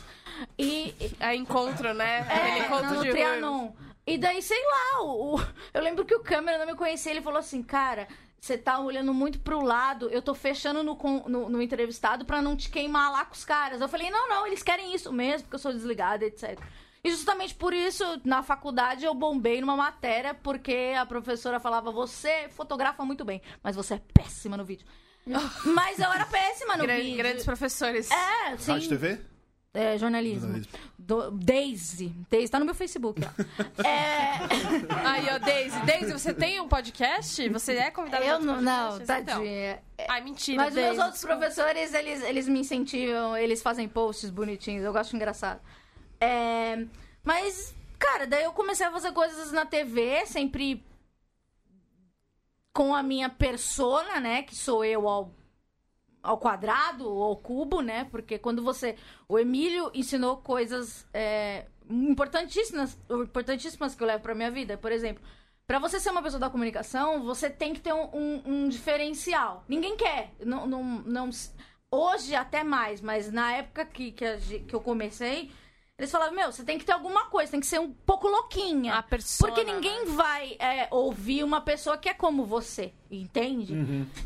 E, 0.59 0.95
É 1.21 1.35
encontro, 1.35 1.93
né? 1.93 2.21
Aquele 2.21 2.49
é, 2.51 2.59
encontro 2.67 2.95
no 2.95 3.03
de 3.05 3.11
Trianon. 3.11 3.73
E 4.07 4.17
daí, 4.17 4.41
sei 4.41 4.59
lá, 4.65 5.03
o, 5.03 5.37
o- 5.37 5.47
eu 5.75 5.83
lembro 5.83 6.05
que 6.07 6.15
o 6.15 6.21
câmera 6.21 6.57
não 6.59 6.65
me 6.67 6.75
conhecia, 6.75 7.13
ele 7.13 7.21
falou 7.21 7.39
assim, 7.39 7.63
cara, 7.63 8.09
você 8.41 8.57
tá 8.57 8.79
olhando 8.79 9.13
muito 9.13 9.41
pro 9.41 9.61
lado, 9.63 10.09
eu 10.11 10.23
tô 10.23 10.35
fechando 10.35 10.83
no, 10.83 10.97
no, 11.27 11.49
no 11.49 11.63
entrevistado 11.63 12.25
pra 12.25 12.41
não 12.41 12.57
te 12.57 12.71
queimar 12.71 13.11
lá 13.11 13.25
com 13.25 13.35
os 13.35 13.45
caras. 13.45 13.81
Eu 13.81 13.89
falei, 13.89 14.11
não, 14.11 14.29
não, 14.29 14.47
eles 14.47 14.63
querem 14.63 14.95
isso 14.95 15.13
mesmo, 15.13 15.43
porque 15.45 15.57
eu 15.57 15.61
sou 15.61 15.73
desligada, 15.73 16.25
etc. 16.25 16.59
E 17.03 17.11
justamente 17.11 17.55
por 17.55 17.73
isso, 17.73 18.05
na 18.25 18.43
faculdade, 18.43 19.05
eu 19.05 19.15
bombei 19.15 19.61
numa 19.61 19.77
matéria, 19.77 20.35
porque 20.35 20.95
a 20.99 21.07
professora 21.07 21.61
falava, 21.61 21.91
você 21.93 22.49
fotografa 22.51 23.05
muito 23.05 23.25
bem, 23.25 23.41
mas 23.63 23.77
você 23.77 23.95
é 23.95 24.03
péssima 24.13 24.57
no 24.57 24.65
vídeo. 24.65 24.87
mas 25.75 25.99
eu 25.99 26.11
era 26.11 26.25
péssima 26.27 26.77
no 26.77 26.85
Gran- 26.85 26.97
vídeo. 26.97 27.17
grandes 27.19 27.45
professores. 27.45 28.11
É, 28.11 28.57
sim. 28.57 28.73
Rádio 28.73 28.89
TV? 28.89 29.21
É, 29.75 29.99
jornalismo. 29.99 30.41
Jornalismo. 30.41 30.73
Do, 30.99 31.31
Daisy. 31.31 32.13
Daisy 32.31 32.51
tá 32.51 32.59
no 32.59 32.65
meu 32.65 32.75
Facebook, 32.75 33.21
ó. 33.25 33.29
É, 33.87 34.39
Aí, 35.05 35.27
ó, 35.31 35.39
Daisy. 35.39 35.79
Daisy, 35.87 36.13
você 36.13 36.35
tem 36.35 36.61
um 36.61 36.69
podcast? 36.69 37.49
Você 37.49 37.75
é 37.75 37.91
convidada 37.91 38.25
eu 38.25 38.41
não, 38.41 38.61
não? 38.61 38.97
Então. 38.97 39.07
tadinha. 39.07 39.83
Ai, 40.09 40.21
mentira, 40.23 40.57
Mas 40.65 40.69
os 40.69 40.75
meus 40.75 40.87
Daisy, 40.87 41.01
outros 41.01 41.21
desculpa. 41.21 41.37
professores, 41.37 41.95
eles, 41.95 42.23
eles 42.23 42.49
me 42.49 42.61
incentivam, 42.61 43.37
eles 43.37 43.63
fazem 43.63 43.89
posts 43.89 44.31
bonitinhos, 44.31 44.85
eu 44.85 44.93
gosto 44.93 45.15
engraçado. 45.15 45.61
É, 46.21 46.85
mas, 47.23 47.75
cara, 47.99 48.27
daí 48.27 48.45
eu 48.45 48.53
comecei 48.53 48.87
a 48.87 48.91
fazer 48.91 49.13
coisas 49.13 49.53
na 49.53 49.65
TV, 49.65 50.27
sempre 50.27 50.85
com 52.73 52.95
a 52.95 53.03
minha 53.03 53.29
persona, 53.29 54.21
né? 54.21 54.43
Que 54.43 54.55
sou 54.55 54.85
eu 54.85 55.09
ao, 55.09 55.33
ao 56.23 56.39
quadrado 56.39 57.09
ou 57.09 57.23
ao 57.23 57.37
cubo, 57.37 57.81
né? 57.81 58.05
Porque 58.11 58.39
quando 58.39 58.63
você. 58.63 58.97
O 59.29 59.39
Emílio 59.39 59.91
ensinou 59.95 60.39
coisas 60.39 61.07
é, 61.15 61.67
importantíssimas, 61.89 62.99
importantíssimas 63.11 63.95
que 63.95 64.03
eu 64.03 64.07
levo 64.07 64.23
pra 64.23 64.35
minha 64.35 64.51
vida. 64.51 64.77
Por 64.77 64.93
exemplo, 64.93 65.23
Pra 65.67 65.79
você 65.79 66.01
ser 66.01 66.09
uma 66.09 66.23
pessoa 66.23 66.41
da 66.41 66.49
comunicação, 66.49 67.23
você 67.25 67.51
tem 67.51 67.75
que 67.75 67.81
ter 67.81 67.93
um, 67.93 68.05
um- 68.17 68.43
um 68.47 68.69
diferencial. 68.71 69.65
Ninguém 69.69 69.99
quer. 69.99 70.33
Não, 70.43 70.67
não, 70.67 70.83
não- 70.83 71.29
hoje 71.93 72.35
até 72.35 72.65
mais, 72.65 73.03
mas 73.03 73.31
na 73.31 73.53
época 73.53 73.85
que, 73.85 74.11
que, 74.13 74.25
a 74.25 74.39
que 74.39 74.73
eu 74.75 74.81
comecei, 74.81 75.51
eles 75.99 76.11
falavam, 76.11 76.35
meu, 76.35 76.51
você 76.51 76.65
tem 76.65 76.79
que 76.79 76.87
ter 76.87 76.93
alguma 76.93 77.27
coisa, 77.27 77.51
tem 77.51 77.61
que 77.61 77.67
ser 77.67 77.81
um 77.81 77.93
pouco 77.93 78.27
louquinha. 78.29 78.95
A 78.95 79.03
persona, 79.03 79.53
porque 79.53 79.63
ninguém 79.71 80.07
vai 80.07 80.57
é, 80.59 80.89
ouvir 80.91 81.45
uma 81.45 81.61
pessoa 81.61 81.99
que 81.99 82.09
é 82.09 82.15
como 82.15 82.47
você, 82.47 82.95
entende? 83.11 83.75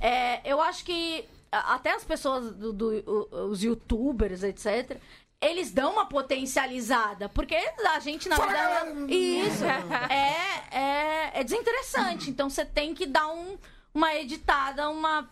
É, 0.00 0.48
eu 0.48 0.60
acho 0.62 0.84
que 0.84 1.24
até 1.52 1.92
as 1.94 2.04
pessoas, 2.04 2.54
do, 2.54 2.72
do- 2.72 3.28
os 3.50 3.62
youtubers, 3.62 4.42
etc., 4.42 4.96
eles 5.40 5.70
dão 5.72 5.92
uma 5.92 6.06
potencializada, 6.06 7.28
porque 7.28 7.54
a 7.54 7.98
gente 8.00 8.28
na 8.28 8.36
vida. 8.36 9.12
Isso! 9.12 9.64
É, 10.08 10.76
é, 10.78 11.40
é 11.40 11.44
desinteressante. 11.44 12.30
Então 12.30 12.48
você 12.48 12.64
tem 12.64 12.94
que 12.94 13.06
dar 13.06 13.26
um, 13.28 13.58
uma 13.92 14.14
editada, 14.14 14.88
uma. 14.88 15.28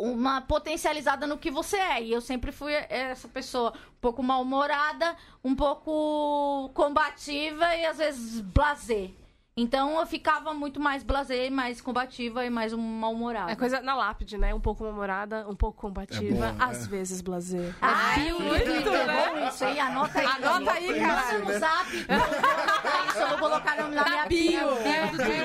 Uma 0.00 0.40
potencializada 0.40 1.26
no 1.28 1.38
que 1.38 1.48
você 1.50 1.76
é. 1.76 2.02
E 2.02 2.10
eu 2.12 2.20
sempre 2.20 2.50
fui 2.50 2.72
essa 2.72 3.28
pessoa 3.28 3.72
um 3.72 4.00
pouco 4.00 4.20
mal-humorada, 4.20 5.14
um 5.44 5.54
pouco 5.54 6.70
combativa 6.74 7.72
e 7.76 7.86
às 7.86 7.98
vezes 7.98 8.40
blazer. 8.40 9.10
Então 9.58 9.98
eu 9.98 10.04
ficava 10.06 10.52
muito 10.52 10.78
mais 10.78 11.02
blazer, 11.02 11.50
mais 11.50 11.80
combativa 11.80 12.44
e 12.44 12.50
mais 12.50 12.74
um 12.74 12.78
mal-humorada. 12.78 13.50
É 13.50 13.56
coisa 13.56 13.80
na 13.80 13.94
lápide, 13.94 14.36
né? 14.36 14.54
Um 14.54 14.60
pouco 14.60 14.84
namorada, 14.84 15.48
um 15.48 15.56
pouco 15.56 15.80
combativa, 15.80 16.48
É 16.48 16.52
bom, 16.52 16.62
às 16.62 16.86
vezes 16.86 17.22
blazer. 17.22 17.74
Ai, 17.80 18.28
É 18.28 18.32
muito, 18.34 18.68
muito, 18.70 18.90
né? 18.90 19.30
bom 19.34 19.48
isso 19.48 19.64
aí, 19.64 19.80
anota 19.80 20.18
aí. 20.20 20.26
Anota 20.26 20.72
aí, 20.72 20.86
Manda 20.88 21.00
caralho. 21.00 21.44
no 21.46 21.58
zap. 21.58 22.06
Eu 22.06 22.18
vou 22.18 22.28
colocar 22.28 23.06
isso, 23.08 23.18
eu 23.18 23.28
vou 23.28 23.38
colocar 23.38 23.76
na, 23.76 23.88
na 23.88 24.04
minha 24.10 24.26
bio. 24.26 24.68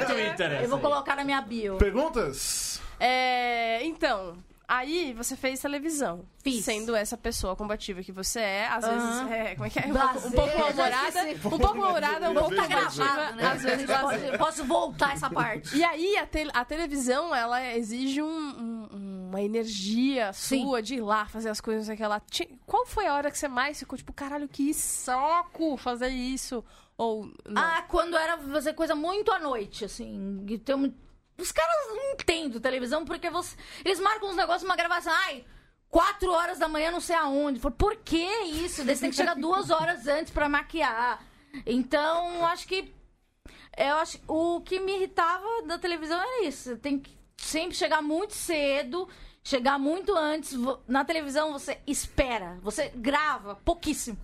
Twitter, 0.07 0.61
Eu 0.61 0.69
vou 0.69 0.79
colocar 0.79 1.15
na 1.15 1.23
minha 1.23 1.41
bio. 1.41 1.77
Perguntas? 1.77 2.81
É, 2.99 3.81
então, 3.85 4.33
aí 4.73 5.13
você 5.13 5.35
fez 5.35 5.59
televisão. 5.59 6.23
Fiz. 6.43 6.63
Sendo 6.63 6.95
essa 6.95 7.17
pessoa 7.17 7.55
combativa 7.55 8.01
que 8.01 8.11
você 8.11 8.39
é, 8.39 8.67
às 8.67 8.85
vezes, 8.85 9.03
Aham. 9.03 9.29
é, 9.33 9.53
como 9.55 9.65
é 9.67 9.69
que 9.69 9.79
é? 9.79 9.85
Um 9.85 9.89
um 9.89 10.31
pouco 10.31 10.57
mal-humorada, 10.57 11.21
um 11.21 11.39
pouco 11.49 11.59
mal-humorada, 11.77 12.29
um 12.29 12.33
pouco 12.33 12.49
combativa, 12.55 13.31
né? 13.33 13.47
às 13.47 13.61
vezes 13.63 13.85
posso, 13.85 14.01
blazer. 14.01 14.37
posso 14.37 14.63
voltar 14.65 15.13
essa 15.13 15.29
parte. 15.29 15.77
E 15.77 15.83
aí, 15.83 16.15
a, 16.17 16.25
te- 16.25 16.49
a 16.53 16.63
televisão, 16.65 17.35
ela 17.35 17.75
exige 17.75 18.21
um- 18.21 18.27
um- 18.91 19.27
uma 19.29 19.41
energia 19.41 20.31
Sim. 20.33 20.63
sua 20.63 20.81
de 20.81 20.95
ir 20.95 21.01
lá 21.01 21.25
fazer 21.25 21.49
as 21.49 21.61
coisas 21.61 21.87
naquela. 21.87 22.19
Ti- 22.21 22.57
Qual 22.65 22.85
foi 22.85 23.05
a 23.07 23.13
hora 23.13 23.29
que 23.29 23.37
você 23.37 23.47
mais 23.47 23.77
ficou, 23.79 23.97
tipo, 23.97 24.11
caralho, 24.13 24.47
que 24.47 24.73
saco 24.73 25.77
fazer 25.77 26.09
isso? 26.09 26.63
Ou. 26.97 27.25
Não. 27.47 27.61
Ah, 27.61 27.83
quando 27.87 28.15
era 28.17 28.37
fazer 28.37 28.73
coisa 28.73 28.93
muito 28.95 29.31
à 29.31 29.39
noite, 29.39 29.85
assim. 29.85 30.43
e 30.47 30.57
tem 30.57 30.75
um- 30.75 30.93
Os 31.41 31.51
caras 31.51 31.87
não 31.87 32.13
entendem 32.13 32.59
televisão 32.59 33.03
porque 33.03 33.29
você... 33.29 33.55
eles 33.83 33.99
marcam 33.99 34.29
uns 34.29 34.35
negócios, 34.35 34.63
uma 34.63 34.75
gravação. 34.75 35.11
Ai, 35.13 35.43
quatro 35.89 36.31
horas 36.31 36.59
da 36.59 36.67
manhã, 36.67 36.91
não 36.91 37.01
sei 37.01 37.15
aonde. 37.15 37.59
Por 37.59 37.97
que 37.97 38.23
isso? 38.43 38.83
Você 38.83 38.95
tem 38.95 39.09
que 39.09 39.15
chegar 39.15 39.35
duas 39.35 39.69
horas 39.69 40.07
antes 40.07 40.31
pra 40.31 40.47
maquiar. 40.47 41.23
Então, 41.65 42.45
acho 42.45 42.67
que. 42.67 42.93
Eu 43.77 43.95
acho 43.95 44.19
o 44.27 44.61
que 44.61 44.79
me 44.79 44.95
irritava 44.95 45.63
da 45.65 45.77
televisão 45.77 46.19
era 46.19 46.43
isso. 46.43 46.77
Tem 46.77 46.99
que 46.99 47.17
sempre 47.37 47.75
chegar 47.75 48.01
muito 48.01 48.33
cedo, 48.33 49.07
chegar 49.43 49.79
muito 49.79 50.15
antes. 50.15 50.53
Na 50.87 51.03
televisão 51.03 51.53
você 51.53 51.79
espera, 51.87 52.59
você 52.61 52.89
grava 52.95 53.55
pouquíssimo. 53.55 54.17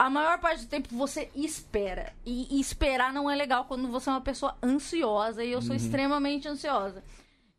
A 0.00 0.08
maior 0.08 0.38
parte 0.38 0.62
do 0.64 0.68
tempo 0.68 0.88
você 0.96 1.30
espera. 1.34 2.12
E, 2.24 2.56
e 2.56 2.60
esperar 2.60 3.12
não 3.12 3.30
é 3.30 3.34
legal 3.36 3.66
quando 3.66 3.86
você 3.88 4.08
é 4.08 4.12
uma 4.14 4.20
pessoa 4.20 4.56
ansiosa. 4.62 5.44
E 5.44 5.52
eu 5.52 5.60
sou 5.60 5.74
extremamente 5.76 6.48
ansiosa. 6.48 7.04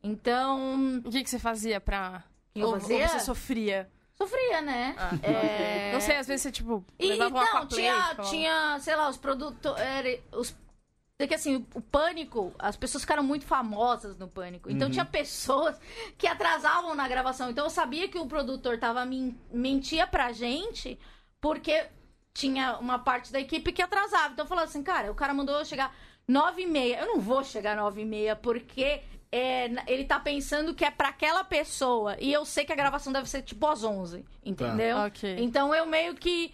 Então, 0.03 1.01
O 1.05 1.11
que, 1.11 1.23
que 1.23 1.29
você 1.29 1.37
fazia 1.39 1.79
pra. 1.79 2.23
Eu 2.55 2.67
ou, 2.67 2.79
fazia? 2.79 3.03
ou 3.03 3.07
você 3.09 3.19
sofria? 3.19 3.89
sofria, 4.13 4.61
né? 4.61 4.95
É... 5.23 5.91
Não 5.93 6.01
sei, 6.01 6.17
às 6.17 6.27
vezes 6.27 6.41
você, 6.43 6.51
tipo, 6.51 6.83
E, 6.99 7.07
levava 7.13 7.57
uma 7.59 7.65
tinha, 7.65 7.93
falava- 7.97 8.23
tinha, 8.23 8.79
sei 8.79 8.95
lá, 8.95 9.09
os 9.09 9.17
produtos. 9.17 9.71
Os... 10.31 10.55
É 11.19 11.27
que 11.27 11.35
assim, 11.35 11.65
o 11.75 11.81
pânico, 11.81 12.51
as 12.57 12.75
pessoas 12.75 13.03
ficaram 13.03 13.21
muito 13.23 13.45
famosas 13.45 14.17
no 14.17 14.27
pânico. 14.27 14.71
Então 14.71 14.89
tinha 14.89 15.05
pessoas 15.05 15.79
que 16.17 16.25
atrasavam 16.25 16.95
na 16.95 17.07
gravação. 17.07 17.51
Então 17.51 17.65
eu 17.65 17.69
sabia 17.69 18.07
que 18.07 18.17
o 18.17 18.25
produtor 18.25 18.79
tava 18.79 19.05
men- 19.05 19.37
mentia 19.51 20.07
pra 20.07 20.31
gente 20.31 20.99
porque 21.39 21.85
tinha 22.33 22.77
uma 22.77 22.99
parte 22.99 23.31
da 23.31 23.39
equipe 23.39 23.71
que 23.71 23.81
atrasava. 23.81 24.33
Então 24.33 24.45
eu 24.45 24.49
falava 24.49 24.67
assim, 24.67 24.83
cara, 24.83 25.11
o 25.11 25.15
cara 25.15 25.33
mandou 25.33 25.57
eu 25.57 25.65
chegar 25.65 25.95
nove 26.27 26.63
e 26.63 26.67
meia. 26.67 27.01
Eu 27.01 27.07
não 27.07 27.19
vou 27.19 27.43
chegar 27.43 27.75
nove 27.75 28.01
e 28.01 28.05
meia 28.05 28.35
porque 28.35 29.01
é, 29.31 29.69
ele 29.87 30.05
tá 30.05 30.19
pensando 30.19 30.73
que 30.73 30.85
é 30.85 30.91
pra 30.91 31.09
aquela 31.09 31.43
pessoa. 31.43 32.15
E 32.19 32.31
eu 32.31 32.45
sei 32.45 32.65
que 32.65 32.73
a 32.73 32.75
gravação 32.75 33.11
deve 33.13 33.29
ser 33.29 33.41
tipo 33.41 33.65
às 33.67 33.83
11, 33.83 34.25
entendeu? 34.43 34.97
Ok. 34.97 35.37
Então 35.39 35.73
eu 35.73 35.85
meio 35.85 36.15
que 36.15 36.53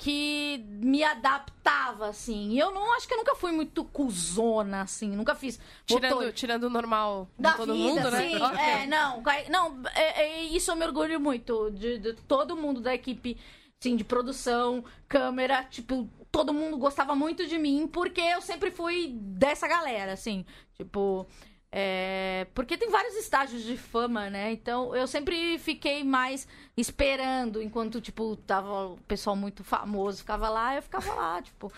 que 0.00 0.64
me 0.68 1.02
adaptava, 1.02 2.06
assim. 2.06 2.50
E 2.52 2.58
eu 2.60 2.70
não 2.70 2.94
acho 2.94 3.08
que 3.08 3.12
eu 3.14 3.18
nunca 3.18 3.34
fui 3.34 3.50
muito 3.50 3.84
cuzona, 3.84 4.82
assim. 4.82 5.08
Nunca 5.08 5.34
fiz. 5.34 5.58
Tirando, 5.84 6.14
motor- 6.14 6.32
tirando 6.32 6.62
o 6.64 6.70
normal 6.70 7.28
da 7.36 7.54
todo 7.54 7.74
vida, 7.74 7.94
mundo, 7.94 8.10
né? 8.12 8.30
sim. 8.30 8.36
Ok. 8.36 8.58
É, 8.60 8.86
não, 8.86 9.22
não 9.50 9.82
é, 9.96 10.22
é, 10.22 10.42
isso 10.44 10.70
eu 10.70 10.76
me 10.76 10.86
orgulho 10.86 11.18
muito 11.18 11.68
de, 11.72 11.98
de 11.98 12.12
todo 12.12 12.56
mundo 12.56 12.80
da 12.80 12.94
equipe, 12.94 13.36
sim, 13.80 13.96
de 13.96 14.04
produção, 14.04 14.84
câmera, 15.08 15.64
tipo, 15.64 16.08
todo 16.30 16.52
mundo 16.52 16.76
gostava 16.78 17.14
muito 17.14 17.46
de 17.46 17.58
mim 17.58 17.86
porque 17.88 18.20
eu 18.20 18.40
sempre 18.42 18.70
fui 18.70 19.12
dessa 19.20 19.66
galera, 19.68 20.12
assim, 20.12 20.44
tipo, 20.74 21.26
é, 21.70 22.46
porque 22.54 22.76
tem 22.76 22.90
vários 22.90 23.14
estágios 23.16 23.62
de 23.62 23.76
fama, 23.76 24.28
né? 24.30 24.52
Então 24.52 24.94
eu 24.96 25.06
sempre 25.06 25.58
fiquei 25.58 26.02
mais 26.04 26.46
esperando 26.76 27.62
enquanto, 27.62 28.00
tipo, 28.00 28.36
tava 28.36 28.88
o 28.88 28.96
pessoal 29.02 29.36
muito 29.36 29.62
famoso, 29.64 30.18
ficava 30.18 30.48
lá, 30.48 30.74
eu 30.76 30.82
ficava 30.82 31.12
lá, 31.14 31.40
tipo, 31.42 31.72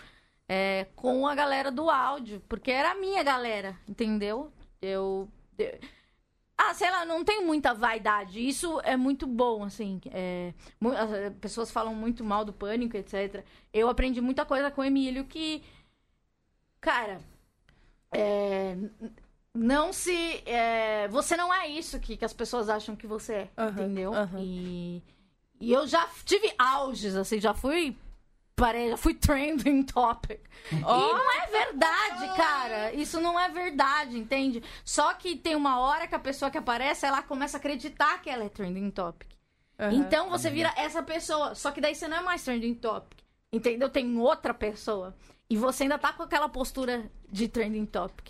é, 0.49 0.87
com 0.95 1.27
a 1.27 1.35
galera 1.35 1.71
do 1.71 1.89
áudio, 1.89 2.41
porque 2.49 2.71
era 2.71 2.91
a 2.91 2.95
minha 2.95 3.23
galera, 3.23 3.77
entendeu? 3.87 4.51
Eu. 4.81 5.29
eu- 5.57 5.79
ah, 6.61 6.73
sei 6.73 6.91
lá, 6.91 7.05
não 7.05 7.23
tenho 7.23 7.45
muita 7.45 7.73
vaidade. 7.73 8.45
Isso 8.45 8.79
é 8.81 8.95
muito 8.95 9.25
bom, 9.25 9.63
assim. 9.63 9.99
é, 10.11 10.53
eh, 10.83 11.29
pessoas 11.41 11.71
falam 11.71 11.95
muito 11.95 12.23
mal 12.23 12.45
do 12.45 12.53
pânico, 12.53 12.95
etc. 12.95 13.43
Eu 13.73 13.89
aprendi 13.89 14.21
muita 14.21 14.45
coisa 14.45 14.69
com 14.69 14.81
o 14.81 14.85
Emílio 14.85 15.25
que. 15.25 15.63
Cara. 16.79 17.21
é, 18.11 18.75
não 19.53 19.91
se. 19.91 20.43
é, 20.45 21.07
você 21.07 21.35
não 21.35 21.53
é 21.53 21.67
isso 21.67 21.99
que, 21.99 22.15
que 22.15 22.25
as 22.25 22.33
pessoas 22.33 22.69
acham 22.69 22.95
que 22.95 23.07
você 23.07 23.33
é, 23.33 23.49
Aham, 23.57 23.71
entendeu? 23.71 24.13
aham. 24.13 24.39
E, 24.39 25.03
e 25.59 25.71
eu 25.71 25.87
já 25.87 26.07
tive 26.25 26.53
auges, 26.57 27.15
assim, 27.15 27.39
já 27.39 27.53
fui. 27.53 27.97
Parei, 28.61 28.95
fui 28.95 29.15
trending 29.15 29.81
topic. 29.81 30.39
E 30.71 30.75
não 30.75 31.41
é 31.41 31.47
verdade, 31.47 32.37
cara. 32.37 32.93
Isso 32.93 33.19
não 33.19 33.39
é 33.39 33.49
verdade, 33.49 34.19
entende? 34.19 34.63
Só 34.85 35.15
que 35.15 35.35
tem 35.35 35.55
uma 35.55 35.79
hora 35.79 36.05
que 36.05 36.13
a 36.13 36.19
pessoa 36.19 36.51
que 36.51 36.59
aparece, 36.59 37.07
ela 37.07 37.23
começa 37.23 37.57
a 37.57 37.59
acreditar 37.59 38.21
que 38.21 38.29
ela 38.29 38.43
é 38.43 38.49
trending 38.49 38.91
topic. 38.91 39.31
Aham. 39.79 39.93
Então 39.93 40.29
você 40.29 40.51
vira 40.51 40.71
essa 40.77 41.01
pessoa. 41.01 41.55
Só 41.55 41.71
que 41.71 41.81
daí 41.81 41.95
você 41.95 42.07
não 42.07 42.17
é 42.17 42.21
mais 42.21 42.43
trending 42.43 42.75
topic. 42.75 43.19
Entendeu? 43.51 43.89
Tem 43.89 44.15
outra 44.19 44.53
pessoa. 44.53 45.15
E 45.49 45.57
você 45.57 45.83
ainda 45.83 45.97
tá 45.97 46.13
com 46.13 46.21
aquela 46.21 46.47
postura 46.47 47.09
de 47.31 47.47
trending 47.47 47.87
topic. 47.87 48.29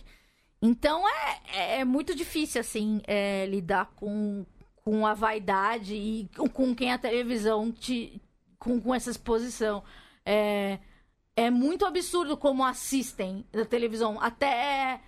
Então 0.62 1.04
é, 1.10 1.80
é 1.80 1.84
muito 1.84 2.16
difícil, 2.16 2.62
assim, 2.62 3.02
é, 3.06 3.46
lidar 3.48 3.92
com, 3.98 4.46
com 4.78 5.06
a 5.06 5.14
vaidade 5.14 5.94
e 5.94 6.30
com, 6.38 6.48
com 6.48 6.74
quem 6.74 6.94
a 6.94 6.98
televisão 6.98 7.70
te. 7.70 8.22
com, 8.58 8.80
com 8.80 8.96
essa 8.96 9.12
exposição. 9.12 9.84
É, 10.26 10.80
é 11.36 11.50
muito 11.50 11.86
absurdo 11.86 12.36
como 12.38 12.64
assistem 12.66 13.46
da 13.52 13.66
televisão. 13.66 14.20
Até. 14.22 15.00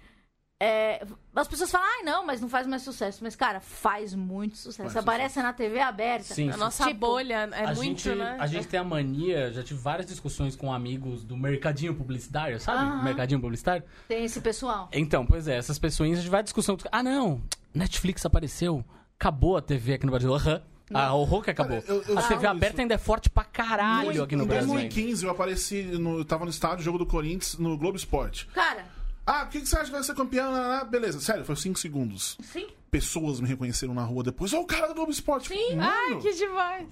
é, 0.59 1.05
as 1.35 1.47
pessoas 1.47 1.69
falam, 1.69 1.85
ai 1.87 2.03
não, 2.03 2.25
mas 2.25 2.39
não 2.39 2.47
faz 2.47 2.65
mais 2.65 2.81
sucesso. 2.83 3.19
Mas, 3.23 3.35
cara, 3.35 3.59
faz 3.59 4.13
muito 4.15 4.55
sucesso. 4.57 4.89
Faz 4.89 4.97
Aparece 4.97 5.41
na 5.41 5.51
TV 5.51 5.79
aberta. 5.81 6.33
Sim, 6.33 6.49
A 6.49 6.53
sim. 6.53 6.59
nossa 6.59 6.85
Tipo, 6.87 6.99
bolha 7.01 7.49
é 7.51 7.65
a 7.65 7.73
muito, 7.75 8.01
gente, 8.01 8.15
né? 8.15 8.37
a 8.39 8.47
gente 8.47 8.67
tem 8.67 8.79
a 8.79 8.83
mania, 8.83 9.51
já 9.51 9.61
tive 9.63 9.79
várias 9.79 10.07
discussões 10.07 10.55
com 10.55 10.71
amigos 10.73 11.23
do 11.23 11.35
mercadinho 11.35 11.93
publicitário, 11.93 12.59
sabe? 12.59 13.03
Mercadinho 13.03 13.41
publicitário. 13.41 13.83
Tem 14.07 14.23
esse 14.23 14.39
pessoal. 14.41 14.89
Então, 14.93 15.25
pois 15.25 15.47
é, 15.47 15.57
essas 15.57 15.77
pessoas, 15.77 16.11
a 16.11 16.15
gente 16.15 16.29
vai 16.29 16.39
à 16.39 16.43
discussão. 16.43 16.77
Ah, 16.91 17.03
não, 17.03 17.41
Netflix 17.73 18.25
apareceu, 18.25 18.85
acabou 19.19 19.57
a 19.57 19.61
TV 19.61 19.95
aqui 19.95 20.05
no 20.05 20.11
Brasil. 20.11 20.33
Aham. 20.33 20.61
A 20.93 21.13
horror 21.13 21.43
que 21.43 21.49
acabou. 21.51 21.83
Eu- 21.87 22.03
eu 22.03 22.17
a 22.17 22.21
falo 22.21 22.35
TV 22.35 22.47
aberta 22.47 22.73
isso. 22.75 22.81
ainda 22.81 22.93
é 22.95 22.97
forte 22.97 23.29
pra 23.29 23.43
caralho 23.43 24.23
aqui 24.23 24.35
no 24.35 24.43
em 24.43 24.47
Brasil. 24.47 24.67
2015 24.67 25.25
eu 25.25 25.31
apareci, 25.31 25.81
no, 25.83 26.19
eu 26.19 26.25
tava 26.25 26.43
no 26.45 26.51
estádio, 26.51 26.83
jogo 26.83 26.97
do 26.97 27.05
Corinthians, 27.05 27.57
no 27.57 27.77
Globo 27.77 27.97
Esporte. 27.97 28.47
Cara, 28.53 28.85
Ah, 29.25 29.43
o 29.43 29.47
que, 29.47 29.61
que 29.61 29.67
você 29.69 29.75
acha 29.77 29.85
que 29.85 29.91
vai 29.91 30.03
ser 30.03 30.13
campeão? 30.15 30.53
Ah, 30.53 30.83
beleza, 30.83 31.19
sério, 31.21 31.45
foi 31.45 31.55
5 31.55 31.79
segundos. 31.79 32.37
sim. 32.41 32.67
Pessoas 32.93 33.39
me 33.39 33.47
reconheceram 33.47 33.91
na 33.93 34.03
rua 34.03 34.21
depois. 34.23 34.53
Ó, 34.53 34.59
o 34.61 34.65
cara 34.67 34.87
do 34.89 34.93
Globo 34.93 35.09
Esporte. 35.11 35.47
Sim. 35.49 35.75
Mano, 35.77 35.91
Ai, 35.91 36.15
que 36.21 36.31
demais. 36.31 36.87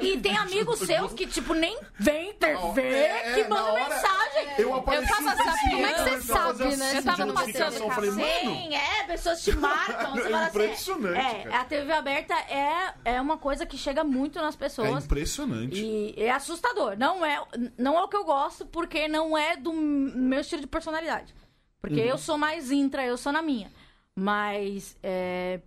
E 0.00 0.18
tem 0.18 0.34
amigos 0.36 0.80
seus 0.80 1.12
que, 1.12 1.26
tipo, 1.28 1.54
nem 1.54 1.78
vem 1.96 2.32
TV, 2.34 2.82
É, 2.82 3.30
é, 3.30 3.34
que 3.34 3.42
na 3.44 3.48
mandam 3.50 3.72
hora- 3.74 3.88
mensagem. 3.88 4.48
Eu 4.58 4.74
apareci 4.74 5.08
tava 5.08 5.22
10 5.36 5.36
sabendo. 5.36 5.54
segundos 5.60 5.70
Como 5.70 5.86
é 5.86 5.92
que 5.92 6.00
você 6.02 6.32
sabe, 6.32 6.64
assim 6.64 6.76
né? 6.76 6.90
Eu 6.90 6.94
de 6.98 7.02
tava 7.04 7.26
notificação. 7.26 7.86
Eu 7.86 7.90
falei, 7.92 8.10
mano, 8.10 8.24
Sim, 8.24 8.74
é, 8.74 9.04
pessoas 9.04 9.44
te 9.44 9.56
marcam. 9.56 10.12
Você 10.16 10.20
É 10.26 10.30
fala 10.30 10.38
assim, 10.46 10.48
impressionante, 10.58 11.18
É, 11.18 11.42
cara. 11.44 11.60
a 11.60 11.64
TV 11.64 11.92
aberta 11.92 12.34
é, 12.34 12.94
é 13.04 13.20
uma 13.20 13.38
coisa 13.38 13.64
que 13.64 13.78
chega 13.78 14.02
muito 14.02 14.40
nas 14.42 14.56
é 14.56 14.58
pessoas. 14.58 15.04
impressionante. 15.04 15.80
E 15.80 16.14
é 16.20 16.32
assustador. 16.32 16.96
Não 16.98 17.24
é, 17.24 17.40
não 17.78 17.96
é 17.96 18.02
o 18.02 18.08
que 18.08 18.16
eu 18.16 18.24
gosto, 18.24 18.66
porque 18.66 19.06
não 19.06 19.38
é 19.38 19.56
do 19.56 19.72
meu 19.72 20.40
estilo 20.40 20.60
de 20.62 20.66
personalidade. 20.66 21.32
Porque 21.80 22.00
Uhum. 22.00 22.06
eu 22.06 22.18
sou 22.18 22.36
mais 22.36 22.72
intra, 22.72 23.04
eu 23.06 23.16
sou 23.16 23.30
na 23.30 23.40
minha. 23.40 23.70
Mas 24.16 24.96
é, 25.02 25.60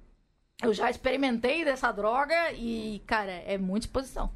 eu 0.64 0.74
já 0.74 0.90
experimentei 0.90 1.66
dessa 1.66 1.92
droga 1.92 2.52
e, 2.54 3.02
cara, 3.06 3.32
é 3.32 3.58
muita 3.58 3.86
exposição. 3.88 4.32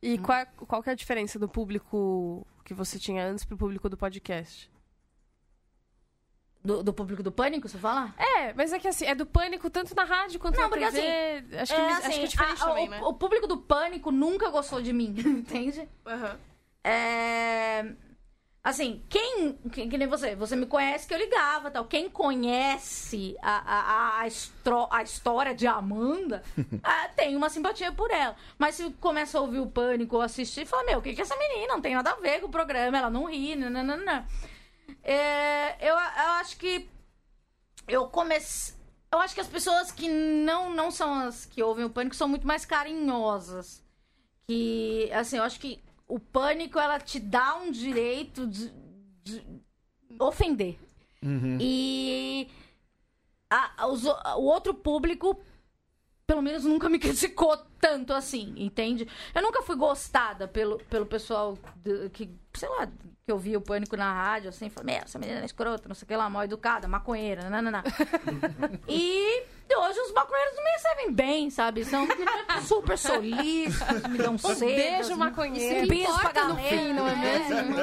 E 0.00 0.18
qual, 0.18 0.46
qual 0.68 0.82
que 0.82 0.88
é 0.90 0.92
a 0.92 0.96
diferença 0.96 1.38
do 1.38 1.48
público 1.48 2.46
que 2.64 2.72
você 2.74 2.98
tinha 2.98 3.26
antes 3.26 3.44
pro 3.44 3.56
público 3.56 3.88
do 3.88 3.96
podcast? 3.96 4.70
Do, 6.62 6.82
do 6.82 6.92
público 6.92 7.22
do 7.22 7.30
pânico, 7.30 7.68
você 7.68 7.78
fala? 7.78 8.12
É, 8.18 8.52
mas 8.52 8.72
é 8.72 8.78
que 8.78 8.88
assim, 8.88 9.04
é 9.06 9.14
do 9.14 9.24
pânico 9.24 9.70
tanto 9.70 9.94
na 9.94 10.02
rádio 10.04 10.40
quanto 10.40 10.56
Não, 10.56 10.64
na 10.64 10.68
porque 10.68 10.84
TV. 10.84 10.98
acho, 10.98 11.00
que, 11.00 11.54
É, 11.56 11.60
acho 11.60 11.74
que 11.74 11.80
assim, 11.80 12.22
é 12.22 12.26
diferente 12.26 12.62
a- 12.62 12.66
também, 12.66 12.86
o, 12.88 12.90
né? 12.90 13.00
o 13.02 13.14
público 13.14 13.46
do 13.46 13.56
pânico 13.58 14.10
nunca 14.10 14.50
gostou 14.50 14.82
de 14.82 14.92
mim, 14.92 15.14
entende? 15.26 15.88
Aham. 16.04 16.38
É... 16.82 17.84
Assim, 18.66 19.00
quem, 19.08 19.52
quem. 19.72 19.88
Que 19.88 19.96
nem 19.96 20.08
você. 20.08 20.34
Você 20.34 20.56
me 20.56 20.66
conhece 20.66 21.06
que 21.06 21.14
eu 21.14 21.18
ligava 21.18 21.70
tal. 21.70 21.84
Quem 21.84 22.10
conhece 22.10 23.36
a, 23.40 23.58
a, 23.58 23.80
a, 23.80 24.20
a, 24.22 24.26
estro- 24.26 24.88
a 24.90 25.04
história 25.04 25.54
de 25.54 25.68
Amanda 25.68 26.42
ah, 26.82 27.08
tem 27.14 27.36
uma 27.36 27.48
simpatia 27.48 27.92
por 27.92 28.10
ela. 28.10 28.34
Mas 28.58 28.74
se 28.74 28.90
começa 28.94 29.38
a 29.38 29.40
ouvir 29.40 29.60
o 29.60 29.70
pânico 29.70 30.16
ou 30.16 30.22
assistir, 30.22 30.66
fala: 30.66 30.82
Meu, 30.82 30.98
o 30.98 31.02
que, 31.02 31.14
que 31.14 31.20
é 31.20 31.22
essa 31.22 31.36
menina? 31.36 31.74
Não 31.74 31.80
tem 31.80 31.94
nada 31.94 32.10
a 32.10 32.16
ver 32.16 32.40
com 32.40 32.48
o 32.48 32.50
programa, 32.50 32.98
ela 32.98 33.08
não 33.08 33.26
ri, 33.30 33.54
nananana. 33.54 34.26
É, 35.04 35.76
eu, 35.80 35.94
eu 35.94 36.30
acho 36.40 36.56
que. 36.56 36.90
Eu 37.86 38.08
comecei. 38.08 38.74
Eu 39.12 39.20
acho 39.20 39.32
que 39.32 39.40
as 39.40 39.46
pessoas 39.46 39.92
que 39.92 40.08
não, 40.08 40.70
não 40.70 40.90
são 40.90 41.14
as 41.14 41.46
que 41.46 41.62
ouvem 41.62 41.84
o 41.84 41.90
pânico 41.90 42.16
são 42.16 42.26
muito 42.26 42.44
mais 42.44 42.64
carinhosas. 42.64 43.80
Que, 44.48 45.08
assim, 45.12 45.36
eu 45.36 45.44
acho 45.44 45.60
que 45.60 45.80
o 46.08 46.18
pânico, 46.18 46.78
ela 46.78 46.98
te 47.00 47.18
dá 47.18 47.56
um 47.56 47.70
direito 47.70 48.46
de, 48.46 48.72
de 49.24 49.44
ofender. 50.18 50.78
E 51.60 52.48
a- 53.50 53.86
os 53.88 54.04
o- 54.04 54.16
outro 54.40 54.72
público, 54.74 55.40
pelo 56.26 56.42
menos, 56.42 56.64
nunca 56.64 56.88
me 56.88 56.98
criticou 57.00 57.56
tanto 57.80 58.12
assim, 58.12 58.54
entende? 58.56 59.08
Eu 59.34 59.42
nunca 59.42 59.62
fui 59.62 59.76
gostada 59.76 60.46
pelo, 60.48 60.78
pelo 60.90 61.06
pessoal 61.06 61.58
de- 61.76 62.08
que, 62.10 62.30
sei 62.54 62.68
lá, 62.68 62.86
que 63.24 63.32
ouvia 63.32 63.58
o 63.58 63.62
pânico 63.62 63.96
na 63.96 64.12
rádio, 64.12 64.48
assim, 64.50 64.68
falei, 64.68 64.96
essa 64.96 65.18
menina 65.18 65.40
é 65.40 65.44
escrota, 65.44 65.88
não 65.88 65.94
sei 65.96 66.04
o 66.04 66.08
que 66.08 66.16
lá, 66.16 66.30
mal 66.30 66.44
educada, 66.44 66.86
maconheira, 66.86 67.50
nananã. 67.50 67.82
e 68.88 69.42
hoje 69.74 69.98
os 70.00 70.12
maconheiros 70.12 70.54
me 70.56 70.70
recebem 70.70 71.12
bem, 71.12 71.50
sabe? 71.50 71.84
São 71.84 72.06
super 72.66 72.96
solícitos, 72.96 74.02
me 74.10 74.18
dão 74.18 74.36
sedas. 74.38 74.58
beijo, 74.60 75.16
maconheiro. 75.16 75.84
Um 75.84 75.88
beijo 75.88 76.04
pra 76.04 76.14
importa 76.30 76.44
no 76.44 76.54
galera, 76.56 76.76
fim, 76.78 76.92
não 76.92 77.08
é 77.08 77.16
mesmo? 77.16 77.76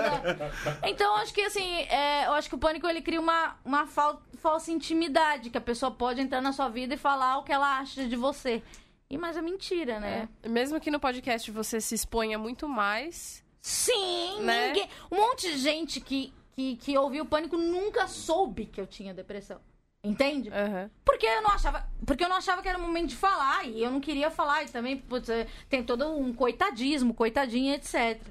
Então, 0.88 1.16
acho 1.18 1.34
que 1.34 1.42
assim, 1.42 1.82
é, 1.90 2.26
eu 2.28 2.34
acho 2.34 2.48
que 2.50 2.56
o 2.56 2.58
pânico 2.58 2.88
ele 2.88 3.02
cria 3.02 3.20
uma, 3.20 3.58
uma 3.66 3.86
fal- 3.88 4.22
falsa 4.38 4.72
intimidade, 4.72 5.50
que 5.50 5.58
a 5.58 5.62
pessoa 5.62 5.92
pode 5.92 6.22
entrar 6.22 6.42
na 6.42 6.52
sua 6.54 6.70
vida 6.70 6.94
e 6.94 6.98
falar 6.98 7.38
o 7.40 7.44
que 7.44 7.52
ela 7.52 7.80
acha 7.80 8.06
de 8.06 8.16
você. 8.16 8.62
E 9.10 9.18
mas 9.18 9.36
é 9.38 9.42
mentira, 9.42 10.00
né? 10.00 10.28
É. 10.42 10.48
Mesmo 10.50 10.80
que 10.80 10.90
no 10.90 11.00
podcast 11.00 11.50
você 11.52 11.80
se 11.82 11.94
exponha 11.96 12.38
muito 12.40 12.68
mais. 12.68 13.44
Sim, 13.62 14.42
Né? 14.42 14.68
ninguém. 14.68 14.90
Um 15.12 15.18
monte 15.18 15.52
de 15.52 15.58
gente 15.58 16.02
que, 16.02 16.34
que, 16.56 16.76
que 16.78 16.98
ouviu 16.98 17.24
o 17.24 17.28
pânico 17.28 17.56
nunca 17.56 18.08
soube 18.08 18.66
que 18.66 18.80
eu 18.82 18.88
tinha 18.88 19.14
depressão. 19.14 19.60
Entende? 20.04 20.50
Aham. 20.50 20.92
Porque 21.06 21.26
eu 21.26 21.42
não 21.42 21.52
achava. 21.52 21.88
Porque 22.06 22.24
eu 22.24 22.30
não 22.30 22.36
achava 22.36 22.62
que 22.62 22.68
era 22.68 22.78
o 22.78 22.82
momento 22.82 23.10
de 23.10 23.16
falar. 23.16 23.66
E 23.66 23.82
eu 23.82 23.90
não 23.90 24.02
queria 24.02 24.30
falar. 24.30 24.64
E 24.64 24.68
também, 24.68 24.98
putz, 24.98 25.30
é, 25.30 25.48
tem 25.70 25.82
todo 25.84 26.06
um 26.18 26.34
coitadismo, 26.34 27.14
coitadinha, 27.14 27.76
etc. 27.76 28.22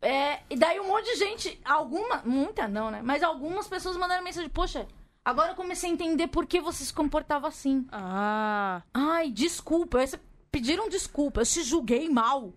É, 0.00 0.40
e 0.48 0.56
daí 0.56 0.80
um 0.80 0.88
monte 0.88 1.06
de 1.06 1.16
gente, 1.16 1.60
alguma, 1.64 2.22
muita 2.24 2.68
não, 2.68 2.90
né? 2.90 3.00
Mas 3.02 3.22
algumas 3.22 3.66
pessoas 3.66 3.96
mandaram 3.96 4.22
mensagem, 4.22 4.48
poxa, 4.48 4.86
agora 5.24 5.52
eu 5.52 5.56
comecei 5.56 5.90
a 5.90 5.92
entender 5.92 6.28
por 6.28 6.46
que 6.46 6.60
você 6.60 6.84
se 6.84 6.92
comportava 6.92 7.48
assim. 7.48 7.86
Ah. 7.90 8.82
Ai, 8.94 9.30
desculpa. 9.30 9.98
Aí 9.98 10.08
pediram 10.50 10.88
desculpa, 10.88 11.40
eu 11.42 11.46
te 11.46 11.62
julguei 11.62 12.08
mal. 12.08 12.54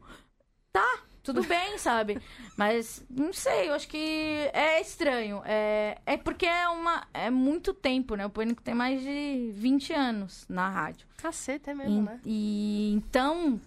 Tá, 0.72 1.00
tudo 1.34 1.48
bem, 1.48 1.78
sabe? 1.78 2.20
Mas, 2.58 3.04
não 3.10 3.32
sei, 3.32 3.70
eu 3.70 3.74
acho 3.74 3.88
que 3.88 4.50
é 4.54 4.82
estranho. 4.82 5.42
É, 5.46 5.98
é 6.06 6.18
porque 6.18 6.46
é 6.46 6.68
uma. 6.70 7.08
É 7.14 7.30
muito 7.30 7.74
tempo, 7.74 8.16
né? 8.16 8.26
O 8.26 8.30
Pânico 8.30 8.62
tem 8.62 8.74
mais 8.74 9.02
de 9.02 9.52
20 9.54 9.94
anos 9.94 10.46
na 10.50 10.68
rádio. 10.70 11.08
Caceta, 11.18 11.72
é 11.72 11.74
E, 11.74 11.78
mesmo, 11.78 12.02
né? 12.02 12.20
e 12.26 12.92
então, 12.94 13.60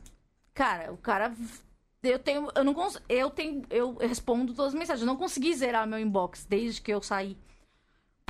cara, 0.55 0.93
o 0.93 0.97
cara. 0.97 1.33
Eu 2.03 2.19
tenho. 2.19 2.49
Eu 2.55 2.65
não 2.65 2.75
cons, 2.75 3.01
Eu 3.09 3.31
tenho. 3.31 3.63
Eu 3.71 3.95
respondo 3.95 4.53
todas 4.55 4.75
as 4.75 4.79
mensagens. 4.79 5.03
Eu 5.03 5.07
não 5.07 5.17
consegui 5.17 5.55
zerar 5.55 5.87
meu 5.87 5.99
inbox 5.99 6.45
desde 6.49 6.81
que 6.83 6.93
eu 6.93 7.01
saí. 7.01 7.37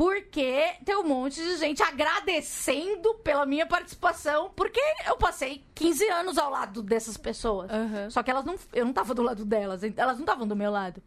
Porque 0.02 0.74
tem 0.84 0.96
um 0.96 1.04
monte 1.04 1.40
de 1.40 1.56
gente 1.58 1.80
agradecendo 1.80 3.14
pela 3.22 3.46
minha 3.46 3.64
participação, 3.64 4.50
porque 4.56 4.80
eu 5.06 5.16
passei 5.16 5.64
15 5.76 6.08
anos 6.08 6.38
ao 6.38 6.50
lado 6.50 6.82
dessas 6.82 7.16
pessoas. 7.16 7.70
Aham. 7.70 8.10
Só 8.10 8.20
que 8.20 8.28
elas 8.28 8.44
não. 8.44 8.56
Eu 8.72 8.84
não 8.84 8.92
tava 8.92 9.14
do 9.14 9.22
lado 9.22 9.44
delas, 9.44 9.84
elas 9.84 10.16
não 10.16 10.24
estavam 10.24 10.44
do 10.44 10.56
meu 10.56 10.72
lado. 10.72 11.00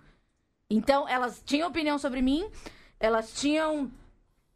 Então, 0.70 1.10
elas 1.10 1.44
tinham 1.46 1.68
opinião 1.68 1.98
sobre 1.98 2.22
mim, 2.22 2.50
elas 2.98 3.34
tinham 3.34 3.92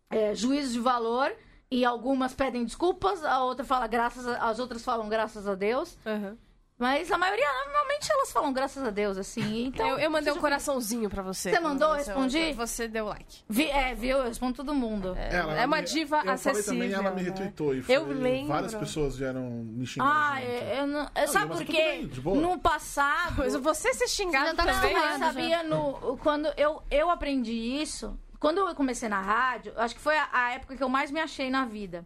é, 0.09 0.33
juízo 0.33 0.71
de 0.71 0.79
valor, 0.79 1.35
e 1.69 1.83
algumas 1.83 2.33
pedem 2.33 2.63
desculpas, 2.63 3.21
a 3.25 3.43
outra 3.43 3.65
fala 3.65 3.87
graças 3.87 4.25
a, 4.25 4.49
as 4.49 4.57
outras 4.57 4.85
falam 4.85 5.09
graças 5.09 5.49
a 5.49 5.53
Deus. 5.53 5.97
Aham. 6.05 6.37
Mas 6.79 7.11
a 7.11 7.17
maioria, 7.17 7.45
normalmente, 7.65 8.09
elas 8.09 8.31
falam 8.31 8.53
graças 8.53 8.81
a 8.81 8.89
Deus, 8.89 9.17
assim. 9.17 9.65
Então, 9.65 9.85
eu, 9.85 9.99
eu 9.99 10.09
mandei 10.09 10.31
um 10.31 10.37
coraçãozinho 10.37 11.09
pra 11.09 11.21
você. 11.21 11.51
Você 11.51 11.59
mandou? 11.59 11.89
Você- 11.89 12.05
Respondi? 12.13 12.53
Você 12.53 12.87
deu 12.87 13.05
like. 13.07 13.43
vi, 13.49 13.65
é, 13.69 13.93
viu? 13.93 14.17
Eu 14.19 14.23
respondo 14.23 14.55
todo 14.55 14.73
mundo. 14.73 15.13
Ela 15.17 15.59
é 15.61 15.65
uma 15.65 15.77
me- 15.77 15.83
diva 15.83 16.21
eu 16.23 16.31
acessível. 16.31 16.63
falei 16.63 16.89
também, 16.89 16.93
ela 17.05 17.13
me 17.13 17.21
né? 17.21 17.29
retweetou. 17.29 17.75
E 17.75 17.83
Eu 17.89 18.07
lembro. 18.07 18.47
Várias 18.47 18.73
pessoas 18.73 19.17
vieram 19.17 19.41
me 19.41 19.85
xingar. 19.85 20.07
Ah, 20.07 20.39
junto. 20.39 20.51
eu, 20.53 20.61
eu 20.77 20.87
não. 20.87 21.09
eu- 21.15 21.27
sabe 21.27 21.47
por 21.53 21.65
quê? 21.65 22.09
No 22.23 22.57
passado. 22.57 23.35
Mas 23.39 23.53
você 23.55 23.93
Você 23.93 24.07
já 24.31 24.53
tá 24.55 24.63
também. 24.63 24.93
Mas 24.93 25.21
acostumado. 25.21 25.33
sabia, 25.33 25.63
no, 25.63 26.17
quando 26.23 26.47
eu, 26.55 26.81
eu 26.89 27.09
aprendi 27.09 27.51
isso, 27.51 28.17
quando 28.39 28.59
eu 28.59 28.73
comecei 28.73 29.09
na 29.09 29.19
rádio, 29.21 29.73
acho 29.75 29.95
que 29.95 30.01
foi 30.01 30.17
a, 30.17 30.29
a 30.31 30.51
época 30.53 30.77
que 30.77 30.83
eu 30.83 30.87
mais 30.87 31.11
me 31.11 31.19
achei 31.19 31.49
na 31.49 31.65
vida. 31.65 32.05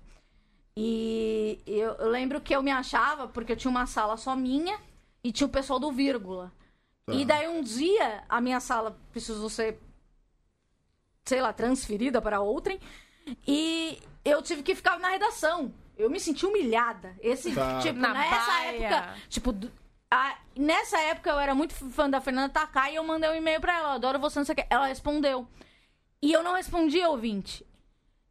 E 0.76 1.62
eu, 1.68 1.94
eu 1.94 2.10
lembro 2.10 2.42
que 2.42 2.56
eu 2.56 2.64
me 2.64 2.72
achava 2.72 3.28
porque 3.28 3.52
eu 3.52 3.56
tinha 3.58 3.70
uma 3.72 3.86
sala 3.86 4.18
só 4.18 4.36
minha 4.36 4.80
e 5.24 5.32
tinha 5.32 5.48
o 5.48 5.52
pessoal 5.52 5.80
do 5.80 5.92
vírgula. 5.92 6.52
Tá. 7.06 7.14
E 7.14 7.24
daí 7.26 7.48
um 7.48 7.62
dia 7.62 8.24
a 8.28 8.42
minha 8.42 8.60
sala 8.60 8.98
precisou 9.12 9.50
ser, 9.50 9.80
sei 11.26 11.42
lá, 11.42 11.54
transferida 11.54 12.22
para 12.22 12.42
outrem. 12.42 12.80
E 13.48 14.00
eu 14.26 14.42
tive 14.42 14.64
que 14.64 14.74
ficar 14.76 14.98
na 15.00 15.10
redação. 15.10 15.74
Eu 15.98 16.10
me 16.10 16.20
senti 16.20 16.46
humilhada. 16.46 17.16
Esse, 17.22 17.54
Tá. 17.54 17.80
tipo, 17.80 18.00
Na 18.00 18.14
nessa 18.14 18.46
baia. 18.48 18.88
época, 18.88 19.16
tipo, 19.30 19.56
a- 20.10 20.38
nessa 20.58 21.00
época 21.02 21.30
eu 21.30 21.40
era 21.40 21.54
muito 21.54 21.74
fã 21.92 22.10
da 22.10 22.20
Fernanda 22.20 22.50
Takai 22.52 22.94
e 22.94 22.96
eu 22.96 23.04
mandei 23.04 23.30
um 23.30 23.36
e-mail 23.36 23.62
pra 23.62 23.78
ela, 23.78 23.94
adoro 23.94 24.18
você, 24.20 24.40
não 24.40 24.46
sei 24.46 24.54
o 24.54 24.56
que. 24.56 24.66
Ela 24.70 24.88
respondeu. 24.88 25.48
E 26.22 26.32
eu 26.34 26.42
não 26.42 26.56
respondi 26.56 27.00
ouvinte. 27.06 27.66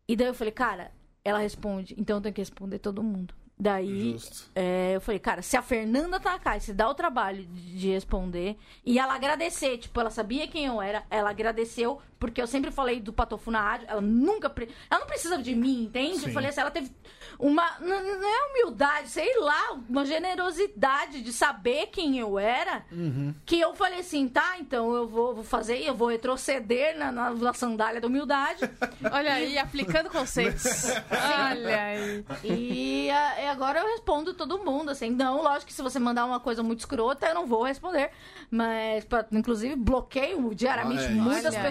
E 0.09 0.16
daí 0.16 0.26
eu 0.26 0.35
falei, 0.35 0.52
cara, 0.52 0.90
ela 1.24 1.38
responde, 1.38 1.94
então 1.98 2.16
eu 2.16 2.20
tenho 2.20 2.35
que 2.35 2.40
responder 2.40 2.78
todo 2.78 3.02
mundo. 3.02 3.35
Daí 3.58 4.16
é, 4.56 4.96
eu 4.96 5.00
falei, 5.00 5.20
cara, 5.20 5.40
se 5.40 5.56
a 5.56 5.62
Fernanda 5.62 6.18
tá 6.18 6.37
cá 6.37 6.58
se 6.58 6.72
dá 6.72 6.88
o 6.88 6.94
trabalho 6.94 7.44
de 7.44 7.90
responder 7.90 8.56
e 8.85 8.98
ela 8.98 9.14
agradecer, 9.14 9.78
tipo, 9.78 10.00
ela 10.00 10.11
sabia 10.11 10.48
quem 10.48 10.64
eu 10.64 10.82
era, 10.82 11.04
ela 11.08 11.30
agradeceu, 11.30 12.00
porque 12.22 12.40
eu 12.40 12.46
sempre 12.46 12.70
falei 12.70 13.00
do 13.00 13.12
Patofo 13.12 13.50
na 13.50 13.61
rádio, 13.61 13.88
ela 13.90 14.00
nunca. 14.00 14.48
pre- 14.48 14.68
Ela 14.88 15.00
não 15.00 15.08
precisa 15.08 15.37
de 15.42 15.56
mim, 15.56 15.82
entende? 15.82 16.20
Sim. 16.20 16.26
Eu 16.28 16.32
falei 16.32 16.50
assim, 16.50 16.61
ela 16.61 16.70
teve 16.70 16.88
uma. 17.37 17.78
Não 17.80 17.96
é 17.96 18.50
humildade, 18.50 19.08
sei 19.08 19.40
lá, 19.40 19.72
uma 19.88 20.04
generosidade 20.06 21.20
de 21.20 21.32
saber 21.32 21.88
quem 21.88 22.16
eu 22.20 22.38
era, 22.38 22.85
Uhum. 22.92 23.35
que 23.44 23.58
eu 23.58 23.74
falei 23.74 23.98
assim, 23.98 24.28
tá, 24.28 24.54
então 24.61 24.94
eu 24.94 25.08
vou, 25.08 25.35
vou 25.35 25.42
fazer, 25.42 25.78
eu 25.85 25.96
vou 25.96 26.06
retroceder 26.08 26.96
na, 26.96 27.11
na, 27.11 27.30
na 27.30 27.52
sandália 27.54 28.00
da 28.00 28.06
humildade. 28.06 28.61
Olha 29.12 29.35
aí, 29.35 29.58
aplicando 29.58 30.08
conceitos. 30.08 30.64
Olha 31.11 31.82
aí. 31.82 32.24
E, 32.44 33.11
a- 33.11 33.40
e 33.42 33.46
agora 33.48 33.80
eu 33.80 33.87
respondo 33.88 34.32
todo 34.32 34.62
mundo, 34.64 34.90
assim. 34.92 35.11
Não, 35.11 35.42
lógico 35.42 35.66
que 35.66 35.72
se 35.72 35.82
você 35.82 35.98
mandar 35.98 36.24
uma 36.24 36.38
coisa 36.38 36.62
muito 36.62 36.78
escrota, 36.78 37.26
eu 37.26 37.35
não 37.35 37.46
vou 37.46 37.64
responder. 37.64 38.12
Mas, 38.48 39.04
pra- 39.06 39.26
inclusive, 39.32 39.74
bloqueio 39.74 40.54
diariamente 40.54 41.00
Olha 41.02 41.08
aí. 41.08 41.14
muitas 41.20 41.54
Olha 41.54 41.62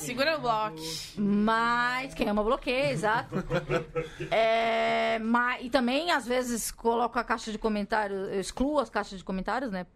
Segura 0.00 0.36
o 0.36 0.40
bloco. 0.40 0.76
Mas 1.16 2.14
quem 2.14 2.28
ama 2.28 2.42
bloqueia, 2.42 2.90
exato. 2.90 3.34
É, 4.30 5.18
mas, 5.20 5.64
e 5.64 5.70
também, 5.70 6.10
às 6.10 6.26
vezes, 6.26 6.70
coloco 6.70 7.18
a 7.18 7.24
caixa 7.24 7.52
de 7.52 7.58
comentários, 7.58 8.28
eu 8.32 8.40
excluo 8.40 8.78
as 8.78 8.90
caixas 8.90 9.18
de 9.18 9.24
comentários, 9.24 9.70
né? 9.70 9.86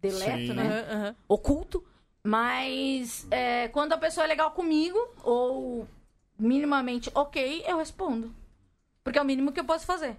Deleto, 0.00 0.38
Sim. 0.38 0.54
né? 0.54 0.62
Aham, 0.62 0.96
aham. 0.96 1.16
oculto. 1.28 1.84
Mas 2.22 3.26
é, 3.30 3.68
quando 3.68 3.92
a 3.92 3.98
pessoa 3.98 4.24
é 4.24 4.28
legal 4.28 4.50
comigo, 4.50 4.98
ou 5.22 5.88
minimamente 6.38 7.10
ok, 7.14 7.64
eu 7.66 7.78
respondo. 7.78 8.34
Porque 9.02 9.18
é 9.18 9.22
o 9.22 9.24
mínimo 9.24 9.52
que 9.52 9.60
eu 9.60 9.64
posso 9.64 9.86
fazer. 9.86 10.16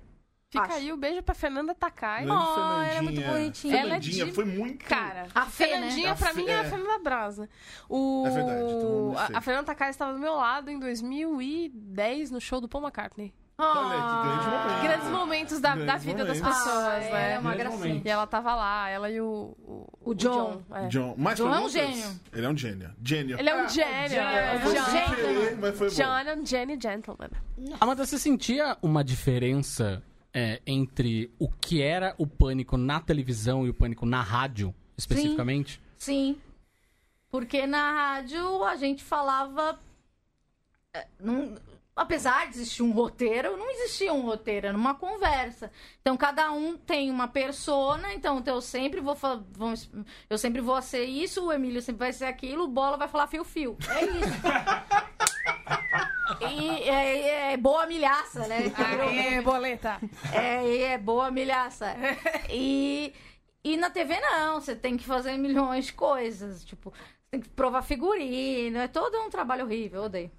Fica 0.52 0.66
Acho. 0.66 0.74
aí 0.74 0.92
o 0.92 0.98
beijo 0.98 1.24
pra 1.24 1.34
Fernanda 1.34 1.74
Takai. 1.74 2.26
Grande 2.26 2.44
Oh, 2.46 2.60
ela 2.60 2.88
é 2.88 3.02
muito 3.02 3.22
bonitinha. 3.22 3.78
Ela 3.78 3.96
é 3.96 4.00
de- 4.00 4.32
foi 4.34 4.44
muito. 4.44 4.84
Cara, 4.84 5.28
A 5.34 5.46
Fê, 5.46 5.64
né? 5.68 5.70
Fernandinha 5.72 6.12
A 6.12 6.16
pra 6.16 6.34
Fê- 6.34 6.42
mim 6.42 6.50
é 6.50 6.56
a 6.60 6.64
é. 6.64 6.70
Fernanda 6.70 7.00
Brasa. 7.00 7.50
O... 7.88 8.24
É 8.28 8.30
verdade, 8.32 8.60
todo 8.60 8.84
mundo 8.92 9.18
a, 9.18 9.38
a 9.38 9.42
Fernanda 9.42 9.66
Takai 9.68 9.90
estava 9.92 10.12
do 10.12 10.20
meu 10.20 10.34
lado 10.36 10.70
em 10.70 10.78
2010 10.78 12.32
no 12.32 12.42
show 12.42 12.60
do 12.60 12.68
Paul 12.68 12.84
McCartney. 12.84 13.34
Olha 13.58 14.02
que 14.02 14.28
grande 14.28 14.50
momento. 14.50 14.82
Grandes 14.82 15.08
momentos 15.10 15.60
da, 15.62 15.70
da 15.70 15.76
Grandes 15.86 16.04
vida 16.04 16.26
das 16.26 16.40
momentos. 16.42 16.64
pessoas, 16.64 16.84
Ah, 16.86 17.00
né? 17.00 17.34
é 17.34 17.40
uma 17.40 17.56
Grande 17.56 17.78
gracinha. 17.78 18.02
E 18.04 18.10
ela 18.10 18.28
tava 18.28 18.56
lá, 18.56 18.90
ela 18.90 19.10
e 19.10 19.22
o... 19.22 19.56
O, 19.66 19.88
O 20.04 20.14
John. 20.16 20.62
é. 20.74 20.88
John, 20.88 21.14
mais 21.18 21.38
John 21.38 21.54
é 21.54 21.60
um 21.60 21.70
gênio. 21.70 22.20
Ele 22.34 22.46
é 22.46 22.50
um 22.50 22.58
gênio. 22.58 22.92
Gênio. 23.04 23.40
Ele 23.40 23.50
é 23.50 23.64
um 23.64 23.70
gênio. 23.70 24.20
É, 24.20 24.60
Foi 24.60 24.74
John. 24.74 24.84
sem 24.86 25.06
querer, 25.16 25.58
mas 25.60 25.78
foi 25.78 25.90
bom. 25.90 25.96
John 25.96 26.18
é 26.18 26.36
um 26.36 26.46
gênio 26.46 26.82
gentleman. 26.82 27.30
Amanda, 27.80 28.04
você 28.06 28.18
sentia 28.18 28.76
uma 28.82 29.04
diferença 29.04 30.02
é, 30.34 30.62
entre 30.66 31.34
o 31.40 31.50
que 31.50 31.82
era 31.82 32.16
o 32.18 32.26
pânico 32.28 32.78
na 32.78 33.00
televisão 33.00 33.66
e 33.66 33.70
o 33.70 33.74
pânico 33.74 34.06
na 34.06 34.22
rádio, 34.22 34.74
especificamente? 34.98 35.82
Sim. 35.98 36.38
Porque 37.30 37.66
na 37.68 37.92
rádio 37.92 38.64
a 38.64 38.76
gente 38.76 39.04
falava. 39.04 39.80
é, 40.94 41.08
não- 41.20 41.56
apesar 41.96 42.46
de 42.50 42.56
existir 42.56 42.82
um 42.84 42.92
roteiro, 42.92 43.56
não 43.58 43.70
existia 43.72 44.12
um 44.14 44.22
roteiro, 44.22 44.68
era 44.68 44.78
uma 44.78 44.96
conversa. 44.96 45.72
Então 46.02 46.18
cada 46.18 46.52
um 46.52 46.76
tem 46.78 47.10
uma 47.12 47.28
persona, 47.28 48.14
então 48.14 48.42
eu 48.46 48.62
sempre 48.62 49.00
vou 49.02 49.16
falar. 49.16 49.44
Eu 50.30 50.38
sempre 50.38 50.62
vou 50.62 50.82
ser 50.82 51.04
isso, 51.06 51.46
o 51.46 51.52
Emílio 51.54 51.82
sempre 51.82 52.00
vai 52.00 52.14
ser 52.14 52.26
aquilo, 52.26 52.64
o 52.64 52.68
Bola 52.68 52.98
vai 52.98 53.08
falar 53.08 53.28
fio-fio. 53.28 53.78
É 53.90 54.06
isso. 54.06 54.42
E 56.40 56.90
é, 56.90 57.54
é 57.54 57.58
boa 57.58 57.86
milhaça, 57.86 58.48
né? 58.48 58.72
Aê, 58.76 59.42
boleta. 59.42 60.00
É, 60.34 60.64
e 60.66 60.84
é 60.84 60.98
boa 60.98 61.32
milhaça. 61.32 61.96
E, 62.50 63.14
e 63.64 63.78
na 63.78 63.90
TV 63.90 64.20
não, 64.20 64.60
você 64.60 64.76
tem 64.76 64.98
que 64.98 65.06
fazer 65.06 65.38
milhões 65.38 65.86
de 65.86 65.94
coisas. 65.94 66.64
Tipo, 66.66 66.94
tem 67.30 67.40
que 67.40 67.50
provar 67.50 67.82
figurino, 67.82 68.78
é 68.78 68.88
todo 68.88 69.18
um 69.22 69.30
trabalho 69.30 69.66
horrível, 69.66 70.02
eu 70.02 70.06
odeio. 70.06 70.32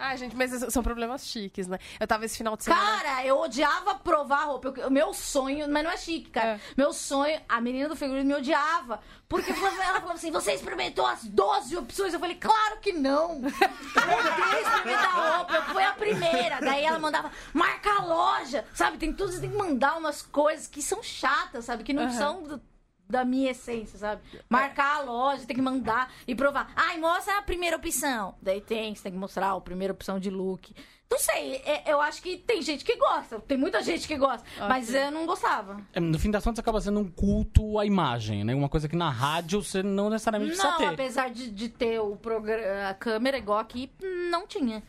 Ah, 0.00 0.14
gente, 0.14 0.36
mas 0.36 0.52
são 0.72 0.80
problemas 0.82 1.26
chiques, 1.26 1.66
né? 1.66 1.76
Eu 1.98 2.06
tava 2.06 2.24
esse 2.24 2.36
final 2.38 2.56
de 2.56 2.62
semana... 2.62 2.80
Cara, 3.02 3.26
eu 3.26 3.36
odiava 3.40 3.96
provar 3.96 4.44
roupa. 4.44 4.72
Eu- 4.76 4.86
O 4.86 4.90
meu 4.90 5.12
sonho, 5.12 5.68
mas 5.68 5.82
não 5.82 5.90
é 5.90 5.96
chique, 5.96 6.30
cara. 6.30 6.50
É. 6.50 6.60
Meu 6.76 6.92
sonho, 6.92 7.40
a 7.48 7.60
menina 7.60 7.88
do 7.88 7.96
figurino 7.96 8.24
me 8.24 8.34
odiava. 8.34 9.00
Porque 9.28 9.50
ela 9.50 10.00
falava 10.00 10.12
assim: 10.12 10.30
você 10.30 10.52
experimentou 10.52 11.04
as 11.04 11.24
12 11.24 11.76
opções? 11.76 12.14
Eu 12.14 12.20
falei, 12.20 12.36
claro 12.36 12.78
que 12.80 12.92
não. 12.92 13.42
Eu 13.42 14.18
odeio 14.18 14.62
experimentar 14.66 15.36
roupa. 15.38 15.62
Foi 15.72 15.82
a 15.84 15.92
primeira. 15.92 16.60
Daí 16.60 16.84
ela 16.84 16.98
mandava, 17.00 17.30
marca 17.52 17.90
a 17.90 18.04
loja. 18.04 18.64
Sabe, 18.74 18.98
tem 18.98 19.12
tudo, 19.12 19.32
você 19.32 19.40
tem 19.40 19.50
que 19.50 19.56
mandar 19.56 19.96
umas 19.98 20.22
coisas 20.22 20.66
que 20.68 20.80
são 20.80 21.02
chatas, 21.02 21.64
sabe? 21.64 21.82
Que 21.82 21.92
não 21.92 22.04
Aham. 22.04 22.12
são 22.12 22.60
da 23.08 23.24
minha 23.24 23.50
essência, 23.50 23.98
sabe? 23.98 24.20
Marcar 24.48 24.96
a 24.98 25.00
loja, 25.02 25.46
tem 25.46 25.56
que 25.56 25.62
mandar 25.62 26.12
e 26.26 26.34
provar. 26.34 26.70
Ai, 26.76 26.98
mostra 26.98 27.38
a 27.38 27.42
primeira 27.42 27.76
opção. 27.76 28.34
Daí 28.42 28.60
tem, 28.60 28.94
você 28.94 29.04
tem 29.04 29.12
que 29.12 29.18
mostrar 29.18 29.52
a 29.52 29.60
primeira 29.60 29.92
opção 29.92 30.18
de 30.20 30.30
look. 30.30 30.74
Não 31.10 31.18
sei, 31.18 31.62
é- 31.64 31.84
eu 31.90 32.02
acho 32.02 32.20
que 32.20 32.36
tem 32.36 32.60
gente 32.60 32.84
que 32.84 32.94
gosta, 32.96 33.40
tem 33.40 33.56
muita 33.56 33.82
gente 33.82 34.06
que 34.06 34.14
gosta, 34.14 34.46
mas 34.68 34.92
eu 34.92 35.10
não 35.10 35.24
gostava. 35.24 35.80
É, 35.94 36.00
No 36.00 36.18
fim 36.18 36.30
das 36.30 36.44
contas, 36.44 36.58
acaba 36.58 36.82
sendo 36.82 37.00
um 37.00 37.10
culto 37.10 37.78
à 37.78 37.86
imagem, 37.86 38.44
né? 38.44 38.54
Uma 38.54 38.68
coisa 38.68 38.86
que 38.86 38.94
na 38.94 39.08
rádio 39.08 39.62
você 39.62 39.82
não 39.82 40.10
necessariamente 40.10 40.50
precisa 40.52 40.70
Não, 40.72 40.78
ter. 40.78 40.86
apesar 40.88 41.30
de, 41.30 41.50
de 41.50 41.70
ter 41.70 41.98
o 41.98 42.14
programa, 42.14 42.90
a 42.90 42.94
câmera 42.94 43.38
igual 43.38 43.58
aqui, 43.58 43.90
não 44.30 44.46
tinha. 44.46 44.82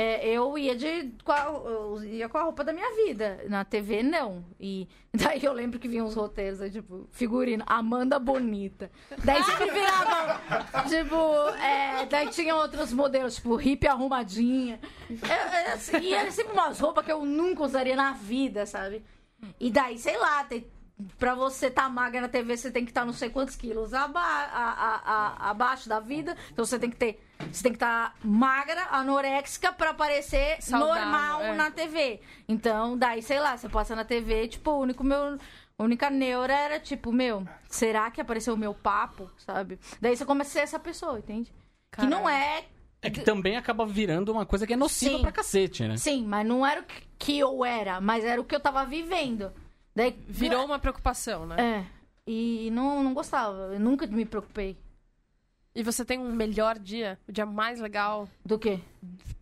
É, 0.00 0.28
eu 0.28 0.56
ia 0.56 0.76
de 0.76 0.86
eu 0.86 2.04
ia 2.04 2.28
com 2.28 2.38
a 2.38 2.42
roupa 2.44 2.62
da 2.62 2.72
minha 2.72 2.88
vida. 3.04 3.40
Na 3.48 3.64
TV, 3.64 4.00
não. 4.00 4.44
E 4.60 4.86
daí 5.12 5.42
eu 5.42 5.52
lembro 5.52 5.80
que 5.80 5.88
vinham 5.88 6.06
uns 6.06 6.14
roteiros, 6.14 6.60
aí, 6.60 6.70
tipo, 6.70 7.08
figurino, 7.10 7.64
Amanda 7.66 8.16
Bonita. 8.16 8.92
Daí 9.24 9.42
sempre 9.42 9.72
virava, 9.72 10.40
tipo, 10.88 11.48
é, 11.60 12.06
daí 12.06 12.28
tinha 12.28 12.54
outros 12.54 12.92
modelos, 12.92 13.34
tipo, 13.34 13.56
hippie 13.56 13.88
arrumadinha. 13.88 14.78
É, 15.10 15.32
é, 15.32 15.72
assim, 15.72 15.98
e 15.98 16.14
era 16.14 16.30
sempre 16.30 16.52
umas 16.52 16.78
roupas 16.78 17.04
que 17.04 17.10
eu 17.10 17.24
nunca 17.24 17.64
usaria 17.64 17.96
na 17.96 18.12
vida, 18.12 18.66
sabe? 18.66 19.04
E 19.58 19.68
daí, 19.68 19.98
sei 19.98 20.16
lá, 20.16 20.44
tem, 20.44 20.64
pra 21.18 21.34
você 21.34 21.70
tá 21.70 21.88
magra 21.88 22.20
na 22.20 22.28
TV, 22.28 22.56
você 22.56 22.70
tem 22.70 22.84
que 22.84 22.90
estar 22.90 23.04
não 23.04 23.12
sei 23.12 23.30
quantos 23.30 23.54
quilos 23.56 23.94
aba 23.94 24.20
a- 24.20 24.44
a- 24.52 25.02
a- 25.04 25.50
abaixo 25.50 25.88
da 25.88 26.00
vida. 26.00 26.36
Então 26.52 26.64
você 26.64 26.78
tem 26.78 26.90
que 26.90 26.96
ter. 26.96 27.24
Você 27.52 27.62
tem 27.62 27.72
que 27.72 27.76
estar 27.76 28.14
magra, 28.24 28.88
anoréxica, 28.90 29.72
pra 29.72 29.94
parecer 29.94 30.60
Saudável, 30.60 30.94
normal 31.04 31.42
é. 31.42 31.54
na 31.54 31.70
TV. 31.70 32.20
Então, 32.48 32.96
daí, 32.98 33.22
sei 33.22 33.38
lá, 33.38 33.56
você 33.56 33.68
passa 33.68 33.94
na 33.94 34.04
TV, 34.04 34.48
tipo, 34.48 34.70
o 34.72 34.80
único 34.80 35.04
meu. 35.04 35.38
A 35.78 35.84
única 35.84 36.10
neura 36.10 36.52
era 36.52 36.80
tipo, 36.80 37.12
meu, 37.12 37.46
será 37.68 38.10
que 38.10 38.20
apareceu 38.20 38.54
o 38.54 38.56
meu 38.56 38.74
papo, 38.74 39.30
sabe? 39.36 39.78
Daí 40.00 40.16
você 40.16 40.24
começa 40.24 40.50
a 40.50 40.52
ser 40.54 40.58
essa 40.60 40.78
pessoa, 40.80 41.18
entende? 41.20 41.52
Que 41.92 42.04
não 42.06 42.24
Caralho. 42.24 42.42
é. 42.44 42.64
É 43.00 43.08
que 43.10 43.20
também 43.20 43.56
acaba 43.56 43.86
virando 43.86 44.32
uma 44.32 44.44
coisa 44.44 44.66
que 44.66 44.72
é 44.72 44.76
nociva 44.76 45.16
Sim. 45.18 45.22
pra 45.22 45.30
cacete, 45.30 45.86
né? 45.86 45.96
Sim, 45.96 46.26
mas 46.26 46.44
não 46.44 46.66
era 46.66 46.80
o 46.80 46.84
que- 46.84 47.02
que 47.16 47.38
eu 47.38 47.64
era, 47.64 48.00
mas 48.00 48.24
era 48.24 48.40
o 48.40 48.44
que 48.44 48.52
eu 48.56 48.58
tava 48.58 48.84
vivendo. 48.84 49.52
Daí 49.94 50.16
Virou 50.28 50.64
uma 50.64 50.78
preocupação, 50.78 51.46
né? 51.46 51.56
É. 51.58 51.84
E 52.26 52.70
não, 52.72 53.02
não 53.02 53.14
gostava. 53.14 53.72
Eu 53.72 53.80
nunca 53.80 54.06
me 54.06 54.24
preocupei. 54.24 54.76
E 55.74 55.82
você 55.82 56.04
tem 56.04 56.18
um 56.18 56.32
melhor 56.32 56.78
dia? 56.78 57.18
O 57.28 57.32
dia 57.32 57.46
mais 57.46 57.80
legal? 57.80 58.28
Do 58.44 58.58
quê? 58.58 58.80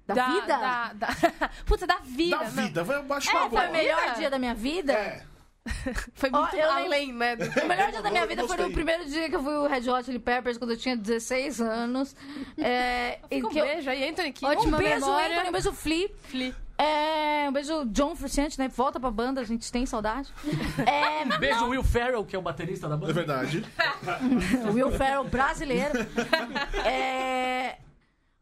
Da, 0.07 0.15
vida? 0.29 0.47
Da, 0.47 0.93
da... 0.93 1.09
Puta, 1.67 1.87
da 1.87 1.97
vida. 1.99 2.37
Da 2.39 2.45
não. 2.45 2.51
vida, 2.65 2.85
vai 2.85 3.03
baixar 3.03 3.35
É, 3.35 3.37
a 3.37 3.41
foi 3.41 3.47
o 3.49 3.51
bola. 3.51 3.69
melhor 3.71 4.15
dia 4.15 4.31
da 4.31 4.39
minha 4.39 4.55
vida? 4.55 4.93
É. 4.93 5.27
Foi 6.15 6.31
muito 6.31 6.55
eu 6.57 6.75
nem- 6.75 6.85
além, 6.87 7.13
né? 7.13 7.37
O 7.63 7.67
melhor 7.67 7.91
dia 7.91 8.03
da 8.03 8.11
minha 8.11 8.23
Eu 8.25 8.29
vida 8.29 8.43
foi 8.43 8.57
gostei. 8.57 8.67
o 8.67 8.73
primeiro 8.73 9.05
dia 9.07 9.29
que 9.29 9.37
eu 9.37 9.43
fui 9.43 9.55
o 9.55 9.67
Red 9.67 9.89
Hot 9.91 10.05
Chili 10.05 10.19
Peppers, 10.19 10.59
quando 10.59 10.71
eu 10.71 10.77
tinha 10.77 10.97
16 10.97 11.61
anos. 11.61 12.15
É, 12.59 13.19
e 13.31 13.37
Fica 13.37 13.47
um 13.49 13.51
que 13.51 13.59
eu- 13.59 13.65
beijo 13.65 13.91
aí, 13.91 14.09
Anthony 14.09 14.33
King. 14.33 14.53
Ótima 14.53 14.77
um 14.77 14.81
beijo, 14.81 14.95
memória. 15.07 15.35
Anthony, 15.35 15.49
um 15.49 15.53
beijo, 15.53 15.73
Flea. 15.73 16.09
Flea. 16.25 16.55
É, 16.79 17.47
um 17.49 17.53
beijo, 17.53 17.87
John 17.87 18.15
Frusciante, 18.15 18.59
né? 18.59 18.69
Volta 18.69 19.01
pra 19.01 19.11
banda, 19.11 19.41
a 19.41 19.45
gente 19.45 19.73
tem 19.73 19.87
saudade. 19.87 20.29
É, 20.87 21.25
Beijo 21.39 21.65
Will 21.69 21.83
Ferrell, 21.83 22.23
que 22.25 22.37
é 22.37 22.39
o 22.39 22.43
baterista 22.43 22.87
da 22.87 22.97
É 22.97 22.99
banda. 22.99 23.13
verdade. 23.15 23.65
o 24.69 24.73
Will 24.75 24.91
Ferrell 24.93 25.25
brasileiro. 25.25 25.99
É, 26.85 27.77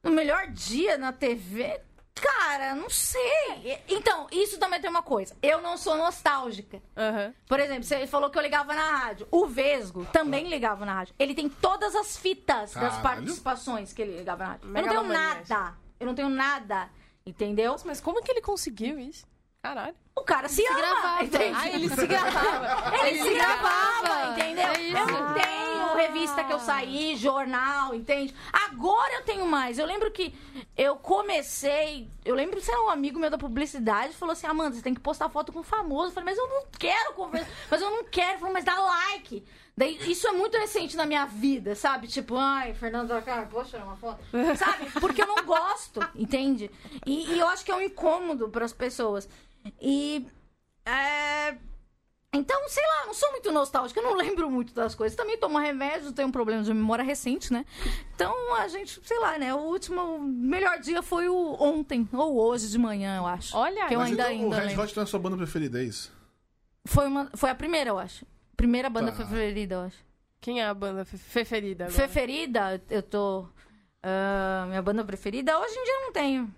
o 0.03 0.11
melhor 0.11 0.49
dia 0.49 0.99
na 0.99 1.13
TV... 1.13 1.81
Cara, 2.15 2.75
não 2.75 2.89
sei. 2.89 3.81
Então, 3.89 4.27
isso 4.31 4.59
também 4.59 4.81
tem 4.81 4.89
uma 4.89 5.03
coisa. 5.03 5.37
Eu 5.43 5.61
não 5.61 5.77
sou 5.77 5.97
nostálgica. 5.97 6.81
Aham. 6.97 7.35
Por 7.47 7.59
exemplo, 7.61 7.83
você 7.83 8.07
falou 8.07 8.31
que 8.31 8.39
eu 8.39 8.43
ligava 8.43 8.73
na 8.73 8.99
rádio. 8.99 9.27
O 9.31 9.47
Vesgo 9.47 10.05
também 10.07 10.49
ligava 10.49 10.87
na 10.87 10.95
rádio. 10.95 11.15
Ele 11.19 11.35
tem 11.35 11.49
todas 11.49 11.95
as 11.95 12.17
fitas 12.17 12.73
das 12.73 12.75
Caralho. 12.75 13.03
participações 13.03 13.93
que 13.93 14.01
ele 14.01 14.17
ligava 14.17 14.45
na 14.45 14.51
rádio. 14.53 14.69
Eu 14.69 14.73
não 14.73 14.75
tenho 14.75 14.87
Megalomaníaco. 15.05 15.49
nada. 15.49 15.77
Eu 15.99 16.07
não 16.07 16.15
tenho 16.15 16.29
nada. 16.29 16.91
Entendeu? 17.27 17.73
Nossa, 17.73 17.87
mas 17.87 18.01
como 18.01 18.23
que 18.23 18.31
ele 18.31 18.41
conseguiu 18.43 18.99
isso? 18.99 19.27
Caralho. 19.65 19.95
O 20.15 20.21
cara 20.21 20.47
se, 20.47 20.63
ama. 20.67 20.77
gravava. 20.77 21.25
entende? 21.25 21.59
Ah, 21.59 21.69
ele 21.71 21.89
se 21.89 22.07
gravava. 22.07 23.07
Ele, 23.07 23.23
se 23.23 23.35
gravava, 23.35 24.33
entendeu? 24.33 24.67
É. 24.67 24.91
Eu 24.91 25.07
não 25.07 25.33
tenho 25.33 25.95
revista 25.95 26.45
que 26.45 26.53
eu 26.53 26.61
saí, 26.61 27.17
jornal, 27.17 27.95
entende? 27.95 28.35
Agora 28.53 29.15
eu 29.15 29.25
tenho 29.25 29.47
mais. 29.47 29.79
Eu 29.79 29.87
lembro 29.87 30.11
que 30.11 30.35
eu 30.77 30.97
comecei. 30.97 32.11
Eu 32.27 32.35
lembro, 32.35 32.61
sei 32.61 32.75
lá, 32.75 32.85
um 32.85 32.91
amigo 32.91 33.19
meu 33.19 33.31
da 33.31 33.39
publicidade 33.39 34.13
falou 34.13 34.35
assim: 34.35 34.47
Amanda, 34.47 34.77
você 34.77 34.83
tem 34.83 34.93
que 34.93 35.01
postar 35.01 35.31
foto 35.31 35.51
com 35.51 35.63
famoso. 35.63 36.11
Eu 36.11 36.13
falei, 36.13 36.35
mas 36.35 36.39
eu 36.39 36.47
não 36.47 36.67
quero 36.79 37.15
conversar. 37.15 37.51
Mas 37.71 37.81
eu 37.81 37.91
não 37.91 38.05
quero. 38.05 38.39
Falou, 38.41 38.53
mas 38.53 38.65
dá 38.65 38.79
like. 38.79 39.43
Daí, 39.77 39.99
isso 40.09 40.29
é 40.29 40.33
muito 40.33 40.59
recente 40.59 40.95
na 40.95 41.07
minha 41.07 41.25
vida, 41.25 41.75
sabe? 41.75 42.07
Tipo, 42.07 42.37
ai, 42.37 42.75
Fernando 42.75 43.21
Cara, 43.25 43.47
posso 43.47 43.71
tirar 43.71 43.85
uma 43.85 43.97
foto? 43.97 44.23
Sabe? 44.57 44.89
Porque 45.01 45.23
eu 45.23 45.27
não 45.27 45.45
gosto, 45.45 46.01
entende? 46.15 46.71
E, 47.05 47.33
e 47.33 47.39
eu 47.41 47.49
acho 47.49 47.65
que 47.65 47.73
é 47.73 47.75
um 47.75 47.81
incômodo 47.81 48.49
para 48.51 48.65
as 48.65 48.73
pessoas. 48.73 49.29
E. 49.81 50.27
É... 50.85 51.57
Então, 52.37 52.69
sei 52.69 52.83
lá, 52.85 53.07
não 53.07 53.15
sou 53.15 53.31
muito 53.31 53.53
nostálgica, 53.53 54.01
eu 54.01 54.05
não 54.05 54.15
lembro 54.19 54.51
muito 54.51 54.75
das 54.75 54.93
coisas. 54.95 55.17
Também 55.17 55.39
tomo 55.39 55.57
remédio, 55.57 56.11
tenho 56.13 56.27
um 56.29 56.33
problema 56.33 56.63
de 56.65 56.75
memória 56.75 57.05
recente, 57.05 57.53
né? 57.53 57.65
Então, 58.15 58.55
a 58.57 58.67
gente, 58.67 59.01
sei 59.05 59.19
lá, 59.21 59.39
né? 59.39 59.55
O 59.55 59.59
último 59.59 60.19
melhor 60.19 60.81
dia 60.81 61.01
foi 61.01 61.29
o 61.29 61.57
ontem, 61.63 62.09
ou 62.13 62.37
hoje 62.37 62.69
de 62.69 62.77
manhã, 62.79 63.19
eu 63.19 63.27
acho. 63.27 63.57
Olha 63.57 63.87
que 63.87 63.95
eu 63.95 64.01
ainda, 64.01 64.33
então, 64.33 64.49
o 64.49 64.53
ainda 64.53 64.57
Red 64.63 64.67
lembro. 64.69 64.83
Hot 64.83 64.97
não 64.97 65.03
é 65.03 65.05
a 65.05 65.07
sua 65.07 65.21
banda 65.21 65.37
preferida, 65.37 65.81
é 65.81 65.85
isso? 65.85 66.13
Foi, 66.87 67.07
uma, 67.07 67.31
foi 67.37 67.51
a 67.51 67.55
primeira, 67.55 67.91
eu 67.91 67.99
acho. 67.99 68.27
Primeira 68.57 68.91
banda 68.91 69.13
Tá. 69.13 69.25
preferida, 69.25 69.77
eu 69.77 69.81
acho. 69.83 69.99
Quem 70.41 70.61
é 70.61 70.67
a 70.67 70.75
banda 70.75 71.05
fe- 71.05 71.17
preferida 71.33 71.85
agora? 71.85 71.97
Preferida, 71.97 72.83
eu 72.91 73.03
tô. 73.03 73.47
ah, 74.03 74.65
minha 74.69 74.83
banda 74.83 75.05
preferida, 75.05 75.57
hoje 75.59 75.73
em 75.79 75.85
dia 75.85 75.93
eu 75.95 76.01
não 76.03 76.13
tenho. 76.13 76.55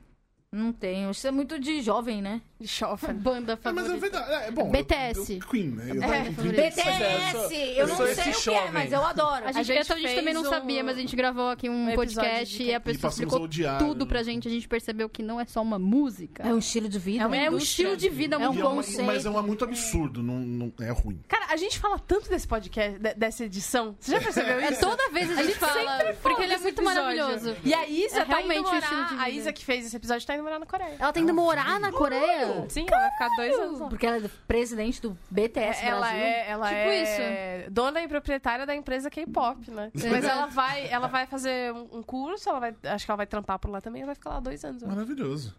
Não 0.51 0.73
tenho. 0.73 1.11
Isso 1.11 1.27
é 1.27 1.31
muito 1.31 1.59
de 1.59 1.83
jovem, 1.83 2.23
né? 2.23 2.41
Schoffen. 2.65 3.15
Banda 3.15 3.53
É, 3.63 3.73
mas 3.73 3.85
é 3.85 3.89
favorita. 3.91 3.99
verdade. 4.21 4.45
É, 4.47 4.51
bom. 4.51 4.71
BTS. 4.71 5.33
Eu, 5.33 5.39
eu, 5.39 5.49
Queen, 5.49 5.69
né? 5.69 5.85
Eu, 5.95 6.03
É, 6.03 6.23
BTS! 6.31 6.81
eu 6.81 7.31
sou- 7.41 7.53
eu, 7.53 7.61
eu 7.77 7.87
não 7.89 7.97
sei 7.97 8.33
o 8.33 8.37
que 8.43 8.51
é, 8.51 8.71
mas 8.71 8.93
eu 8.93 9.05
adoro. 9.05 9.45
A 9.47 9.53
gente, 9.53 9.67
gente 9.67 9.79
essa 9.79 9.95
a 9.95 9.99
gente 9.99 10.15
também 10.15 10.33
não 10.35 10.41
um- 10.43 10.49
sabia, 10.49 10.83
mas 10.83 10.97
a 10.97 11.01
gente 11.01 11.15
gravou 11.15 11.51
aqui 11.51 11.69
um, 11.69 11.91
um 11.91 11.95
podcast 11.95 12.63
e 12.63 12.75
a 12.75 12.81
pessoa 12.81 13.11
a 13.11 13.13
explicou 13.13 13.43
odiar. 13.43 13.79
tudo 13.79 14.07
pra 14.07 14.23
gente. 14.23 14.49
A 14.49 14.51
gente 14.51 14.67
percebeu 14.67 15.09
que 15.09 15.23
não 15.23 15.41
é 15.41 15.45
só 15.45 15.61
uma 15.61 15.79
música. 15.79 16.43
É 16.43 16.53
um 16.55 16.59
estilo 16.59 16.89
de 16.89 16.99
vida. 16.99 17.25
É 17.25 17.27
uma 17.27 17.37
É 17.37 17.51
um 17.51 17.59
estilo 17.59 17.97
de 17.97 18.09
vida, 18.09 18.37
É 18.37 18.39
um 18.39 18.53
muito 18.53 18.61
uma- 18.67 18.77
conceito. 18.77 19.05
mas 19.05 19.27
é 19.27 19.31
uma 19.31 19.43
muito 19.43 19.65
absurdo, 19.65 20.23
não, 20.23 20.37
não, 20.37 20.73
é 20.81 20.91
ruim. 20.91 21.21
Cara, 21.29 21.47
a 21.53 21.57
gente 21.57 21.79
fala 21.79 21.99
tanto 21.99 22.29
desse 22.29 22.47
podcast, 22.49 22.99
de- 22.99 23.15
dessa 23.15 23.45
edição. 23.45 23.95
Você 24.01 24.13
já 24.13 24.21
percebeu 24.21 24.59
É 24.61 24.71
isso? 24.73 24.81
toda 24.81 25.09
vez 25.11 25.31
a 25.31 25.35
gente, 25.35 25.47
gente 25.47 25.59
fala, 25.59 26.15
porque 26.23 26.43
ele 26.43 26.55
é 26.55 26.59
muito 26.59 26.81
episódio. 26.81 27.03
maravilhoso. 27.03 27.57
E 27.65 27.75
a 27.75 27.87
Isa 27.89 28.21
É 28.21 28.25
tá 28.25 28.41
indo 28.41 28.49
realmente 28.49 28.71
o 28.75 28.79
estilo 28.79 29.03
morar... 29.03 29.23
A. 29.23 29.31
Isa 29.31 29.53
que 29.53 29.65
fez 29.65 29.87
esse 29.87 29.97
episódio 29.97 30.27
tá 30.27 30.35
indo 30.35 30.43
morar 30.43 30.59
na 30.59 30.67
Coreia. 30.67 30.97
Ela 30.99 31.13
tá 31.13 31.21
indo 31.21 31.35
morar 31.35 31.79
na 31.81 31.93
Coreia? 31.93 32.46
Sim, 32.69 32.87
ela 32.91 33.01
vai 33.01 33.11
ficar 33.13 33.29
dois 33.37 33.55
anos 33.59 33.81
lá. 33.81 33.89
Porque 33.89 34.07
ela 34.07 34.17
é 34.25 34.31
presidente 34.47 35.01
do 35.03 35.17
BTS 35.31 35.85
Ela 35.85 36.01
Brasil. 36.01 36.19
é, 36.19 36.51
ela 36.51 36.67
Tipo 36.69 36.81
é 36.81 37.67
dona 37.71 38.01
e 38.03 38.09
proprietária 38.09 38.67
da 38.67 38.75
empresa 38.75 39.11
K-pop, 39.11 39.71
né? 39.71 39.91
Mas 39.95 40.25
ela 40.25 40.47
vai, 40.47 40.89
ela 40.89 41.07
vai 41.09 41.27
fazer 41.27 41.73
um 41.73 42.03
curso, 42.03 42.49
ela 42.49 42.61
vai, 42.61 42.75
acho 42.85 43.05
que 43.05 43.11
ela 43.11 43.17
vai 43.17 43.27
trampar 43.27 43.59
por 43.59 43.71
lá 43.71 43.81
também, 43.81 44.03
ela 44.03 44.09
vai 44.09 44.15
ficar 44.15 44.31
lá 44.31 44.41
dois 44.41 44.65
anos. 44.65 44.83
Maravilhoso. 44.83 45.55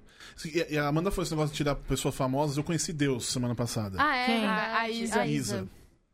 E, 0.45 0.73
e 0.73 0.77
a 0.77 0.87
Amanda 0.87 1.11
falou 1.11 1.23
esse 1.23 1.31
negócio 1.31 1.51
de 1.51 1.57
tirar 1.57 1.75
pessoas 1.75 2.15
famosas. 2.15 2.57
Eu 2.57 2.63
conheci 2.63 2.91
Deus 2.91 3.25
semana 3.27 3.53
passada. 3.55 3.97
Ah, 3.99 4.15
é? 4.15 4.45
A- 4.45 4.79
a 4.81 4.89
Isa. 4.89 5.25
Isa. 5.25 5.67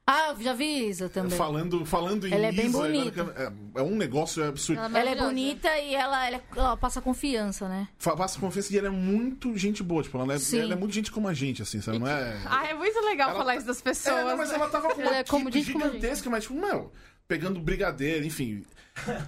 Ah, 0.06 0.32
eu 0.38 0.42
já 0.44 0.54
vi 0.54 0.88
Isa 0.90 1.08
também. 1.08 1.38
Falando, 1.38 1.86
falando 1.86 2.28
em 2.28 2.34
Ela 2.34 2.48
é 2.48 2.52
bem 2.52 2.66
Isa, 2.66 2.78
bonita. 2.78 3.34
É, 3.76 3.80
é 3.80 3.82
um 3.82 3.96
negócio 3.96 4.44
absurdo. 4.44 4.82
Ela 4.82 4.98
é 4.98 5.02
Ela 5.02 5.10
é 5.12 5.16
bonita 5.16 5.78
e 5.80 5.96
ela, 5.96 6.28
ela, 6.28 6.42
ela 6.58 6.76
passa 6.78 7.00
confiança, 7.02 7.70
né? 7.70 7.88
Fa- 7.98 8.18
Faço 8.18 8.38
confiança 8.38 8.74
e 8.74 8.78
ela 8.78 8.88
é 8.88 8.92
muito 8.92 9.58
gente 9.58 9.82
boa. 9.82 10.04
Tipo, 10.04 10.18
ela 10.20 10.34
é, 10.34 10.38
ela 10.60 10.74
é 10.74 10.76
muito 10.76 10.94
gente 10.94 11.10
como 11.10 11.30
a 11.30 11.34
gente, 11.34 11.62
assim, 11.62 11.80
sabe? 11.80 12.00
Não 12.00 12.08
é. 12.08 12.38
Ah, 12.46 12.68
é 12.68 12.74
muito 12.74 13.00
legal 13.00 13.30
Ela- 13.30 13.40
falar 13.40 13.56
isso 13.56 13.66
das 13.66 13.82
pessoas. 13.82 14.18
É, 14.18 14.24
não, 14.26 14.36
mas 14.38 14.52
ela 14.52 14.68
tava 14.70 14.90
com 14.94 15.02
uma 15.02 15.08
Ela 15.08 15.18
é 15.20 15.24
como 15.24 15.48
equipe 15.48 15.60
gente 15.64 15.72
como 15.72 15.86
a 15.86 15.88
gente. 15.88 15.96
gigantesca, 16.02 16.30
mas 16.30 16.44
tipo, 16.44 16.56
meu, 16.56 16.92
pegando 17.26 17.62
brigadeiro, 17.62 18.26
enfim. 18.26 18.66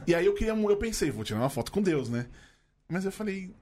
E 0.05 0.13
aí 0.13 0.25
eu 0.25 0.33
queria, 0.33 0.53
eu 0.53 0.77
pensei, 0.77 1.09
vou 1.09 1.23
tirar 1.23 1.39
uma 1.39 1.49
foto 1.49 1.71
com 1.71 1.81
Deus, 1.81 2.09
né? 2.09 2.25
Mas 2.89 3.05
eu 3.05 3.11
falei, 3.13 3.55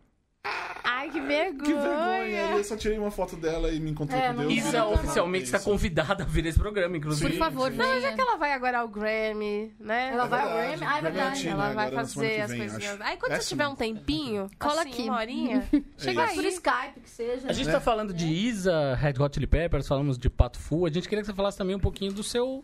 Ai, 0.84 1.10
que 1.10 1.22
vergonha. 1.22 1.64
que 1.64 1.74
vergonha. 1.74 2.48
Aí 2.50 2.58
eu 2.58 2.64
só 2.66 2.76
tirei 2.76 2.98
uma 3.00 3.10
foto 3.12 3.38
dela 3.38 3.72
e 3.72 3.80
me 3.80 3.92
encontrei 3.92 4.20
É, 4.20 4.28
com 4.28 4.34
não- 4.34 4.48
Deus. 4.48 4.54
Isa 4.54 4.78
Não, 4.80 4.88
não, 4.88 4.94
oficialmente 4.96 5.46
está 5.46 5.60
convidada 5.60 6.24
a 6.24 6.26
vir 6.26 6.46
esse 6.46 6.60
programa, 6.60 6.98
inclusive. 6.98 7.32
Por 7.32 7.38
favor, 7.40 7.72
sim. 7.72 7.78
venha. 7.78 8.02
Já 8.02 8.14
que 8.14 8.20
ela 8.22 8.36
vai 8.36 8.52
agora 8.52 8.80
ao 8.80 8.88
Grammy, 8.90 9.74
né? 9.80 10.10
Ela 10.12 10.26
vai 10.28 10.42
ao. 10.42 10.50
Grammy? 10.50 10.84
Ah, 10.86 10.98
é 10.98 11.02
verdade. 11.02 11.48
Ela 11.48 11.74
vai 11.74 11.92
fazer 11.92 12.42
as 12.42 12.54
coisinhas. 12.54 13.02
Aí 13.02 13.18
quando 13.18 13.32
É 13.32 13.40
você 13.40 13.48
tiver 13.48 13.68
um 13.68 13.76
tempinho, 13.76 14.50
Cola 14.60 14.82
assim, 14.82 14.90
aqui. 14.92 15.02
uma 15.04 15.18
horinha, 15.18 15.68
chega 15.98 16.26
isso. 16.26 16.36
Por 16.36 16.44
aí. 16.46 16.50
Skype 16.54 17.00
que 17.02 17.10
seja. 17.10 17.48
A 17.50 17.54
gente 17.54 17.70
É. 17.70 17.72
tá 17.72 17.80
falando 17.80 18.14
de 18.14 18.28
Isa, 18.28 18.96
Red 18.96 19.14
Hot 19.20 19.34
Chili 19.34 19.48
Peppers, 19.48 19.88
falamos 19.88 20.18
de 20.18 20.30
Pato 20.30 20.60
Fu. 20.60 20.86
A 20.86 20.90
gente 20.90 21.08
queria 21.08 21.22
que 21.22 21.28
você 21.28 21.34
falasse 21.34 21.58
também 21.58 21.76
um 21.76 21.80
pouquinho 21.80 22.12
do 22.12 22.24
seu 22.24 22.64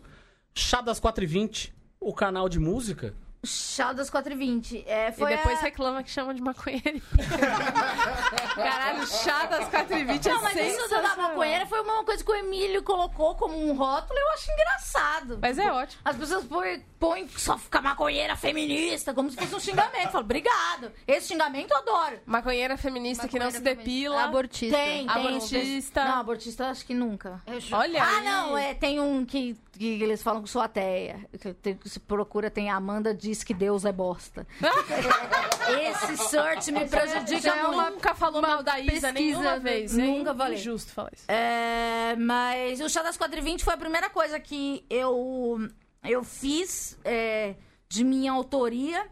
Chá 0.54 0.80
das 0.82 1.00
4h20, 1.00 1.72
o 2.00 2.12
canal 2.12 2.48
de 2.48 2.58
música. 2.58 3.14
Chá 3.42 3.92
das 3.94 4.10
4h20. 4.10 4.84
É, 4.86 5.08
E 5.08 5.12
foi 5.12 5.30
depois 5.34 5.58
a... 5.58 5.62
reclama 5.62 6.02
que 6.02 6.10
chama 6.10 6.34
de 6.34 6.42
maconheiro. 6.42 7.00
Caralho, 8.54 9.06
chá 9.06 9.46
das 9.46 9.68
4h20 9.68 10.26
é 10.26 10.28
Não, 10.30 10.42
mas 10.42 10.56
isso 10.56 10.88
da 10.90 11.16
maconheira 11.16 11.66
foi 11.66 11.80
uma 11.80 12.04
coisa 12.04 12.22
que 12.22 12.30
o 12.30 12.34
Emílio 12.34 12.82
colocou 12.82 13.34
como 13.36 13.56
um 13.56 13.74
rótulo 13.74 14.18
e 14.18 14.22
eu 14.22 14.28
acho 14.32 14.52
engraçado. 14.52 15.38
Mas 15.40 15.58
é 15.58 15.72
ótimo. 15.72 16.02
As 16.04 16.16
pessoas 16.16 16.44
põem, 16.44 16.80
põem 16.98 17.28
só 17.28 17.56
ficar 17.56 17.80
maconheira 17.80 18.36
feminista, 18.36 19.14
como 19.14 19.30
se 19.30 19.36
fosse 19.36 19.54
um 19.54 19.60
xingamento. 19.60 20.04
Eu 20.04 20.10
falo, 20.10 20.24
obrigado. 20.24 20.92
Esse 21.06 21.28
xingamento 21.28 21.70
eu 21.72 21.78
adoro. 21.78 22.18
Maconheira 22.26 22.76
feminista 22.76 23.26
que 23.28 23.38
não 23.38 23.50
se 23.50 23.58
Maconheira 23.58 23.78
depila. 23.82 24.22
Abortista. 24.24 24.76
Tem, 24.76 25.06
tem. 25.06 25.26
Abortista. 25.26 26.04
Não, 26.04 26.20
abortista 26.20 26.66
acho 26.68 26.84
que 26.84 26.94
nunca. 26.94 27.40
Olha 27.72 28.02
Ah, 28.02 28.18
aí. 28.18 28.24
não, 28.24 28.58
é, 28.58 28.74
tem 28.74 29.00
um 29.00 29.24
que, 29.24 29.56
que 29.72 30.02
eles 30.02 30.22
falam 30.22 30.42
que 30.42 30.50
sou 30.50 30.60
ateia. 30.60 31.26
Que 31.40 31.54
tem- 31.54 31.74
que 31.76 31.88
se 31.88 31.98
procura, 32.00 32.50
tem 32.50 32.70
a 32.70 32.76
Amanda 32.76 33.14
diz 33.30 33.44
que 33.44 33.54
Deus 33.54 33.84
é 33.84 33.92
bosta. 33.92 34.46
Esse 35.88 36.16
search 36.28 36.72
me 36.72 36.86
prejudica 36.86 37.40
Já 37.40 37.68
uma, 37.68 37.90
nunca 37.90 38.14
falou 38.14 38.42
mal 38.42 38.62
da 38.62 38.78
Isa 38.80 38.90
pesquisa, 38.90 39.12
nenhuma 39.12 39.58
vez. 39.58 39.96
hein? 39.96 40.18
nunca 40.18 40.34
falei. 40.34 40.58
Injusto 40.58 40.92
falar 40.92 41.10
isso. 41.14 41.24
É, 41.28 42.16
mas 42.16 42.80
o 42.80 42.88
Chá 42.88 43.02
das 43.02 43.16
4h20 43.16 43.62
foi 43.62 43.74
a 43.74 43.76
primeira 43.76 44.10
coisa 44.10 44.40
que 44.40 44.84
eu, 44.90 45.68
eu 46.04 46.24
fiz 46.24 46.98
é, 47.04 47.54
de 47.88 48.04
minha 48.04 48.32
autoria. 48.32 49.06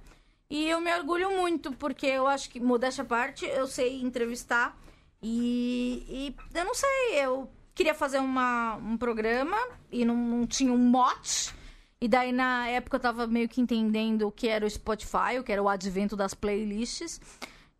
E 0.50 0.66
eu 0.68 0.80
me 0.80 0.92
orgulho 0.94 1.30
muito, 1.36 1.72
porque 1.72 2.06
eu 2.06 2.26
acho 2.26 2.48
que, 2.48 2.58
modéstia 2.58 3.04
à 3.04 3.06
parte, 3.06 3.44
eu 3.44 3.66
sei 3.66 4.00
entrevistar. 4.00 4.76
E, 5.22 6.04
e 6.08 6.56
eu 6.56 6.64
não 6.64 6.74
sei, 6.74 6.88
eu 7.22 7.50
queria 7.74 7.94
fazer 7.94 8.18
uma, 8.18 8.76
um 8.76 8.96
programa 8.96 9.58
e 9.92 10.04
não, 10.04 10.16
não 10.16 10.46
tinha 10.46 10.72
um 10.72 10.78
mote. 10.78 11.54
E 12.00 12.06
daí, 12.06 12.30
na 12.32 12.68
época, 12.68 12.96
eu 12.96 13.00
tava 13.00 13.26
meio 13.26 13.48
que 13.48 13.60
entendendo 13.60 14.28
o 14.28 14.32
que 14.32 14.48
era 14.48 14.64
o 14.64 14.70
Spotify, 14.70 15.38
o 15.38 15.44
que 15.44 15.50
era 15.50 15.62
o 15.62 15.68
advento 15.68 16.16
das 16.16 16.32
playlists. 16.32 17.20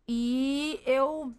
E 0.07 0.81
eu 0.85 1.33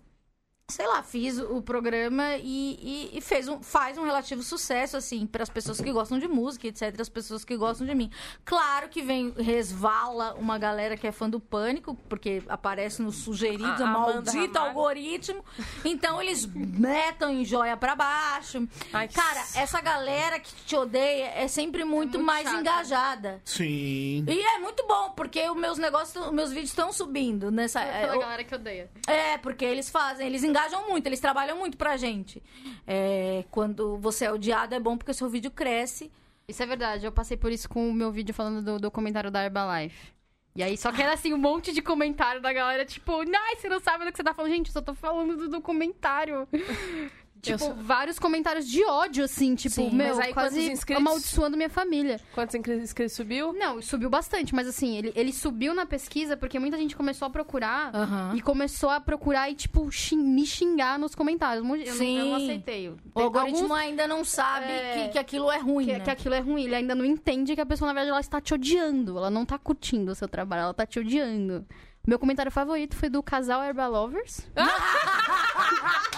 sei 0.71 0.87
lá, 0.87 1.03
fiz 1.03 1.39
o 1.39 1.61
programa 1.61 2.37
e, 2.37 3.11
e- 3.13 3.19
e 3.19 3.21
fez 3.21 3.49
um, 3.49 3.61
faz 3.63 3.99
um 3.99 4.05
relativo 4.05 4.43
sucesso, 4.43 4.97
assim, 4.97 5.27
para 5.27 5.43
as 5.43 5.49
pessoas 5.51 5.81
que 5.81 5.91
gostam 5.93 6.19
de 6.19 6.29
música, 6.29 6.67
etc., 6.69 6.99
as 7.01 7.09
pessoas 7.09 7.45
que 7.45 7.57
gostam 7.57 7.87
de 7.87 7.95
mim. 7.95 8.11
Claro 8.45 8.89
que 8.89 9.03
vem, 9.03 9.33
resvala 9.37 10.35
uma 10.35 10.59
galera 10.59 10.97
que 10.97 11.07
é 11.07 11.13
fã 11.13 11.29
do 11.29 11.41
Pânico, 11.41 11.95
porque 12.09 12.43
aparece 12.49 13.03
nos 13.03 13.17
sugeridos, 13.17 13.81
A- 13.81 13.85
a 13.85 13.87
maldito 13.87 14.59
algoritmo. 14.59 15.45
Então 15.85 16.21
eles 16.21 16.47
metam 16.47 17.31
em 17.31 17.45
joia 17.45 17.77
pra 17.77 17.95
baixo. 17.95 18.67
Ai, 18.93 19.09
Cara, 19.09 19.41
essa 19.55 19.81
galera 19.81 20.39
que 20.39 20.53
te 20.67 20.77
odeia 20.77 21.33
é 21.35 21.49
sempre 21.49 21.85
muito, 21.85 22.19
muito 22.19 22.21
mais 22.25 22.45
chata. 22.47 22.61
engajada. 22.61 23.41
Sim. 23.45 24.25
E 24.29 24.41
é 24.41 24.59
muito 24.59 24.87
bom, 24.87 25.11
porque 25.11 25.49
os 25.49 25.57
meus 25.57 25.79
negócios, 25.79 26.25
os 26.27 26.33
meus 26.33 26.51
vídeos 26.51 26.71
estão 26.71 26.93
subindo 26.93 27.51
nessa. 27.51 27.81
É 27.81 28.03
Pela 28.03 28.15
eu- 28.15 28.21
galera 28.21 28.45
que 28.45 28.55
odeia. 28.55 28.91
é, 29.07 29.39
porque 29.39 29.65
eles 29.65 29.89
fazem, 29.91 30.27
eles 30.27 30.43
engajam 30.45 30.60
muito, 30.89 31.07
eles 31.07 31.21
trabalham 31.21 31.57
muito 31.57 31.77
pra 31.77 31.97
gente. 31.97 32.43
É, 32.87 33.45
quando 33.51 33.97
você 33.99 34.25
é 34.25 34.33
odiado, 34.33 34.75
é 34.75 34.81
bom 34.81 34.97
porque 34.97 35.15
seu 35.15 35.29
vídeo 35.29 35.51
cresce. 35.51 36.11
Isso 36.49 36.63
é 36.63 36.67
verdade, 36.67 37.07
eu 37.07 37.13
passei 37.13 37.37
por 37.37 37.53
isso 37.53 37.69
com 37.69 37.89
o 37.89 37.93
meu 37.93 38.11
vídeo 38.11 38.35
falando 38.35 38.63
do 38.63 38.79
documentário 38.79 39.31
da 39.31 39.45
Herbalife. 39.45 40.13
E 40.55 40.63
aí, 40.63 40.77
só 40.77 40.91
que 40.91 41.01
era 41.01 41.13
assim, 41.13 41.33
um 41.33 41.39
monte 41.39 41.73
de 41.73 41.81
comentário 41.81 42.43
da 42.43 42.53
galera, 42.53 42.85
tipo, 42.85 43.21
ai, 43.21 43.57
você 43.57 43.69
não 43.69 43.79
sabe 43.79 44.05
do 44.05 44.11
que 44.11 44.17
você 44.17 44.25
tá 44.25 44.35
falando. 44.35 44.51
Gente, 44.51 44.67
eu 44.67 44.73
só 44.73 44.83
tô 44.83 44.95
falando 44.95 45.37
do 45.37 45.49
documentário. 45.49 46.49
Tipo, 47.41 47.75
vários 47.75 48.19
comentários 48.19 48.67
de 48.69 48.85
ódio, 48.85 49.25
assim, 49.25 49.55
tipo, 49.55 49.75
Sim, 49.75 49.91
meu, 49.91 50.21
aí 50.21 50.33
quase 50.33 50.71
inscritos? 50.71 51.01
amaldiçoando 51.05 51.57
minha 51.57 51.71
família. 51.71 52.21
Quantos 52.35 52.55
inscritos 52.55 53.15
subiu? 53.15 53.53
Não, 53.53 53.81
subiu 53.83 54.09
bastante, 54.11 54.55
mas 54.55 54.67
assim, 54.69 54.97
ele, 54.97 55.13
ele 55.15 55.33
subiu 55.33 55.73
na 55.75 55.87
pesquisa 55.87 56.37
porque 56.37 56.59
muita 56.59 56.77
gente 56.77 56.95
começou 56.97 57.27
a 57.27 57.31
procurar 57.31 57.93
e 58.35 58.41
começou 58.43 58.91
a 58.91 59.01
procurar 59.01 59.51
e, 59.51 59.55
tipo, 59.55 59.91
xin- 59.91 60.17
me 60.23 60.47
xingar 60.47 60.99
nos 60.99 61.15
comentários. 61.15 61.65
Eu, 61.65 61.69
não- 61.69 61.77
eu 61.77 61.87
não 61.87 61.95
Sim. 61.97 62.35
aceitei. 62.45 62.89
O 62.89 62.97
Tem 63.15 63.25
algoritmo 63.25 63.59
alguns- 63.63 63.79
ainda 63.79 64.07
não 64.07 64.25
sabe 64.25 64.67
É. 64.67 64.93
que, 65.07 65.13
que 65.13 65.19
aquilo 65.19 65.51
é 65.51 65.59
ruim, 65.59 65.87
que, 65.87 65.93
né? 65.95 66.01
que 66.01 66.11
aquilo 66.11 66.35
é 66.35 66.41
ruim. 66.41 66.65
Ele 66.65 66.75
ainda 66.75 66.95
não 66.95 67.05
entende 67.05 67.55
que 67.55 67.61
a 67.61 67.67
pessoa, 67.67 67.87
na 67.89 67.93
verdade, 67.95 68.11
ela 68.11 68.21
está 68.21 68.41
te 68.41 68.53
odiando. 68.55 69.17
Ela 69.17 69.31
não 69.31 69.45
tá 69.47 69.59
curtindo 69.59 70.13
o 70.13 70.15
seu 70.15 70.29
trabalho, 70.29 70.63
ela 70.63 70.75
tá 70.75 70.85
te 70.87 70.99
odiando. 71.01 71.65
Meu 72.07 72.19
comentário 72.19 72.51
favorito 72.51 72.97
foi 72.97 73.09
do 73.11 73.23
casal 73.23 73.63
Herbalovers. 73.63 74.41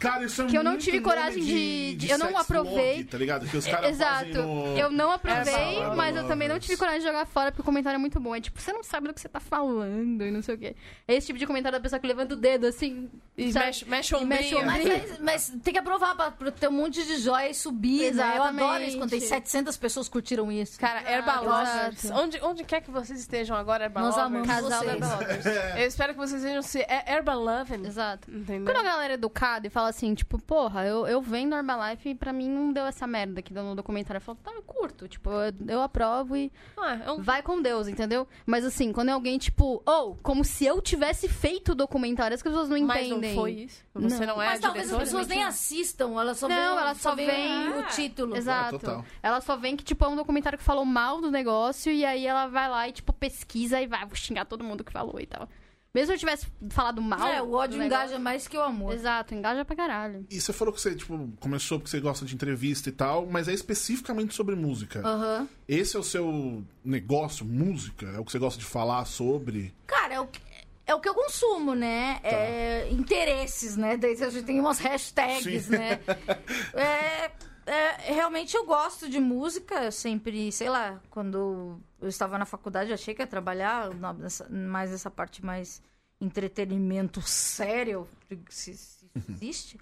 Cara, 0.00 0.24
isso 0.24 0.42
é 0.42 0.46
que 0.46 0.56
eu 0.56 0.64
não 0.64 0.76
tive 0.78 1.00
coragem 1.00 1.42
de- 1.44 1.94
de- 1.94 2.10
eu 2.10 2.18
não 2.18 2.28
sex 2.28 2.40
aprovei. 2.40 3.04
tá 3.04 3.18
ligado? 3.18 3.46
Que 3.46 3.56
os 3.56 3.66
caras 3.66 3.90
Exato. 3.90 4.14
fazem 4.26 4.32
no... 4.32 4.76
Eu 4.78 4.90
não 4.90 5.12
aprovei, 5.12 5.54
Essa 5.54 5.94
mas 5.94 6.16
eu 6.16 6.26
também 6.26 6.48
não 6.48 6.58
tive 6.58 6.76
coragem 6.76 7.00
de 7.00 7.06
jogar 7.06 7.26
fora, 7.26 7.52
porque 7.52 7.60
o 7.60 7.64
comentário 7.64 7.96
é 7.96 7.98
muito 8.00 8.18
bom. 8.18 8.34
É 8.34 8.40
tipo, 8.40 8.60
você 8.60 8.72
não 8.72 8.82
sabe 8.82 9.06
do 9.08 9.14
que 9.14 9.20
você 9.20 9.28
tá 9.28 9.38
falando 9.40 10.24
e 10.24 10.30
não 10.30 10.42
sei 10.42 10.54
o 10.54 10.58
quê. 10.58 10.74
É 11.06 11.14
esse 11.14 11.26
tipo 11.28 11.38
de 11.38 11.46
comentário 11.46 11.78
da 11.78 11.82
pessoa 11.82 12.00
que 12.00 12.06
levanta 12.06 12.34
o 12.34 12.36
dedo 12.36 12.66
assim. 12.66 13.08
E 13.36 13.52
sabe? 13.52 13.66
mexe, 13.66 13.84
mexe 13.84 14.14
o 14.16 14.20
E 14.20 14.24
mexe 14.24 14.54
o 14.54 14.58
ombrinho. 14.60 14.78
ombrinho. 14.80 14.98
Mas, 14.98 15.18
mas- 15.20 15.50
mas 15.50 15.60
tem 15.62 15.72
que 15.72 15.78
aprovar 15.78 16.14
pra, 16.16 16.30
pra 16.30 16.50
ter 16.50 16.68
um 16.68 16.72
monte 16.72 17.04
de 17.04 17.16
joia 17.18 17.50
e 17.50 17.54
subir, 17.54 18.14
né? 18.14 18.34
Eu 18.36 18.42
adoro 18.42 18.82
isso 18.82 18.96
quando 18.98 19.10
tem 19.10 19.18
Exatamente. 19.18 19.48
700 19.50 19.76
pessoas 19.76 20.08
curtiram 20.08 20.50
isso. 20.50 20.78
Cara, 20.80 21.02
Herbalovers. 21.10 22.04
exato. 22.04 22.20
Onde, 22.20 22.40
onde 22.42 22.64
quer 22.64 22.80
que 22.80 22.90
vocês 22.90 23.20
estejam 23.20 23.56
agora, 23.56 23.84
Nós 23.88 24.16
Herbalovers. 24.16 24.26
amamos 24.26 24.48
Casal 24.48 24.70
vocês. 24.80 24.92
Herbalovers. 24.92 25.46
Eu 25.78 25.86
espero 25.86 26.12
que 26.14 26.18
vocês 26.18 26.42
vejam 26.42 26.62
se 26.62 26.80
é 26.80 27.04
Herbalovers. 27.14 27.84
Exato. 27.86 28.30
Entendeu? 28.30 28.64
Quando 28.72 28.78
a 28.78 28.88
galera 28.88 29.12
é 29.12 29.14
educada 29.14 29.66
e 29.66 29.70
fala 29.70 29.89
assim, 29.90 30.14
tipo, 30.14 30.38
porra, 30.40 30.84
eu, 30.86 31.06
eu 31.06 31.20
vendo 31.20 31.54
Herbalife 31.54 32.08
e 32.08 32.14
pra 32.14 32.32
mim 32.32 32.48
não 32.48 32.72
deu 32.72 32.86
essa 32.86 33.06
merda 33.06 33.42
que 33.42 33.52
deu 33.52 33.62
no 33.62 33.74
documentário. 33.76 34.16
Eu 34.18 34.22
falo, 34.22 34.38
tá, 34.42 34.50
eu 34.52 34.62
curto. 34.62 35.06
Tipo, 35.06 35.30
eu, 35.30 35.52
eu 35.68 35.82
aprovo 35.82 36.36
e 36.36 36.50
Ah, 36.76 36.94
é 37.04 37.10
um... 37.12 37.20
vai 37.22 37.42
com 37.42 37.60
Deus, 37.60 37.86
entendeu? 37.88 38.26
Mas 38.46 38.64
assim, 38.64 38.92
quando 38.92 39.10
é 39.10 39.12
alguém, 39.12 39.36
tipo, 39.38 39.82
ou, 39.84 40.16
como 40.22 40.44
se 40.44 40.64
eu 40.64 40.80
tivesse 40.80 41.28
feito 41.28 41.72
o 41.72 41.74
documentário, 41.74 42.34
as 42.34 42.42
pessoas 42.42 42.68
não 42.68 42.78
Mas 42.80 43.06
entendem. 43.06 43.34
não 43.34 43.40
foi 43.42 43.52
isso. 43.52 43.84
Você 43.94 44.24
não, 44.26 44.36
Não. 44.36 44.42
é 44.42 44.46
Mas 44.46 44.60
talvez 44.60 44.92
as 44.92 44.98
pessoas 44.98 45.26
nem 45.28 45.42
assistam, 45.44 46.18
elas 46.20 46.38
só 46.38 46.48
Não, 46.48 46.56
veem, 46.56 46.66
elas 46.78 46.98
só 46.98 47.14
veem- 47.14 47.68
o 47.78 47.82
título. 47.88 48.36
Exato. 48.36 48.76
Ah, 48.76 48.78
total. 48.78 49.04
Ela 49.22 49.40
só 49.40 49.56
vem 49.56 49.76
que, 49.76 49.84
tipo, 49.84 50.04
é 50.04 50.08
um 50.08 50.16
documentário 50.16 50.56
que 50.58 50.64
falou 50.64 50.84
mal 50.84 51.20
do 51.20 51.30
negócio 51.30 51.92
e 51.92 52.04
aí 52.04 52.26
ela 52.26 52.46
vai 52.46 52.68
lá 52.68 52.88
e, 52.88 52.92
tipo, 52.92 53.12
pesquisa 53.12 53.80
e 53.80 53.86
vai, 53.86 54.04
vou 54.06 54.14
xingar 54.16 54.44
todo 54.44 54.62
mundo 54.64 54.84
que 54.84 54.92
falou 54.92 55.20
e 55.20 55.26
tal. 55.26 55.48
Mesmo 55.92 56.06
se 56.08 56.12
eu 56.14 56.18
tivesse 56.18 56.46
falado 56.70 57.02
mal. 57.02 57.26
É, 57.26 57.42
o 57.42 57.52
ódio 57.52 57.82
engaja 57.82 58.18
mais 58.18 58.46
que 58.46 58.56
o 58.56 58.62
amor. 58.62 58.94
Exato, 58.94 59.34
engaja 59.34 59.64
pra 59.64 59.74
caralho. 59.74 60.24
E 60.30 60.40
você 60.40 60.52
falou 60.52 60.72
que 60.72 60.80
você, 60.80 60.94
tipo, 60.94 61.28
começou 61.40 61.78
porque 61.78 61.90
você 61.90 62.00
gosta 62.00 62.24
de 62.24 62.34
entrevista 62.34 62.88
e 62.88 62.92
tal, 62.92 63.26
mas 63.26 63.48
é 63.48 63.52
especificamente 63.52 64.34
sobre 64.34 64.54
música. 64.54 65.00
Aham. 65.04 65.48
Esse 65.66 65.96
é 65.96 65.98
o 65.98 66.04
seu 66.04 66.64
negócio, 66.84 67.44
música? 67.44 68.06
É 68.06 68.20
o 68.20 68.24
que 68.24 68.30
você 68.30 68.38
gosta 68.38 68.58
de 68.58 68.64
falar 68.64 69.04
sobre? 69.04 69.74
Cara, 69.86 70.14
é 70.14 70.20
o 70.20 70.26
que. 70.26 70.40
É 70.86 70.94
o 70.94 71.00
que 71.00 71.08
eu 71.08 71.14
consumo, 71.14 71.72
né? 71.74 72.18
É, 72.24 72.88
interesses, 72.90 73.76
né? 73.76 73.96
Daí 73.96 74.20
a 74.20 74.28
gente 74.28 74.44
tem 74.44 74.58
umas 74.58 74.80
hashtags, 74.80 75.66
Sim. 75.66 75.70
né? 75.70 76.00
É, 76.74 77.30
é, 77.70 78.12
realmente 78.12 78.56
eu 78.56 78.64
gosto 78.66 79.08
de 79.08 79.20
música, 79.20 79.84
eu 79.84 79.92
sempre, 79.92 80.50
sei 80.52 80.68
lá, 80.68 81.00
quando 81.10 81.80
eu 82.00 82.08
estava 82.08 82.36
na 82.38 82.44
faculdade, 82.46 82.90
eu 82.90 82.94
achei 82.94 83.14
que 83.14 83.22
ia 83.22 83.26
trabalhar 83.26 83.90
nessa- 84.14 84.48
mais 84.48 84.90
nessa 84.90 85.10
parte 85.10 85.44
mais 85.44 85.80
entretenimento 86.20 87.22
sério, 87.22 88.08
se, 88.28 88.38
se 88.48 88.70
isso 88.72 89.06
existe. 89.30 89.80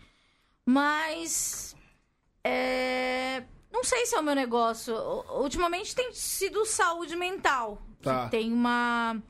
Mas. 0.65 1.75
é, 2.45 3.43
não 3.73 3.83
sei 3.85 4.07
se 4.07 4.15
é 4.15 4.21
o 4.21 4.23
meu 4.23 4.35
negócio. 4.35 4.95
Ultimamente 5.41 5.95
tem 5.95 6.13
sido 6.13 6.65
saúde 6.67 7.17
mental. 7.17 7.81
Tá. 8.03 8.25
Que 8.27 8.31
tem 8.33 8.53
uma. 8.53 9.21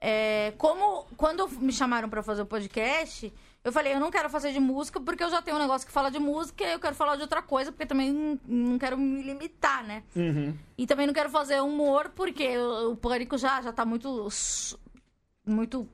É, 0.00 0.52
como 0.58 1.04
quando 1.16 1.48
me 1.48 1.72
chamaram 1.72 2.08
pra 2.08 2.22
fazer 2.22 2.42
o 2.42 2.46
podcast, 2.46 3.32
eu 3.64 3.72
falei, 3.72 3.94
eu 3.94 4.00
não 4.00 4.10
quero 4.10 4.28
fazer 4.28 4.52
de 4.52 4.58
música 4.60 5.00
porque 5.00 5.22
eu 5.22 5.30
já 5.30 5.40
tenho 5.40 5.56
um 5.56 5.60
negócio 5.60 5.86
que 5.86 5.92
fala 5.92 6.10
de 6.10 6.18
música 6.18 6.64
e 6.64 6.72
eu 6.72 6.80
quero 6.80 6.94
falar 6.96 7.16
de 7.16 7.22
outra 7.22 7.40
coisa, 7.42 7.70
porque 7.70 7.86
também 7.86 8.12
não, 8.12 8.38
não 8.46 8.78
quero 8.78 8.98
me 8.98 9.22
limitar, 9.22 9.84
né? 9.84 10.02
E 10.76 10.86
também 10.86 11.06
não 11.06 11.14
quero 11.14 11.30
fazer 11.30 11.60
humor 11.62 12.10
porque 12.14 12.56
o, 12.58 12.92
o 12.92 12.96
pânico 12.96 13.38
já, 13.38 13.62
já 13.62 13.72
tá 13.72 13.84
muito. 13.84 14.28
muito 15.46 15.88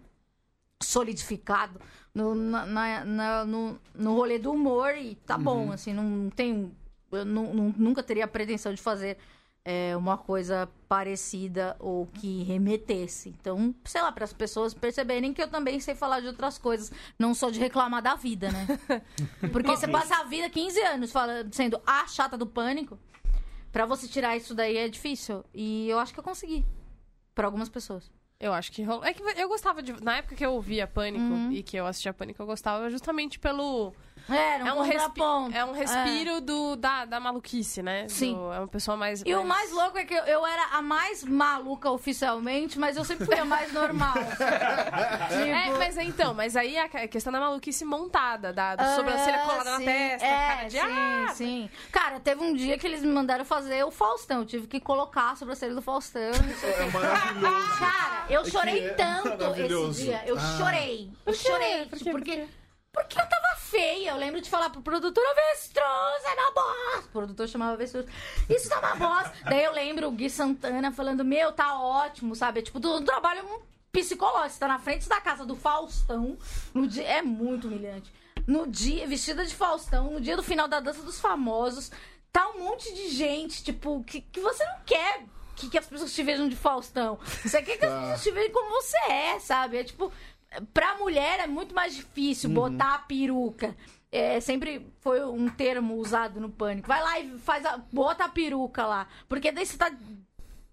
solidificado 0.82 1.80
no, 2.14 2.34
na, 2.34 2.64
na- 2.66 3.04
na- 3.04 3.44
no, 3.44 3.78
no 3.94 4.14
rolê 4.14 4.38
do 4.38 4.52
humor 4.52 4.94
e 4.96 5.14
tá 5.16 5.36
bom, 5.36 5.72
assim, 5.72 5.92
não 5.92 6.30
tenho. 6.30 6.72
Eu 7.10 7.24
nu- 7.24 7.74
nunca 7.76 8.02
teria 8.02 8.24
a 8.24 8.28
pretensão 8.28 8.72
de 8.72 8.80
fazer 8.80 9.18
é, 9.70 9.94
uma 9.94 10.16
coisa 10.16 10.66
parecida 10.88 11.76
ou 11.78 12.06
que 12.06 12.42
remetesse. 12.42 13.28
Então, 13.28 13.74
sei 13.84 14.00
lá, 14.00 14.10
para 14.10 14.24
as 14.24 14.32
pessoas 14.32 14.72
perceberem 14.72 15.34
que 15.34 15.42
eu 15.42 15.48
também 15.48 15.78
sei 15.78 15.94
falar 15.94 16.20
de 16.20 16.26
outras 16.26 16.56
coisas, 16.56 16.90
não 17.18 17.34
só 17.34 17.50
de 17.50 17.60
reclamar 17.60 18.00
da 18.02 18.14
vida, 18.14 18.48
né? 18.50 18.66
Porque 19.52 19.68
você 19.68 19.86
passa 19.86 20.16
a 20.16 20.24
vida 20.24 20.48
15 20.48 20.80
anos 20.84 21.12
falando, 21.12 21.52
sendo 21.54 21.78
a 21.86 22.06
chata 22.06 22.38
do 22.38 22.46
pânico, 22.46 22.98
pra 23.70 23.84
você 23.84 24.08
tirar 24.08 24.38
isso 24.38 24.54
daí 24.54 24.78
é 24.78 24.88
difícil. 24.88 25.44
E 25.52 25.86
eu 25.90 25.98
acho 25.98 26.14
que 26.14 26.20
eu 26.20 26.24
consegui. 26.24 26.64
Pra 27.34 27.46
algumas 27.46 27.68
pessoas. 27.68 28.10
Eu 28.40 28.54
acho 28.54 28.72
que 28.72 28.82
rolou. 28.82 29.04
É 29.04 29.12
que 29.12 29.22
eu 29.22 29.48
gostava 29.48 29.82
de. 29.82 29.92
Na 30.02 30.16
época 30.16 30.34
que 30.34 30.46
eu 30.46 30.52
ouvia 30.54 30.86
Pânico 30.86 31.24
Uhum. 31.24 31.52
e 31.52 31.62
que 31.62 31.76
eu 31.76 31.86
assistia 31.86 32.14
Pânico, 32.14 32.40
eu 32.40 32.46
gostava 32.46 32.88
justamente 32.88 33.38
pelo. 33.38 33.92
É, 34.28 34.62
um, 34.62 34.66
É 34.66 34.72
um, 34.74 34.80
respi... 34.82 34.98
contraponto. 35.20 35.56
é 35.56 35.64
um 35.64 35.72
respiro 35.72 36.40
Do, 36.40 36.76
da, 36.76 37.04
da 37.04 37.18
maluquice, 37.20 37.82
né? 37.82 38.06
Sim. 38.08 38.34
Do- 38.34 38.52
É 38.52 38.58
uma 38.58 38.68
pessoa 38.68 38.96
mais. 38.96 39.22
E 39.24 39.34
o 39.34 39.44
mais 39.44 39.70
louco 39.72 39.96
é 39.98 40.04
que 40.04 40.12
eu, 40.14 40.24
eu 40.24 40.46
era 40.46 40.64
a 40.72 40.82
mais 40.82 41.24
maluca 41.24 41.90
oficialmente, 41.90 42.78
mas 42.78 42.96
eu 42.96 43.04
sempre 43.04 43.24
fui 43.24 43.38
a 43.38 43.44
mais 43.44 43.72
normal. 43.72 44.14
É, 45.30 45.64
Tipo, 45.64 45.78
mas 45.78 45.96
é, 45.96 46.02
então, 46.04 46.34
mas 46.34 46.56
aí 46.56 46.76
a 46.78 46.88
questão 47.08 47.32
da 47.32 47.40
maluquice 47.40 47.84
montada, 47.84 48.52
da, 48.52 48.74
da 48.76 48.96
sobrancelha 48.96 49.42
Ah, 49.42 49.46
colada 49.46 49.70
na 49.72 49.76
sim. 49.78 49.84
testa, 49.84 50.26
é, 50.26 50.46
cara 50.46 50.64
de 50.68 50.70
sim, 50.72 50.78
ah! 50.80 51.28
sim. 51.34 51.70
Cara, 51.92 52.20
teve 52.20 52.42
um 52.42 52.54
dia 52.54 52.78
que 52.78 52.86
eles 52.86 53.02
me 53.02 53.08
mandaram 53.12 53.44
fazer 53.44 53.84
o 53.84 53.90
Faustão. 53.90 54.38
Eu 54.40 54.46
tive 54.46 54.66
que 54.66 54.80
colocar 54.80 55.32
a 55.32 55.36
sobrancelha 55.36 55.74
do 55.74 55.82
Faustão. 55.82 56.20
É 56.22 56.90
maravilhoso. 56.90 57.78
Cara, 57.78 58.24
eu 58.30 58.44
chorei 58.44 58.86
é 58.86 58.90
tanto 58.94 59.44
esse 59.60 60.04
dia. 60.04 60.22
Eu 60.26 60.36
Ah. 60.36 60.56
chorei. 60.58 61.10
Eu 61.26 61.34
chorei. 61.34 61.86
Por 61.86 61.98
quê? 61.98 62.10
Porque, 62.10 62.10
porque 62.10 62.48
eu 63.00 63.28
tava 63.28 63.56
feia. 63.56 64.10
Eu 64.10 64.16
lembro 64.16 64.40
de 64.40 64.48
falar 64.50 64.70
pro 64.70 64.82
produtor, 64.82 65.24
avestruz 65.26 66.24
é 66.24 66.34
uma 66.40 66.50
bosta. 66.52 67.08
O 67.08 67.12
produtor 67.12 67.48
chamava 67.48 67.72
avestruz. 67.72 68.06
Isso 68.48 68.68
tá 68.68 68.78
uma 68.80 68.96
bosta. 68.96 69.32
Daí 69.44 69.64
eu 69.64 69.72
lembro 69.72 70.08
o 70.08 70.12
Gui 70.12 70.28
Santana 70.30 70.92
falando, 70.92 71.24
meu, 71.24 71.52
tá 71.52 71.78
ótimo, 71.80 72.34
sabe? 72.34 72.60
É 72.60 72.62
tipo, 72.62 72.78
do, 72.80 73.00
do 73.00 73.04
trabalho 73.06 73.44
psicológico. 73.92 74.50
Você 74.50 74.58
tá 74.60 74.68
na 74.68 74.78
frente 74.78 75.08
da 75.08 75.20
casa 75.20 75.44
do 75.44 75.56
Faustão. 75.56 76.38
No 76.74 76.86
dia, 76.86 77.04
é 77.04 77.22
muito 77.22 77.66
humilhante. 77.68 78.12
No 78.46 78.66
dia, 78.66 79.06
vestida 79.06 79.44
de 79.44 79.54
Faustão, 79.54 80.10
no 80.12 80.20
dia 80.20 80.36
do 80.36 80.42
final 80.42 80.66
da 80.66 80.80
dança 80.80 81.02
dos 81.02 81.20
famosos, 81.20 81.90
tá 82.32 82.48
um 82.48 82.60
monte 82.60 82.92
de 82.94 83.08
gente, 83.10 83.62
tipo, 83.62 84.02
que, 84.04 84.20
que 84.22 84.40
você 84.40 84.64
não 84.64 84.80
quer 84.86 85.22
que, 85.54 85.68
que 85.68 85.76
as 85.76 85.86
pessoas 85.86 86.14
te 86.14 86.22
vejam 86.22 86.48
de 86.48 86.54
Faustão. 86.56 87.18
Você 87.44 87.60
quer 87.62 87.76
que 87.76 87.84
as 87.84 87.92
Tá. 87.92 88.00
pessoas 88.00 88.22
te 88.22 88.30
vejam 88.30 88.52
como 88.52 88.70
você 88.80 88.96
é, 89.10 89.40
sabe? 89.40 89.76
É 89.78 89.84
tipo, 89.84 90.10
pra 90.72 90.96
mulher 90.96 91.40
é 91.40 91.46
muito 91.46 91.74
mais 91.74 91.94
difícil 91.94 92.50
botar 92.50 92.94
a 92.94 92.98
peruca. 92.98 93.76
É, 94.10 94.40
sempre 94.40 94.90
foi 95.00 95.22
um 95.24 95.48
termo 95.50 95.96
usado 95.96 96.40
no 96.40 96.48
pânico. 96.48 96.88
Vai 96.88 97.02
lá 97.02 97.20
e 97.20 97.38
faz 97.38 97.64
a, 97.66 97.76
bota 97.92 98.24
a 98.24 98.28
peruca 98.28 98.86
lá. 98.86 99.06
Porque 99.28 99.52
daí 99.52 99.66
você 99.66 99.76
tá. 99.76 99.92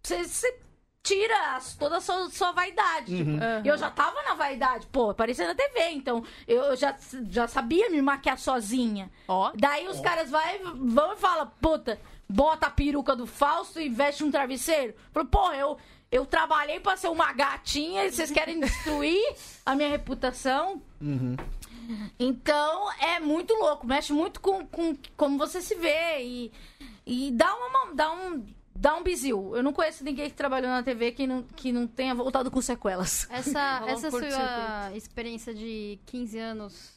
Você, 0.01 0.23
você 0.23 0.59
tira 1.03 1.55
as- 1.55 1.75
toda 1.75 1.97
a 1.97 2.01
sua, 2.01 2.29
sua 2.29 2.51
vaidade. 2.51 3.15
Tipo, 3.17 3.31
Eu 3.63 3.77
já 3.77 3.91
tava 3.91 4.23
na 4.23 4.33
vaidade, 4.33 4.87
pô, 4.87 5.09
aparecia 5.11 5.47
na 5.47 5.53
TV, 5.53 5.89
então 5.91 6.23
eu 6.47 6.75
já, 6.75 6.95
já 7.29 7.47
sabia 7.47 7.89
me 7.89 8.01
maquiar 8.01 8.39
sozinha. 8.39 9.11
Ó. 9.27 9.51
Daí 9.55 9.87
os 9.87 9.99
caras 9.99 10.31
vai, 10.31 10.59
vão 10.63 11.13
e 11.13 11.17
falam, 11.17 11.51
puta, 11.61 11.99
bota 12.27 12.65
a 12.67 12.71
peruca 12.71 13.15
do 13.15 13.27
Fausto 13.27 13.79
e 13.79 13.87
veste 13.89 14.23
um 14.23 14.31
travesseiro. 14.31 14.95
Falei, 15.11 15.29
pô, 15.29 15.51
eu, 15.51 15.77
eu 16.11 16.25
trabalhei 16.25 16.79
pra 16.79 16.95
ser 16.97 17.09
uma 17.09 17.33
gatinha 17.33 18.05
e 18.05 18.11
vocês 18.11 18.31
querem 18.31 18.59
destruir 18.59 19.35
a 19.65 19.75
minha 19.75 19.89
reputação? 19.89 20.81
Então 22.19 22.91
é 22.99 23.19
muito 23.19 23.53
louco, 23.53 23.85
mexe 23.85 24.11
muito 24.13 24.39
com, 24.41 24.65
com 24.65 24.95
como 25.15 25.37
você 25.37 25.61
se 25.61 25.75
vê 25.75 26.21
e, 26.21 26.51
e 27.05 27.31
dá, 27.31 27.53
uma, 27.55 27.93
dá 27.93 28.11
um. 28.11 28.45
Dá 28.77 28.93
um 28.93 29.03
bizil. 29.03 29.55
Eu 29.55 29.63
não 29.63 29.71
conheço 29.71 30.03
ninguém 30.03 30.29
que 30.29 30.35
trabalhou 30.35 30.69
na 30.69 30.83
TV 30.83 31.13
que 31.13 31.25
não, 31.25 31.43
que 31.43 31.71
não 31.71 31.87
tenha 31.87 32.13
voltado 32.13 32.51
com 32.51 32.61
sequelas. 32.61 33.25
Essa, 33.29 33.83
essa 33.87 34.11
sua 34.11 34.19
curto-circuito. 34.19 34.97
experiência 34.97 35.53
de 35.53 35.97
15 36.05 36.37
anos 36.37 36.94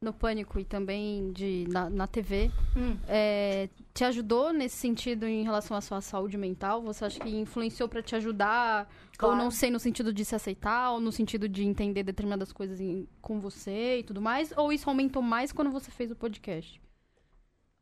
no 0.00 0.12
Pânico 0.12 0.60
e 0.60 0.64
também 0.64 1.32
de, 1.32 1.66
na, 1.68 1.90
na 1.90 2.06
TV 2.06 2.50
Hum. 2.76 2.96
é, 3.08 3.68
te 3.92 4.04
ajudou 4.04 4.52
nesse 4.52 4.76
sentido 4.76 5.26
em 5.26 5.42
relação 5.42 5.76
à 5.76 5.80
sua 5.80 6.00
saúde 6.00 6.38
mental? 6.38 6.80
Você 6.82 7.04
acha 7.04 7.18
que 7.18 7.28
influenciou 7.28 7.88
pra 7.88 8.00
te 8.00 8.14
ajudar? 8.14 8.88
Claro. 9.16 9.34
Ou 9.36 9.42
não 9.42 9.50
sei, 9.50 9.70
no 9.70 9.80
sentido 9.80 10.12
de 10.12 10.24
se 10.24 10.34
aceitar? 10.36 10.92
Ou 10.92 11.00
no 11.00 11.10
sentido 11.10 11.48
de 11.48 11.64
entender 11.64 12.04
determinadas 12.04 12.52
coisas 12.52 12.80
em- 12.80 13.08
com 13.20 13.40
você 13.40 13.98
e 13.98 14.02
tudo 14.04 14.20
mais? 14.22 14.52
Ou 14.56 14.72
isso 14.72 14.88
aumentou 14.88 15.20
mais 15.20 15.50
quando 15.50 15.70
você 15.72 15.90
fez 15.90 16.12
o 16.12 16.16
podcast? 16.16 16.80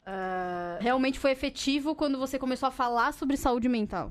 Ah, 0.07 0.79
Realmente 0.81 1.19
foi 1.19 1.33
efetivo 1.33 1.95
quando 1.95 2.17
você 2.19 2.39
começou 2.39 2.69
a 2.69 2.73
falar 2.73 3.12
sobre 3.12 3.37
saúde 3.37 3.69
mental? 3.69 4.11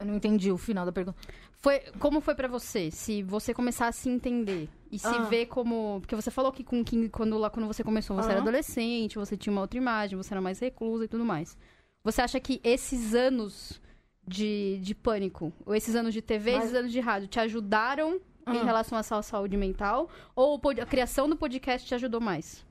eu 0.00 0.06
não 0.06 0.16
entendi 0.16 0.50
o 0.52 0.58
final 0.58 0.84
da 0.84 0.92
pergunta. 0.92 1.16
Foi, 1.64 1.80
como 1.98 2.20
foi 2.20 2.34
pra 2.34 2.46
você? 2.46 2.90
Se 2.90 3.22
você 3.22 3.54
começar 3.54 3.88
a 3.88 3.92
se 3.92 4.06
entender 4.10 4.68
e 4.92 4.98
se 4.98 5.06
Ah. 5.06 5.22
ver 5.22 5.46
como. 5.46 5.98
Porque 6.02 6.14
você 6.14 6.30
falou 6.30 6.52
que 6.52 6.62
com 6.62 6.84
15, 6.84 7.08
quando, 7.08 7.38
lá 7.38 7.48
quando 7.48 7.66
você 7.66 7.82
começou, 7.82 8.14
você 8.14 8.30
era 8.32 8.40
adolescente, 8.42 9.16
você 9.16 9.34
tinha 9.34 9.50
uma 9.50 9.62
outra 9.62 9.78
imagem, 9.78 10.14
você 10.14 10.34
era 10.34 10.42
mais 10.42 10.58
reclusa 10.58 11.06
e 11.06 11.08
tudo 11.08 11.24
mais. 11.24 11.56
Você 12.02 12.20
acha 12.20 12.38
que 12.38 12.60
esses 12.62 13.14
anos 13.14 13.80
de, 14.28 14.78
de 14.82 14.94
pânico, 14.94 15.54
ou 15.64 15.74
esses 15.74 15.94
anos 15.94 16.12
de 16.12 16.20
TV, 16.20 16.52
Mas- 16.52 16.64
esses 16.64 16.76
anos 16.76 16.92
de 16.92 17.00
rádio, 17.00 17.28
te 17.28 17.40
ajudaram 17.40 18.20
em 18.46 18.58
Ah. 18.58 18.62
relação 18.64 18.98
à 18.98 19.02
sua 19.02 19.22
saúde 19.22 19.56
mental? 19.56 20.10
Ou 20.36 20.60
a 20.82 20.84
criação 20.84 21.26
do 21.30 21.34
podcast 21.34 21.88
te 21.88 21.94
ajudou 21.94 22.20
mais? 22.20 22.62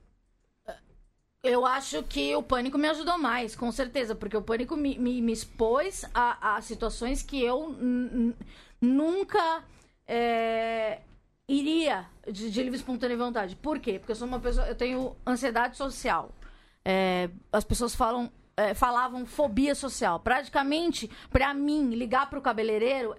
Eu 1.43 1.65
acho 1.65 2.03
que 2.03 2.33
o 2.35 2.43
pânico 2.43 2.77
me 2.77 2.87
ajudou 2.87 3.17
mais, 3.17 3.53
com 3.55 3.69
certeza, 3.71 4.13
porque 4.15 4.37
o 4.37 4.41
pânico 4.41 4.77
me, 4.77 4.97
me, 4.97 5.21
me 5.21 5.33
expôs 5.33 6.05
a, 6.13 6.55
a 6.57 6.61
situações 6.61 7.21
que 7.23 7.41
eu 7.43 7.75
nunca 8.83 9.63
é, 10.05 10.99
iria 11.47 12.05
de, 12.29 12.51
de 12.51 12.63
livre 12.63 12.77
espontânea 12.77 13.17
vontade. 13.17 13.55
Por 13.55 13.79
quê? 13.79 13.97
Porque 13.97 14.11
eu 14.11 14.15
sou 14.15 14.27
uma 14.27 14.39
pessoa, 14.39 14.67
eu 14.67 14.75
tenho 14.75 15.15
ansiedade 15.25 15.77
social. 15.77 16.31
É, 16.83 17.29
as 17.51 17.63
pessoas 17.63 17.95
falam, 17.95 18.31
é, 18.57 18.73
falavam 18.73 19.25
fobia 19.25 19.73
social. 19.73 20.19
Praticamente, 20.19 21.09
pra 21.29 21.53
mim, 21.53 21.95
ligar 21.95 22.29
pro 22.29 22.41
cabeleireiro 22.41 23.15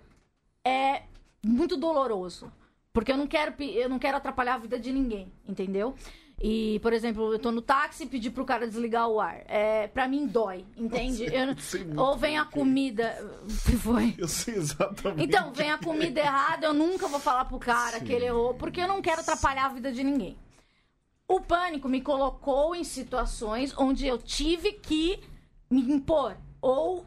é 0.64 1.04
muito 1.42 1.76
doloroso. 1.76 2.52
Porque 2.92 3.10
eu 3.10 3.16
não 3.16 3.26
quero, 3.26 3.54
eu 3.60 3.88
não 3.88 3.98
quero 3.98 4.16
atrapalhar 4.16 4.54
a 4.54 4.58
vida 4.58 4.78
de 4.78 4.92
ninguém, 4.92 5.32
entendeu? 5.48 5.96
E, 6.40 6.78
por 6.80 6.92
exemplo, 6.92 7.32
eu 7.32 7.38
tô 7.38 7.50
no 7.50 7.62
táxi 7.62 8.02
e 8.02 8.06
pedi 8.06 8.30
pro 8.30 8.44
cara 8.44 8.66
desligar 8.66 9.08
o 9.08 9.20
ar. 9.20 9.42
É, 9.46 9.86
pra 9.88 10.06
mim 10.08 10.26
dói, 10.26 10.64
entende? 10.76 11.24
Eu- 11.24 11.54
ou 11.96 12.16
vem 12.16 12.36
a 12.38 12.44
quê. 12.44 12.50
comida. 12.52 13.16
Que 13.64 13.76
foi? 13.78 14.14
Eu 14.18 14.28
sei 14.28 14.54
exatamente. 14.56 15.24
Então, 15.24 15.52
vem 15.52 15.70
a 15.70 15.78
comida 15.78 16.20
errada, 16.20 16.66
eu 16.66 16.74
nunca 16.74 17.06
vou 17.08 17.20
falar 17.20 17.44
pro 17.46 17.58
cara 17.58 17.98
Sim. 17.98 18.04
que 18.04 18.12
ele 18.12 18.26
errou, 18.26 18.54
porque 18.54 18.80
eu 18.80 18.88
não 18.88 19.00
quero 19.00 19.20
atrapalhar 19.20 19.66
a 19.66 19.68
vida 19.74 19.90
de 19.92 20.02
ninguém. 20.04 20.36
O 21.26 21.40
pânico 21.40 21.88
me 21.88 22.02
colocou 22.02 22.74
em 22.74 22.84
situações 22.84 23.72
onde 23.78 24.06
eu 24.06 24.18
tive 24.18 24.72
que 24.72 25.18
me 25.70 25.80
impor 25.80 26.36
ou 26.60 27.06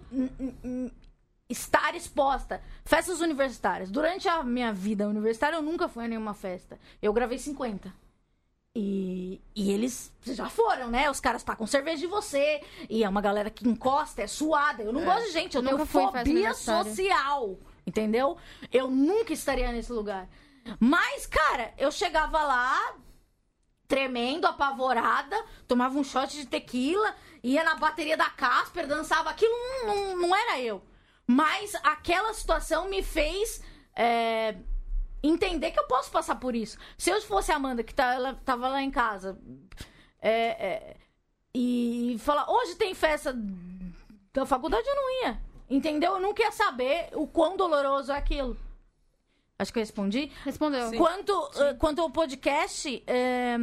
estar 1.49 1.95
exposta. 1.95 2.61
Festas 2.83 3.21
universitárias. 3.21 3.91
Durante 3.91 4.27
a 4.27 4.43
minha 4.43 4.73
vida 4.73 5.07
universitária, 5.07 5.55
eu 5.57 5.61
nunca 5.61 5.87
fui 5.87 6.05
a 6.05 6.07
nenhuma 6.07 6.33
festa. 6.33 6.79
Eu 7.01 7.13
gravei 7.13 7.37
50. 7.37 7.93
E, 8.79 9.41
e 9.55 9.71
eles 9.71 10.13
já 10.23 10.51
foram, 10.51 10.91
né? 10.91 11.09
Os 11.09 11.19
caras 11.19 11.41
tacam 11.41 11.65
cerveja 11.65 11.97
de 11.97 12.05
você. 12.05 12.61
E 12.87 13.03
é 13.03 13.09
uma 13.09 13.21
galera 13.21 13.49
que 13.49 13.67
encosta, 13.67 14.21
é 14.21 14.27
suada. 14.27 14.83
Eu 14.83 14.93
não 14.93 15.03
gosto 15.03 15.25
de 15.25 15.31
gente, 15.31 15.55
eu 15.55 15.63
Nunca 15.63 15.77
tenho 15.77 15.87
fobia 15.87 16.53
social. 16.53 17.57
Entendeu? 17.87 18.37
Eu 18.71 18.87
nunca 18.87 19.33
estaria 19.33 19.71
nesse 19.71 19.91
lugar. 19.91 20.29
Mas, 20.79 21.25
cara, 21.25 21.73
eu 21.75 21.91
chegava 21.91 22.39
lá, 22.43 22.95
tremendo, 23.87 24.45
apavorada, 24.45 25.35
tomava 25.67 25.97
um 25.97 26.03
shot 26.03 26.31
de 26.35 26.45
tequila, 26.45 27.15
ia 27.41 27.63
na 27.63 27.77
bateria 27.77 28.15
da 28.15 28.29
Casper, 28.29 28.85
dançava. 28.85 29.31
Aquilo 29.31 29.55
não, 29.55 29.87
não, 29.87 30.17
não 30.17 30.35
era 30.35 30.61
eu. 30.61 30.83
Mas 31.25 31.73
aquela 31.83 32.31
situação 32.31 32.87
me 32.87 33.01
fez. 33.01 33.59
é, 33.95 34.55
entender 35.23 35.71
que 35.71 35.79
eu 35.79 35.87
posso 35.87 36.11
passar 36.11 36.35
por 36.35 36.55
isso. 36.55 36.77
Se 36.97 37.09
eu 37.09 37.21
fosse 37.21 37.51
a 37.51 37.55
Amanda, 37.55 37.83
que 37.83 37.93
tá, 37.93 38.13
ela 38.13 38.33
tava 38.45 38.67
lá 38.67 38.81
em 38.81 38.91
casa, 38.91 39.37
é, 40.21 40.31
é, 40.31 40.97
e 41.53 42.17
falar, 42.19 42.49
hoje 42.49 42.75
tem 42.75 42.93
festa 42.93 43.35
da 44.33 44.45
faculdade, 44.45 44.87
eu 44.87 44.95
não 44.95 45.23
ia. 45.23 45.41
Entendeu? 45.69 46.13
Eu 46.13 46.19
nunca 46.19 46.43
ia 46.43 46.51
saber 46.51 47.09
o 47.13 47.27
quão 47.27 47.57
doloroso 47.57 48.11
é 48.11 48.15
aquilo. 48.17 48.57
Acho 49.59 49.73
que 49.73 49.79
eu 49.79 49.81
respondi. 49.81 50.31
Respondeu. 50.45 50.91
Quanto, 50.95 51.51
eh, 51.55 51.73
quanto 51.73 52.01
ao 52.01 52.11
podcast, 52.11 53.03
eh, 53.07 53.57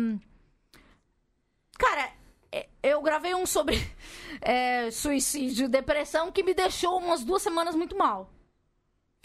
cara, 1.78 2.12
eh, 2.50 2.68
eu 2.82 3.00
gravei 3.00 3.34
um 3.34 3.46
sobre 3.46 3.76
suicídio, 4.92 5.68
depressão, 5.68 6.32
que 6.32 6.42
me 6.42 6.52
deixou 6.52 6.98
umas 6.98 7.22
duas 7.22 7.42
semanas 7.42 7.76
muito 7.76 7.96
mal. 7.96 8.28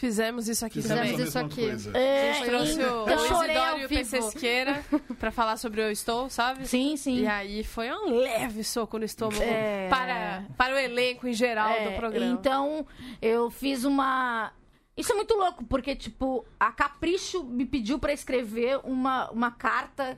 Fizemos 0.00 0.48
isso 0.48 0.64
aqui 0.64 0.80
Fizemos 0.80 1.08
também. 1.10 1.22
a 1.22 1.28
isso 1.28 1.38
aqui. 1.38 1.60
coisa. 1.60 1.90
A 1.94 1.98
É, 2.00 2.32
gente 2.32 2.46
trouxe 2.46 2.78
o, 2.78 2.82
eu 2.82 3.04
o 3.04 3.10
Isidoro 3.24 3.58
ao 3.60 3.78
e 3.80 3.84
o. 3.84 3.88
PC 3.88 4.22
Siqueira 4.22 4.82
pra 5.18 5.30
falar 5.30 5.58
sobre 5.58 5.82
o 5.82 5.84
Eu 5.84 5.90
Estou, 5.92 6.30
sabe? 6.30 6.66
Sim, 6.66 6.96
sim. 6.96 7.18
E 7.20 7.26
aí 7.26 7.62
foi 7.62 7.90
um 7.92 8.14
leve 8.16 8.64
soco 8.64 8.98
no 8.98 9.04
estômago 9.04 9.42
É. 9.42 9.88
para, 9.90 10.46
para 10.56 10.74
o 10.74 10.78
elenco 10.78 11.28
em 11.28 11.34
geral 11.34 11.68
É, 11.68 11.90
do 11.90 11.96
programa. 11.96 12.32
Então, 12.32 12.86
eu 13.20 13.50
fiz 13.50 13.84
uma. 13.84 14.50
Isso 14.96 15.12
é 15.12 15.16
muito 15.16 15.34
louco, 15.34 15.64
porque, 15.66 15.94
tipo, 15.94 16.46
a 16.58 16.72
Capricho 16.72 17.44
me 17.44 17.66
pediu 17.66 17.98
pra 17.98 18.12
escrever 18.14 18.80
uma, 18.84 19.30
uma 19.30 19.50
carta 19.50 20.16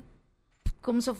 como 0.80 1.02
se 1.02 1.10
eu. 1.10 1.16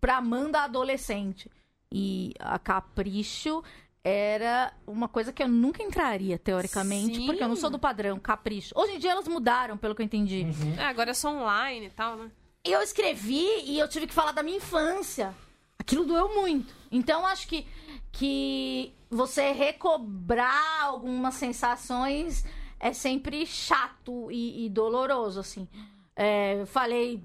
pra 0.00 0.18
Amanda 0.18 0.60
adolescente. 0.60 1.50
E 1.92 2.32
a 2.38 2.60
Capricho 2.60 3.60
era 4.04 4.72
uma 4.86 5.08
coisa 5.08 5.32
que 5.32 5.42
eu 5.42 5.48
nunca 5.48 5.82
entraria, 5.82 6.38
teoricamente, 6.38 7.16
Sim. 7.16 7.26
porque 7.26 7.42
eu 7.42 7.48
não 7.48 7.56
sou 7.56 7.70
do 7.70 7.78
padrão, 7.78 8.18
Capricho. 8.18 8.72
Hoje 8.76 8.94
em 8.94 8.98
dia 8.98 9.10
elas 9.10 9.28
mudaram, 9.28 9.76
pelo 9.76 9.94
que 9.94 10.02
eu 10.02 10.06
entendi. 10.06 10.46
É, 10.78 10.84
agora 10.84 11.10
é 11.10 11.14
só 11.14 11.30
online 11.30 11.86
e 11.86 11.90
tal, 11.90 12.16
né? 12.16 12.30
Eu 12.64 12.82
escrevi 12.82 13.46
e 13.64 13.78
eu 13.78 13.88
tive 13.88 14.06
que 14.06 14.14
falar 14.14 14.32
da 14.32 14.42
minha 14.42 14.56
infância. 14.56 15.34
Aquilo 15.78 16.04
doeu 16.04 16.34
muito. 16.34 16.74
Então, 16.90 17.24
acho 17.26 17.48
que, 17.48 17.66
que 18.12 18.92
você 19.10 19.52
recobrar 19.52 20.82
algumas 20.82 21.34
sensações 21.34 22.44
é 22.80 22.92
sempre 22.92 23.46
chato 23.46 24.30
e, 24.30 24.66
e 24.66 24.68
doloroso, 24.68 25.40
assim. 25.40 25.68
É, 26.14 26.60
eu 26.60 26.66
falei, 26.66 27.22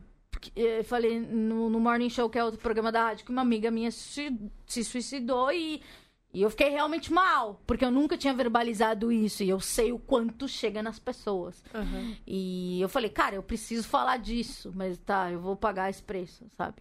eu 0.56 0.84
falei 0.84 1.20
no, 1.20 1.70
no 1.70 1.80
Morning 1.80 2.10
Show, 2.10 2.30
que 2.30 2.38
é 2.38 2.44
outro 2.44 2.60
programa 2.60 2.92
da 2.92 3.06
rádio, 3.06 3.26
que 3.26 3.32
uma 3.32 3.42
amiga 3.42 3.72
minha 3.72 3.92
se, 3.92 4.38
se 4.66 4.84
suicidou 4.84 5.52
e, 5.52 5.82
e 6.34 6.42
eu 6.42 6.50
fiquei 6.50 6.70
realmente 6.70 7.14
mal, 7.14 7.62
porque 7.68 7.86
eu 7.86 7.92
nunca 7.92 8.18
tinha 8.18 8.34
verbalizado 8.34 9.12
isso 9.12 9.44
e 9.44 9.50
eu 9.50 9.60
sei 9.60 9.92
o 9.92 10.00
quanto 10.00 10.48
chega 10.48 10.82
nas 10.82 10.98
pessoas. 11.00 11.64
E 12.26 12.82
eu 12.82 12.90
falei, 12.90 13.10
cara, 13.10 13.36
eu 13.36 13.44
preciso 13.44 13.88
falar 13.88 14.18
disso, 14.18 14.72
mas 14.76 14.98
tá, 14.98 15.32
eu 15.32 15.40
vou 15.40 15.56
pagar 15.56 15.90
esse 15.90 16.02
preço, 16.02 16.46
sabe? 16.58 16.78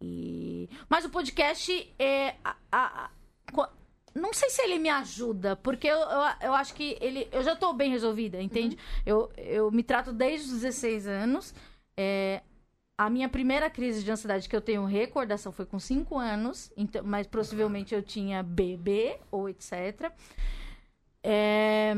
E... 0.00 0.68
Mas 0.88 1.04
o 1.04 1.10
podcast 1.10 1.92
é. 1.98 2.34
a- 2.44 2.56
a- 2.72 3.10
a- 3.56 3.70
não 4.14 4.32
sei 4.32 4.48
se 4.50 4.62
ele 4.62 4.78
me 4.78 4.88
ajuda, 4.88 5.54
porque 5.56 5.86
eu, 5.86 5.98
eu, 5.98 6.20
eu 6.42 6.54
acho 6.54 6.74
que 6.74 6.96
ele. 7.00 7.28
Eu 7.30 7.42
já 7.42 7.54
tô 7.54 7.72
bem 7.72 7.90
resolvida, 7.90 8.40
entende? 8.42 8.76
Eu, 9.06 9.30
eu 9.36 9.70
me 9.70 9.82
trato 9.82 10.12
desde 10.12 10.46
os 10.46 10.60
16 10.62 11.06
anos. 11.06 11.54
É, 11.96 12.42
a 12.98 13.08
minha 13.08 13.28
primeira 13.28 13.70
crise 13.70 14.02
de 14.02 14.10
ansiedade 14.10 14.48
que 14.48 14.56
eu 14.56 14.60
tenho 14.60 14.84
recordação 14.84 15.52
foi 15.52 15.64
com 15.64 15.78
5 15.78 16.18
anos, 16.18 16.70
então, 16.76 17.02
mas 17.04 17.26
possivelmente 17.28 17.94
eu 17.94 18.02
tinha 18.02 18.42
bebê 18.42 19.20
ou 19.30 19.48
etc. 19.48 20.12
É, 21.22 21.94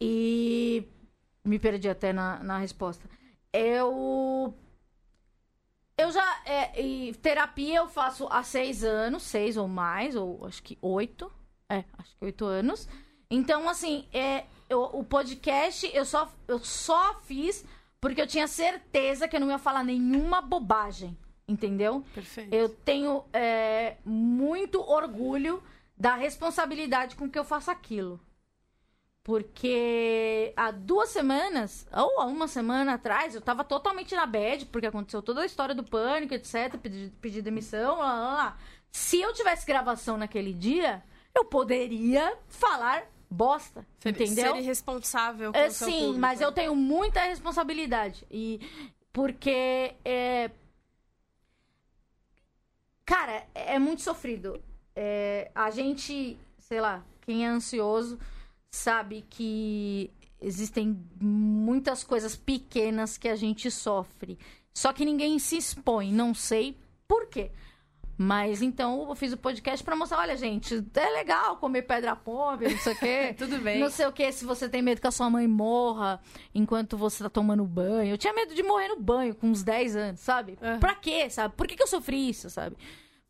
e 0.00 0.86
me 1.44 1.58
perdi 1.58 1.88
até 1.88 2.12
na, 2.12 2.42
na 2.42 2.58
resposta. 2.58 3.08
Eu. 3.52 4.54
Eu 5.96 6.12
já. 6.12 6.42
É, 6.44 7.12
terapia 7.20 7.78
eu 7.78 7.88
faço 7.88 8.28
há 8.30 8.42
seis 8.42 8.84
anos, 8.84 9.22
seis 9.24 9.56
ou 9.56 9.66
mais, 9.66 10.14
ou 10.14 10.44
acho 10.46 10.62
que 10.62 10.78
oito. 10.80 11.32
É, 11.68 11.84
acho 11.98 12.16
que 12.16 12.24
oito 12.24 12.44
anos. 12.44 12.88
Então, 13.30 13.68
assim, 13.68 14.06
é, 14.12 14.44
eu- 14.68 14.84
o 14.92 15.04
podcast 15.04 15.90
eu 15.92 16.04
só, 16.04 16.32
eu 16.46 16.58
só 16.60 17.20
fiz 17.22 17.64
porque 18.00 18.20
eu 18.20 18.26
tinha 18.26 18.46
certeza 18.46 19.26
que 19.26 19.36
eu 19.36 19.40
não 19.40 19.50
ia 19.50 19.58
falar 19.58 19.84
nenhuma 19.84 20.40
bobagem. 20.40 21.16
Entendeu? 21.46 22.04
Perfeito. 22.14 22.52
Eu 22.54 22.68
tenho 22.68 23.24
é, 23.32 23.96
muito 24.04 24.80
orgulho 24.80 25.62
da 25.96 26.14
responsabilidade 26.14 27.16
com 27.16 27.28
que 27.28 27.38
eu 27.38 27.44
faço 27.44 27.70
aquilo. 27.70 28.20
Porque 29.24 30.52
há 30.56 30.70
duas 30.70 31.10
semanas, 31.10 31.86
ou 31.92 32.20
há 32.20 32.26
uma 32.26 32.46
semana 32.48 32.94
atrás, 32.94 33.34
eu 33.34 33.40
tava 33.40 33.64
totalmente 33.64 34.14
na 34.14 34.26
bad, 34.26 34.66
porque 34.66 34.86
aconteceu 34.86 35.22
toda 35.22 35.42
a 35.42 35.46
história 35.46 35.74
do 35.74 35.84
pânico, 35.84 36.34
etc. 36.34 36.76
Pedi, 36.80 37.12
pedi 37.20 37.42
demissão, 37.42 37.98
lá, 37.98 38.12
lá, 38.12 38.34
lá. 38.34 38.58
Se 38.90 39.20
eu 39.20 39.32
tivesse 39.32 39.66
gravação 39.66 40.16
naquele 40.16 40.52
dia, 40.52 41.02
eu 41.34 41.44
poderia 41.44 42.36
falar 42.48 43.06
bosta. 43.30 43.86
Ser, 44.00 44.10
entendeu? 44.10 44.54
ser 44.54 44.60
irresponsável 44.62 45.52
com 45.52 45.58
É, 45.58 45.66
o 45.68 45.70
seu 45.70 45.86
sim, 45.88 45.98
público. 45.98 46.18
mas 46.18 46.40
eu 46.40 46.52
tenho 46.52 46.74
muita 46.74 47.22
responsabilidade. 47.22 48.26
E 48.30 48.60
porque 49.12 49.94
é, 50.04 50.50
cara, 53.04 53.46
é 53.54 53.78
muito 53.78 54.02
sofrido. 54.02 54.62
É, 54.94 55.50
a 55.54 55.70
gente, 55.70 56.38
sei 56.58 56.80
lá, 56.80 57.04
quem 57.22 57.44
é 57.44 57.48
ansioso 57.48 58.18
sabe 58.70 59.24
que 59.28 60.10
existem 60.40 60.98
muitas 61.20 62.04
coisas 62.04 62.36
pequenas 62.36 63.16
que 63.18 63.28
a 63.28 63.36
gente 63.36 63.70
sofre. 63.70 64.38
Só 64.72 64.92
que 64.92 65.04
ninguém 65.04 65.38
se 65.38 65.56
expõe, 65.56 66.12
não 66.12 66.32
sei 66.34 66.76
por 67.06 67.26
quê. 67.26 67.50
Mas 68.20 68.62
então 68.62 69.08
eu 69.08 69.14
fiz 69.14 69.32
o 69.32 69.36
podcast 69.36 69.84
pra 69.84 69.94
mostrar, 69.94 70.18
olha, 70.18 70.36
gente, 70.36 70.84
é 70.94 71.10
legal 71.10 71.56
comer 71.58 71.82
pedra 71.82 72.16
pobre, 72.16 72.68
não 72.68 72.78
sei 72.78 72.92
o 72.92 72.98
quê. 72.98 73.34
Tudo 73.38 73.58
bem. 73.60 73.78
Não 73.78 73.88
sei 73.90 74.06
o 74.06 74.12
que, 74.12 74.32
se 74.32 74.44
você 74.44 74.68
tem 74.68 74.82
medo 74.82 75.00
que 75.00 75.06
a 75.06 75.12
sua 75.12 75.30
mãe 75.30 75.46
morra 75.46 76.20
enquanto 76.52 76.96
você 76.98 77.22
tá 77.22 77.30
tomando 77.30 77.64
banho. 77.64 78.10
Eu 78.14 78.18
tinha 78.18 78.32
medo 78.32 78.56
de 78.56 78.62
morrer 78.64 78.88
no 78.88 79.00
banho 79.00 79.36
com 79.36 79.46
uns 79.46 79.62
10 79.62 79.94
anos, 79.94 80.20
sabe? 80.20 80.58
Aham. 80.60 80.80
Pra 80.80 80.96
quê, 80.96 81.30
sabe? 81.30 81.54
Por 81.56 81.68
que, 81.68 81.76
que 81.76 81.82
eu 81.82 81.86
sofri 81.86 82.28
isso, 82.28 82.50
sabe? 82.50 82.76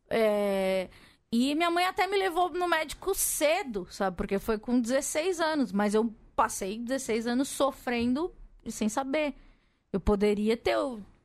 É, 0.08 0.88
E 1.30 1.54
minha 1.54 1.70
mãe 1.70 1.84
até 1.84 2.06
me 2.06 2.16
levou 2.16 2.48
no 2.48 2.66
médico 2.66 3.14
cedo, 3.14 3.86
sabe? 3.90 4.16
Porque 4.16 4.38
foi 4.38 4.56
com 4.58 4.80
16 4.80 5.38
anos. 5.38 5.70
Mas 5.70 5.94
eu 5.94 6.10
passei 6.34 6.78
16 6.78 7.26
anos 7.26 7.48
sofrendo 7.48 8.32
sem 8.66 8.88
saber. 8.88 9.34
Eu 9.92 10.00
poderia 10.00 10.56
ter 10.56 10.76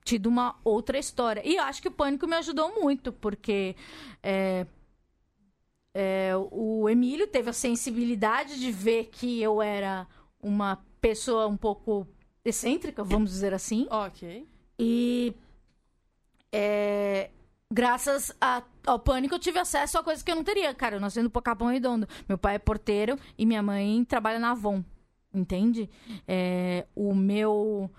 tido 0.04 0.28
uma 0.28 0.56
outra 0.64 0.97
história. 0.97 1.41
E 1.45 1.56
eu 1.56 1.64
acho 1.64 1.82
que 1.82 1.88
o 1.88 1.91
pânico 1.91 2.28
me 2.28 2.36
ajudou 2.36 2.74
muito, 2.82 3.12
porque 3.14 3.76
é, 4.22 4.66
é, 5.93 6.32
o 6.51 6.89
Emílio 6.89 7.28
teve 7.28 7.49
a 7.49 7.54
sensibilidade 7.54 8.60
de 8.60 8.72
ver 8.72 9.06
que 9.06 9.41
eu 9.41 9.62
era 9.62 10.08
uma 10.41 10.84
pessoa 10.99 11.47
um 11.47 11.58
pouco 11.58 12.08
excêntrica, 12.43 13.04
vamos 13.04 13.30
dizer 13.32 13.54
assim. 13.54 13.88
Ok. 13.89 14.47
E 14.80 15.34
é, 16.51 17.30
graças 17.72 18.36
a- 18.39 18.64
ao 18.86 18.99
pânico 18.99 19.36
eu 19.36 19.39
tive 19.39 19.60
acesso 19.60 19.97
a 19.97 20.04
coisas 20.04 20.24
que 20.24 20.32
eu 20.32 20.36
não 20.36 20.43
teria. 20.43 20.74
Cara, 20.74 20.95
eu 20.95 20.99
nasci 20.99 21.22
no 21.22 21.30
Capão 21.30 21.68
Redondo. 21.70 22.08
Meu 22.28 22.38
pai 22.38 22.56
é 22.56 22.60
porteiro 22.60 23.18
e 23.38 23.45
minha 23.45 23.64
mãe 23.64 24.04
trabalha 24.06 24.39
na 24.39 24.51
Avon. 24.51 24.84
Entende? 25.34 25.89
É, 26.28 26.86
o 26.95 27.16
meu 27.16 27.89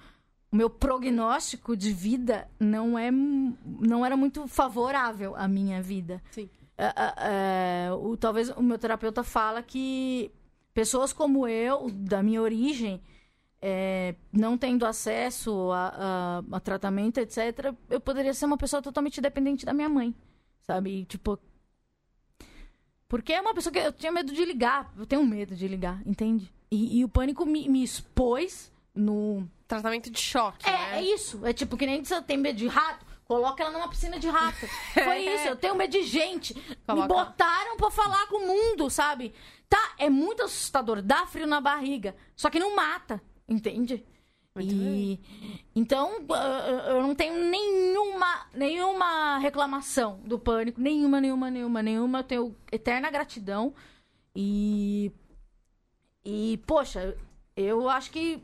o 0.55 0.57
meu 0.57 0.71
prognóstico 0.71 1.77
de 1.77 1.93
vida 1.93 2.49
não 2.61 2.97
é 2.97 3.11
não 3.11 4.07
era 4.07 4.17
muito 4.17 4.47
favorável 4.47 5.35
à 5.35 5.49
minha 5.49 5.83
vida. 5.83 6.23
Sim. 6.31 6.49
É, 6.79 6.85
é, 6.87 7.15
é, 7.89 7.93
o, 7.93 8.17
talvez 8.17 8.51
o 8.51 8.63
meu 8.63 8.79
terapeuta 8.79 9.25
fala 9.25 9.61
que 9.65 10.31
pessoas 10.73 11.13
como 11.13 11.49
eu, 11.49 11.91
da 11.91 12.23
minha 12.23 12.41
origem, 12.41 13.03
é, 13.61 14.15
não 14.33 14.57
tendo 14.57 14.87
acesso 14.87 15.73
a, 15.73 15.89
a- 16.53 16.57
a 16.57 16.61
tratamento, 16.61 17.19
etc., 17.19 17.75
eu 17.91 17.99
poderia 18.01 18.33
ser 18.33 18.47
uma 18.47 18.57
pessoa 18.57 18.81
totalmente 18.81 19.21
dependente 19.21 19.67
da 19.67 19.75
minha 19.75 19.89
mãe, 19.89 20.15
sabe? 20.63 21.01
E, 21.01 21.05
Tipo. 21.05 21.37
Porque 23.09 23.33
é 23.33 23.41
uma 23.41 23.55
pessoa 23.55 23.73
que 23.73 23.79
eu 23.81 23.93
tinha 23.93 24.13
medo 24.13 24.33
de 24.33 24.45
ligar, 24.45 24.93
eu 24.97 25.05
tenho 25.07 25.25
medo 25.27 25.55
de 25.57 25.67
ligar, 25.67 26.01
entende? 26.07 26.49
E, 26.71 26.99
e 27.01 27.05
o 27.05 27.09
pânico 27.09 27.45
me, 27.45 27.69
me 27.69 27.83
expôs 27.83 28.73
no. 28.95 29.49
Tratamento 29.81 30.11
de 30.11 30.21
choque, 30.21 30.69
É, 30.69 30.73
né? 30.73 30.99
é 30.99 31.03
isso. 31.03 31.45
É 31.47 31.53
tipo 31.53 31.77
que 31.77 31.87
nem 31.87 32.05
você 32.05 32.21
tem 32.23 32.37
medo 32.37 32.57
de 32.59 32.67
rato, 32.67 33.05
coloca 33.25 33.63
ela 33.63 33.73
numa 33.73 33.89
piscina 33.89 34.19
de 34.19 34.29
rato. 34.29 34.67
Foi 34.93 35.19
isso, 35.19 35.49
eu 35.49 35.57
tenho 35.57 35.75
medo 35.75 35.91
de 35.91 36.03
gente. 36.03 36.55
Me 36.55 36.77
Coloca. 36.87 37.09
botaram 37.09 37.77
pra 37.77 37.91
falar 37.91 38.27
com 38.29 38.37
o 38.37 38.47
mundo, 38.47 38.89
sabe? 38.91 39.35
Tá, 39.69 39.95
é 39.99 40.09
muito 40.11 40.43
assustador, 40.43 41.01
dá 41.03 41.27
frio 41.27 41.47
na 41.47 41.61
barriga, 41.61 42.15
só 42.37 42.49
que 42.51 42.59
não 42.61 42.77
mata, 42.77 43.21
entende? 43.49 44.05
e 44.57 45.19
então 45.75 46.21
uh, 46.21 46.91
eu 46.91 47.03
não 47.03 47.13
tenho 47.13 47.35
nenhuma 47.51 48.47
nenhuma 48.55 49.39
reclamação 49.39 50.21
do 50.25 50.39
pânico, 50.39 50.81
nenhuma, 50.81 51.21
nenhuma, 51.21 51.51
nenhuma, 51.51 51.83
nenhuma. 51.83 52.19
Eu 52.21 52.23
tenho 52.25 52.57
eterna 52.71 53.11
gratidão 53.11 53.75
e 54.37 55.11
e 56.25 56.59
poxa, 56.67 57.17
eu 57.57 57.89
acho 57.89 58.13
que 58.13 58.41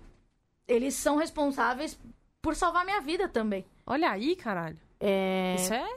eles 0.70 0.94
são 0.94 1.16
responsáveis 1.16 1.98
por 2.40 2.54
salvar 2.56 2.84
minha 2.84 3.00
vida 3.00 3.28
também. 3.28 3.64
Olha 3.86 4.10
aí, 4.10 4.36
caralho. 4.36 4.78
É, 4.98 5.56
Isso 5.58 5.74
é 5.74 5.96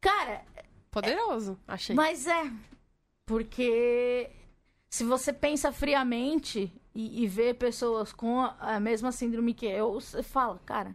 cara, 0.00 0.42
poderoso, 0.90 1.58
achei. 1.66 1.94
mas 1.96 2.26
é. 2.26 2.50
Porque 3.26 4.30
se 4.90 5.04
você 5.04 5.32
pensa 5.32 5.72
friamente 5.72 6.72
e, 6.94 7.22
e 7.22 7.26
vê 7.26 7.54
pessoas 7.54 8.12
com 8.12 8.40
a, 8.40 8.56
a 8.76 8.80
mesma 8.80 9.12
síndrome 9.12 9.54
que 9.54 9.66
eu, 9.66 9.94
você 9.94 10.22
fala, 10.22 10.60
cara, 10.66 10.94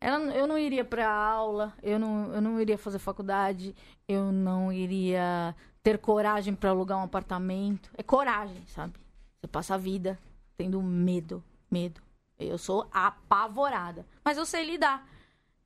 ela- 0.00 0.34
eu 0.34 0.46
não 0.46 0.58
iria 0.58 0.84
pra 0.84 1.10
aula, 1.10 1.74
eu 1.82 1.98
não, 1.98 2.32
eu 2.34 2.40
não 2.40 2.60
iria 2.60 2.78
fazer 2.78 2.98
faculdade, 2.98 3.74
eu 4.06 4.30
não 4.30 4.72
iria 4.72 5.54
ter 5.82 5.98
coragem 5.98 6.54
pra 6.54 6.70
alugar 6.70 6.98
um 6.98 7.02
apartamento. 7.04 7.90
É 7.96 8.02
coragem, 8.02 8.62
sabe? 8.68 8.94
Você 9.40 9.46
passa 9.46 9.74
a 9.74 9.78
vida 9.78 10.18
tendo 10.56 10.80
medo, 10.82 11.42
medo. 11.70 12.00
Eu 12.48 12.58
sou 12.58 12.88
apavorada. 12.92 14.06
Mas 14.24 14.38
eu 14.38 14.46
sei 14.46 14.64
lidar. 14.64 15.08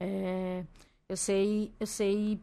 É, 0.01 0.65
eu 1.09 1.17
sei, 1.17 1.73
eu 1.79 1.87
sei 1.87 2.41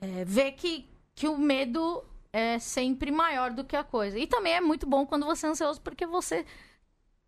é, 0.00 0.24
ver 0.24 0.52
que, 0.52 0.88
que 1.14 1.28
o 1.28 1.38
medo 1.38 2.04
é 2.32 2.58
sempre 2.58 3.10
maior 3.10 3.52
do 3.52 3.64
que 3.64 3.76
a 3.76 3.84
coisa. 3.84 4.18
E 4.18 4.26
também 4.26 4.54
é 4.54 4.60
muito 4.60 4.86
bom 4.86 5.06
quando 5.06 5.26
você 5.26 5.46
é 5.46 5.50
ansioso, 5.50 5.80
porque 5.80 6.06
você 6.06 6.46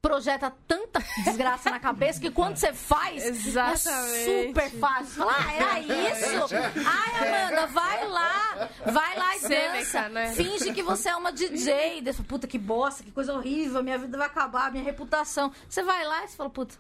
projeta 0.05 0.52
tanta 0.68 1.00
desgraça 1.24 1.70
na 1.70 1.80
cabeça 1.80 2.20
que 2.20 2.30
quando 2.30 2.59
você 2.59 2.74
faz, 2.74 3.24
Exatamente. 3.24 4.30
é 4.30 4.46
super 4.48 4.70
fácil. 4.72 5.14
Fala, 5.14 5.34
ah, 5.38 5.55
era 5.55 5.80
isso? 5.80 6.55
Ai, 6.86 7.46
Amanda, 7.48 7.66
vai 7.68 8.07
lá, 8.09 8.68
vai 8.84 9.16
lá 9.18 9.36
e 9.36 9.40
dança. 9.40 10.09
né? 10.11 10.32
Finge 10.34 10.74
que 10.74 10.82
você 10.82 11.09
é 11.09 11.16
uma 11.16 11.32
DJ. 11.32 12.02
Dessa 12.02 12.22
puta 12.22 12.46
que 12.46 12.59
bosta, 12.59 13.02
que 13.02 13.11
coisa 13.11 13.32
horrível, 13.32 13.82
minha 13.82 13.96
vida 13.96 14.18
vai 14.18 14.26
acabar, 14.26 14.70
minha 14.70 14.84
reputação. 14.84 15.50
Você 15.66 15.82
vai 15.82 16.05
lá 16.05 16.22
e 16.24 16.28
você 16.28 16.36
fala, 16.36 16.50
puta, 16.50 16.74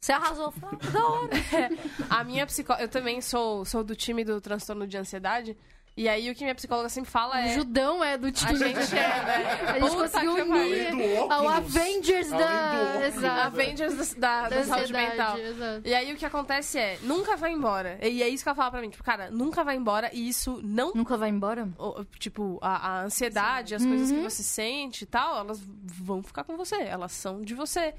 você 0.00 0.12
arrasou. 0.12 0.50
Fala, 0.52 0.78
"Ah, 0.82 0.90
da 0.90 1.06
hora. 1.06 1.30
A 2.08 2.24
minha 2.24 2.46
psicóloga. 2.46 2.84
Eu 2.84 2.88
também 2.88 3.20
sou, 3.20 3.66
sou 3.66 3.84
do 3.84 3.94
time 3.94 4.24
do 4.24 4.40
transtorno 4.40 4.86
de 4.86 4.96
ansiedade. 4.96 5.54
E 5.96 6.10
aí 6.10 6.30
o 6.30 6.34
que 6.34 6.44
minha 6.44 6.54
psicóloga 6.54 6.90
sempre 6.90 7.10
fala 7.10 7.36
O 7.36 7.38
é. 7.38 7.54
Judão 7.54 8.04
é 8.04 8.18
do 8.18 8.30
time. 8.30 8.52
A 8.52 8.54
gente 8.68 8.94
é, 8.94 8.98
né? 9.24 9.60
A 9.66 9.78
gente 9.80 9.90
Puta 9.90 10.02
conseguiu 10.02 10.32
unir 10.34 10.88
Além 10.88 11.26
do 11.26 11.32
ao. 11.32 11.48
Avengers 11.48 12.32
Além 12.32 12.46
do 12.46 13.00
da. 13.00 13.06
Exato. 13.06 13.40
Avengers 13.46 14.14
da, 14.14 14.42
da, 14.42 14.48
Da 14.56 14.64
saúde 14.64 14.92
mental. 14.92 15.38
exato. 15.38 15.80
E 15.88 15.94
aí 15.94 16.12
o 16.12 16.16
que 16.16 16.26
acontece 16.26 16.78
é, 16.78 16.98
nunca 17.02 17.34
vai 17.34 17.52
embora. 17.52 17.98
E 18.02 18.22
é 18.22 18.28
isso 18.28 18.42
que 18.44 18.48
ela 18.50 18.56
fala 18.56 18.70
pra 18.72 18.80
mim, 18.82 18.90
tipo, 18.90 19.02
cara, 19.02 19.30
nunca 19.30 19.64
vai 19.64 19.74
embora 19.76 20.10
e 20.12 20.28
isso 20.28 20.60
não. 20.62 20.92
Nunca 20.94 21.16
vai 21.16 21.30
embora? 21.30 21.66
o- 21.78 22.04
Tipo, 22.18 22.58
a, 22.60 22.76
a 22.88 23.02
ansiedade, 23.04 23.74
as 23.74 23.84
coisas 23.84 24.10
que 24.12 24.20
você 24.20 24.42
sente 24.42 25.04
e 25.04 25.06
tal, 25.06 25.38
elas 25.38 25.58
vão 25.62 26.22
ficar 26.22 26.44
com 26.44 26.58
você. 26.58 26.76
Elas 26.76 27.12
são 27.12 27.40
de 27.40 27.54
você. 27.54 27.94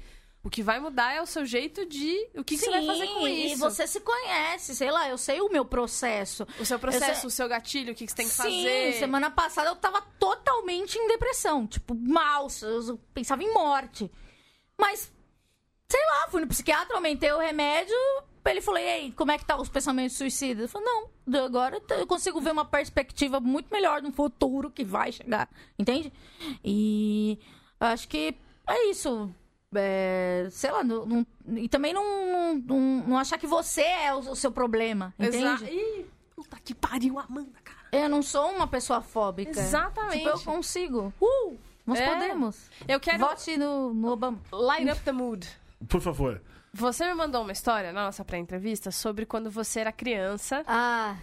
O 0.48 0.50
que 0.50 0.62
vai 0.62 0.80
mudar 0.80 1.12
é 1.12 1.20
o 1.20 1.26
seu 1.26 1.44
jeito 1.44 1.84
de. 1.84 2.10
O 2.34 2.42
que, 2.42 2.56
que 2.56 2.64
você 2.64 2.70
vai 2.70 2.86
fazer 2.86 3.06
com 3.08 3.26
Sim, 3.26 3.44
isso? 3.44 3.54
E 3.54 3.58
você 3.58 3.86
se 3.86 4.00
conhece, 4.00 4.74
sei 4.74 4.90
lá, 4.90 5.06
eu 5.06 5.18
sei 5.18 5.42
o 5.42 5.50
meu 5.50 5.62
processo. 5.62 6.48
O 6.58 6.64
seu 6.64 6.78
processo, 6.78 7.20
sei- 7.20 7.26
o 7.28 7.30
seu 7.30 7.46
gatilho, 7.46 7.92
o 7.92 7.94
que, 7.94 8.06
que 8.06 8.10
você 8.10 8.16
tem 8.16 8.26
que 8.26 8.32
Sim, 8.32 8.42
fazer. 8.42 8.94
semana 8.94 9.30
passada 9.30 9.68
eu 9.68 9.76
tava 9.76 10.00
totalmente 10.18 10.96
em 10.96 11.06
depressão. 11.06 11.66
Tipo, 11.66 11.94
mal, 11.94 12.48
eu 12.62 12.98
pensava 13.12 13.42
em 13.42 13.52
morte. 13.52 14.10
Mas, 14.80 15.12
sei 15.86 16.00
lá, 16.06 16.28
fui 16.30 16.40
no 16.40 16.46
psiquiatra, 16.46 16.94
aumentei 16.96 17.30
o 17.30 17.38
remédio. 17.38 17.94
Ele 18.46 18.62
falou, 18.62 18.80
e 18.80 18.88
aí, 18.88 19.12
como 19.12 19.30
é 19.30 19.36
que 19.36 19.44
tá 19.44 19.60
os 19.60 19.68
pensamentos 19.68 20.16
suicidas? 20.16 20.62
Eu 20.62 20.68
falei, 20.70 20.88
não, 21.26 21.44
agora 21.44 21.78
eu 21.90 22.06
consigo 22.06 22.40
ver 22.40 22.52
uma 22.52 22.64
perspectiva 22.64 23.38
muito 23.38 23.70
melhor 23.70 24.00
no 24.00 24.10
futuro 24.12 24.70
que 24.70 24.82
vai 24.82 25.12
chegar, 25.12 25.46
entende? 25.78 26.10
E 26.64 27.38
acho 27.78 28.08
que 28.08 28.34
é 28.66 28.86
isso. 28.90 29.30
É, 29.74 30.46
sei 30.50 30.70
lá, 30.70 30.82
não, 30.82 31.04
não- 31.04 31.26
e 31.56 31.68
também 31.68 31.92
não, 31.92 32.54
não, 32.56 33.04
não- 33.06 33.18
achar 33.18 33.36
que 33.38 33.46
você 33.46 33.82
é 33.82 34.14
o, 34.14 34.18
o 34.20 34.36
seu 34.36 34.50
problema, 34.50 35.12
entende? 35.18 35.36
Exa- 35.44 35.70
Ih, 35.70 36.06
puta 36.34 36.56
que 36.64 36.74
pariu, 36.74 37.18
Amanda, 37.18 37.52
cara. 37.62 37.78
Eu 37.92 38.08
não 38.08 38.22
sou 38.22 38.50
uma 38.50 38.66
pessoa 38.66 39.00
fóbica. 39.02 39.58
Exatamente. 39.60 40.18
Tipo, 40.24 40.28
eu 40.30 40.40
consigo. 40.40 41.12
Uh! 41.20 41.56
Nós 41.86 41.98
É. 42.00 42.06
podemos. 42.06 42.70
Eu 42.86 43.00
quero 43.00 43.18
Vote 43.18 43.56
no, 43.56 43.92
no 43.94 44.08
Obama. 44.12 44.38
light 44.52 44.90
up 44.90 45.00
the 45.02 45.12
mood. 45.12 45.48
Por 45.88 46.00
favor. 46.00 46.40
Você 46.72 47.06
me 47.06 47.14
mandou 47.14 47.42
uma 47.42 47.52
história 47.52 47.92
na 47.92 48.04
nossa 48.04 48.22
pré-entrevista 48.24 48.90
sobre 48.90 49.24
quando 49.24 49.50
você 49.50 49.80
era 49.80 49.90
criança, 49.90 50.62
Ah, 50.66 51.16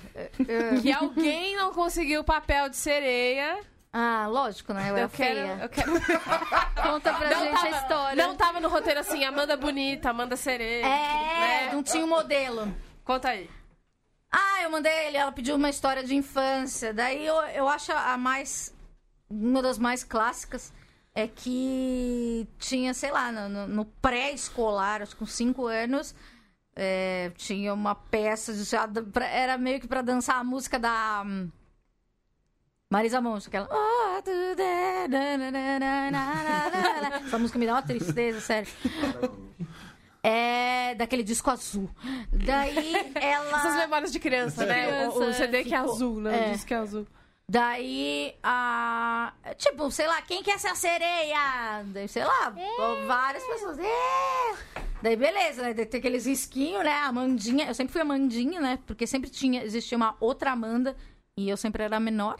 que 0.81 0.91
alguém 0.91 1.55
não 1.55 1.71
conseguiu 1.71 2.21
o 2.21 2.23
papel 2.23 2.67
de 2.67 2.77
sereia. 2.77 3.59
Ah, 3.97 4.27
lógico, 4.27 4.73
né? 4.73 4.89
Eu, 4.91 4.97
Eu 4.97 5.09
quero, 5.09 5.35
feia. 5.35 5.59
eu 5.61 5.69
quero. 5.69 5.91
Conta 6.83 7.13
pra 7.13 7.29
Não 7.29 7.39
gente 7.43 7.53
tava, 7.53 7.65
a 7.67 7.69
história. 7.81 8.27
não 8.27 8.35
tava 8.35 8.59
no 8.59 8.67
roteiro 8.69 8.99
assim, 8.99 9.23
Amanda 9.23 9.55
bonita, 9.55 10.09
Amanda 10.09 10.35
sereia. 10.35 10.85
É, 10.85 11.39
né? 11.67 11.73
não 11.73 11.81
tinha 11.81 12.03
um 12.03 12.07
modelo. 12.09 12.75
Conta 13.03 13.29
aí. 13.29 13.49
Ah, 14.31 14.61
eu 14.63 14.69
mandei 14.69 14.91
ele, 15.07 15.15
ela 15.17 15.31
pediu 15.31 15.55
uma 15.55 15.69
história 15.69 16.03
de 16.03 16.13
infância. 16.13 16.93
Daí 16.93 17.25
eu, 17.25 17.35
eu 17.35 17.67
acho 17.69 17.91
a 17.93 18.17
mais. 18.17 18.75
Uma 19.29 19.61
das 19.61 19.77
mais 19.77 20.03
clássicas 20.03 20.73
é 21.13 21.27
que 21.27 22.47
tinha, 22.59 22.93
sei 22.93 23.11
lá, 23.11 23.31
no, 23.31 23.67
no- 23.67 23.85
pré-escolar, 23.85 25.01
acho 25.01 25.13
que 25.13 25.19
com 25.19 25.25
5 25.25 25.65
anos, 25.67 26.13
é, 26.75 27.31
tinha 27.37 27.73
uma 27.73 27.95
peça, 27.95 28.53
de, 28.53 28.61
era 29.31 29.57
meio 29.57 29.79
que 29.79 29.87
pra 29.87 30.01
dançar 30.01 30.35
a 30.37 30.43
música 30.43 30.77
da. 30.77 31.23
Marisa 32.95 33.19
Monte, 33.19 33.49
aquela. 33.49 33.67
"Oh, 33.69 34.21
tudo 34.21 34.61
é, 34.61 35.05
na, 35.09 35.37
na, 35.37 35.51
na, 35.51 35.79
na, 35.79 36.11
na, 36.11 36.69
na, 36.69 37.09
na". 37.09 37.17
Essa 37.17 37.37
música 37.37 37.59
me 37.59 37.65
dá 37.65 37.73
uma 37.73 37.81
tristeza, 37.81 38.39
sério. 38.39 38.71
É 40.23 40.95
daquele 40.95 41.21
disco 41.21 41.51
azul. 41.51 41.89
Daí 42.31 42.95
ela. 43.15 43.57
Essas 43.59 43.75
memórias 43.75 44.13
de 44.13 44.19
criança, 44.19 44.65
né? 44.65 45.07
O, 45.07 45.09
o 45.09 45.13
Criança, 45.17 45.33
CD 45.39 45.65
que 45.65 45.75
é 45.75 45.77
azul, 45.77 46.21
né? 46.21 46.45
é. 46.45 46.47
O 46.47 46.51
disco 46.53 46.67
que 46.67 46.73
é 46.73 46.77
azul. 46.77 47.05
Daí, 47.49 48.33
a. 48.41 49.33
Tipo, 49.57 49.91
sei 49.91 50.07
lá, 50.07 50.21
quem 50.21 50.41
quer 50.41 50.57
ser 50.57 50.69
a 50.69 50.75
sereia? 50.75 51.83
Daí, 51.87 52.07
sei 52.07 52.23
lá, 52.23 52.55
várias 53.05 53.43
pessoas. 53.43 53.77
É! 53.77 54.81
Daí, 55.01 55.17
beleza, 55.17 55.63
né? 55.63 55.73
Daí 55.73 55.85
tem 55.85 55.99
aqueles 55.99 56.25
risquinhos, 56.25 56.81
né? 56.85 56.93
A 56.93 57.07
Amandinha. 57.07 57.67
Eu 57.67 57.75
sempre 57.75 57.91
fui 57.91 57.99
a 57.99 58.05
Amandinha, 58.05 58.61
né? 58.61 58.79
Porque 58.87 59.05
sempre 59.05 59.29
tinha, 59.29 59.65
existia 59.65 59.97
uma 59.97 60.15
outra 60.21 60.53
Amanda 60.53 60.95
e 61.37 61.49
eu 61.49 61.57
sempre 61.57 61.83
era 61.83 61.97
a 61.97 61.99
menor. 61.99 62.39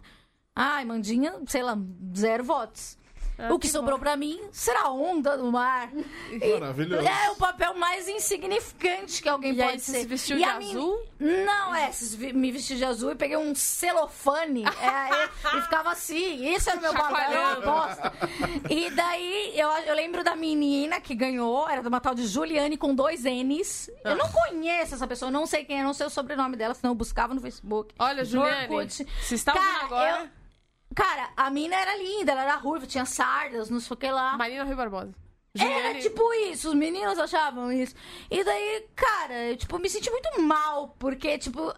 Ah, 0.56 0.78
Amandinha, 0.80 1.34
sei 1.47 1.62
lá, 1.64 1.78
zero 2.16 2.43
votos. 2.43 2.97
Ah, 3.38 3.53
o 3.53 3.60
que, 3.60 3.68
que 3.68 3.74
sobrou 3.74 3.99
pra 3.99 4.16
mim 4.16 4.39
será 4.49 4.89
onda 4.89 5.38
do 5.38 5.51
mar. 5.51 5.89
Maravilhoso. 6.58 7.06
É 7.06 7.30
o 7.32 7.36
papel 7.36 7.74
mais 7.74 8.08
insignificante 8.08 9.22
que 9.22 9.28
alguém 9.28 9.51
E 9.51 9.56
pode 9.58 9.70
aí 9.72 9.80
você 9.82 9.91
ser. 9.91 9.99
se 9.99 10.06
vestiu 10.08 10.38
E 10.38 10.39
de 10.39 10.45
a 10.45 10.58
mim- 10.58 10.70
azul? 10.70 11.03
Não, 11.20 11.76
é, 11.76 11.91
me 12.34 12.49
vesti 12.53 12.78
de 12.78 12.86
azul 12.86 13.12
e 13.12 13.16
peguei 13.16 13.36
um 13.36 13.53
celofane 13.53 14.64
é, 14.64 15.53
e, 15.53 15.58
e 15.58 15.62
ficava 15.64 15.91
assim. 15.91 16.47
Isso 16.56 16.70
era 16.70 16.80
o 16.80 16.82
meu 16.82 16.93
papel, 16.93 17.18
era 17.18 17.39
uma 17.41 17.56
Chacoalhando. 17.56 17.66
bosta. 17.66 18.14
E 18.70 18.89
daí, 18.91 19.51
eu, 19.60 19.68
eu 19.70 19.95
lembro 19.95 20.24
da 20.24 20.34
menina 20.38 21.01
que 21.01 21.14
ganhou, 21.14 21.68
era 21.68 21.82
de 21.82 21.89
uma 21.89 21.99
tal 21.99 22.16
de 22.16 22.26
Juliane 22.26 22.78
com 22.78 22.95
dois 22.95 23.24
N's. 23.26 23.89
Eu 24.06 24.16
não 24.16 24.30
conheço 24.30 24.95
essa 24.95 25.06
pessoa, 25.06 25.30
não 25.30 25.45
sei 25.45 25.66
quem 25.66 25.82
é, 25.82 25.84
não 25.84 25.93
sei 25.93 26.06
o 26.06 26.10
sobrenome 26.10 26.56
dela, 26.56 26.74
senão 26.74 26.91
eu 26.91 26.95
buscava 26.95 27.34
no 27.34 27.41
Facebook. 27.41 27.93
Olha, 27.99 28.24
no 28.24 28.30
Juliane, 28.30 28.74
Orkut. 28.74 29.06
se 29.22 29.36
está 29.36 29.51
ouvindo 29.53 29.70
Cara, 29.74 29.86
agora... 29.86 30.22
eu- 30.22 30.44
Cara, 30.93 31.29
a 31.36 31.49
mina 31.49 31.75
era 31.75 31.95
linda, 31.97 32.31
ela 32.31 32.43
era 32.43 32.55
ruiva, 32.55 32.86
tinha 32.86 33.05
sardas, 33.05 33.69
não 33.69 33.79
sei 33.79 33.93
o 33.93 33.97
que 33.97 34.09
lá. 34.09 34.38
Marina 34.38 34.63
Rui 34.63 34.75
Barbosa. 34.75 35.13
Era 35.57 35.65
Juliane- 35.69 36.01
tipo 36.01 36.33
isso, 36.33 36.69
os 36.69 36.75
meninos 36.75 37.17
achavam 37.17 37.71
isso. 37.71 37.95
E 38.29 38.43
daí, 38.43 38.86
cara, 38.95 39.33
eu, 39.51 39.57
tipo, 39.57 39.79
me 39.79 39.89
senti 39.89 40.09
muito 40.11 40.41
mal, 40.41 40.89
porque, 40.99 41.38
tipo, 41.38 41.73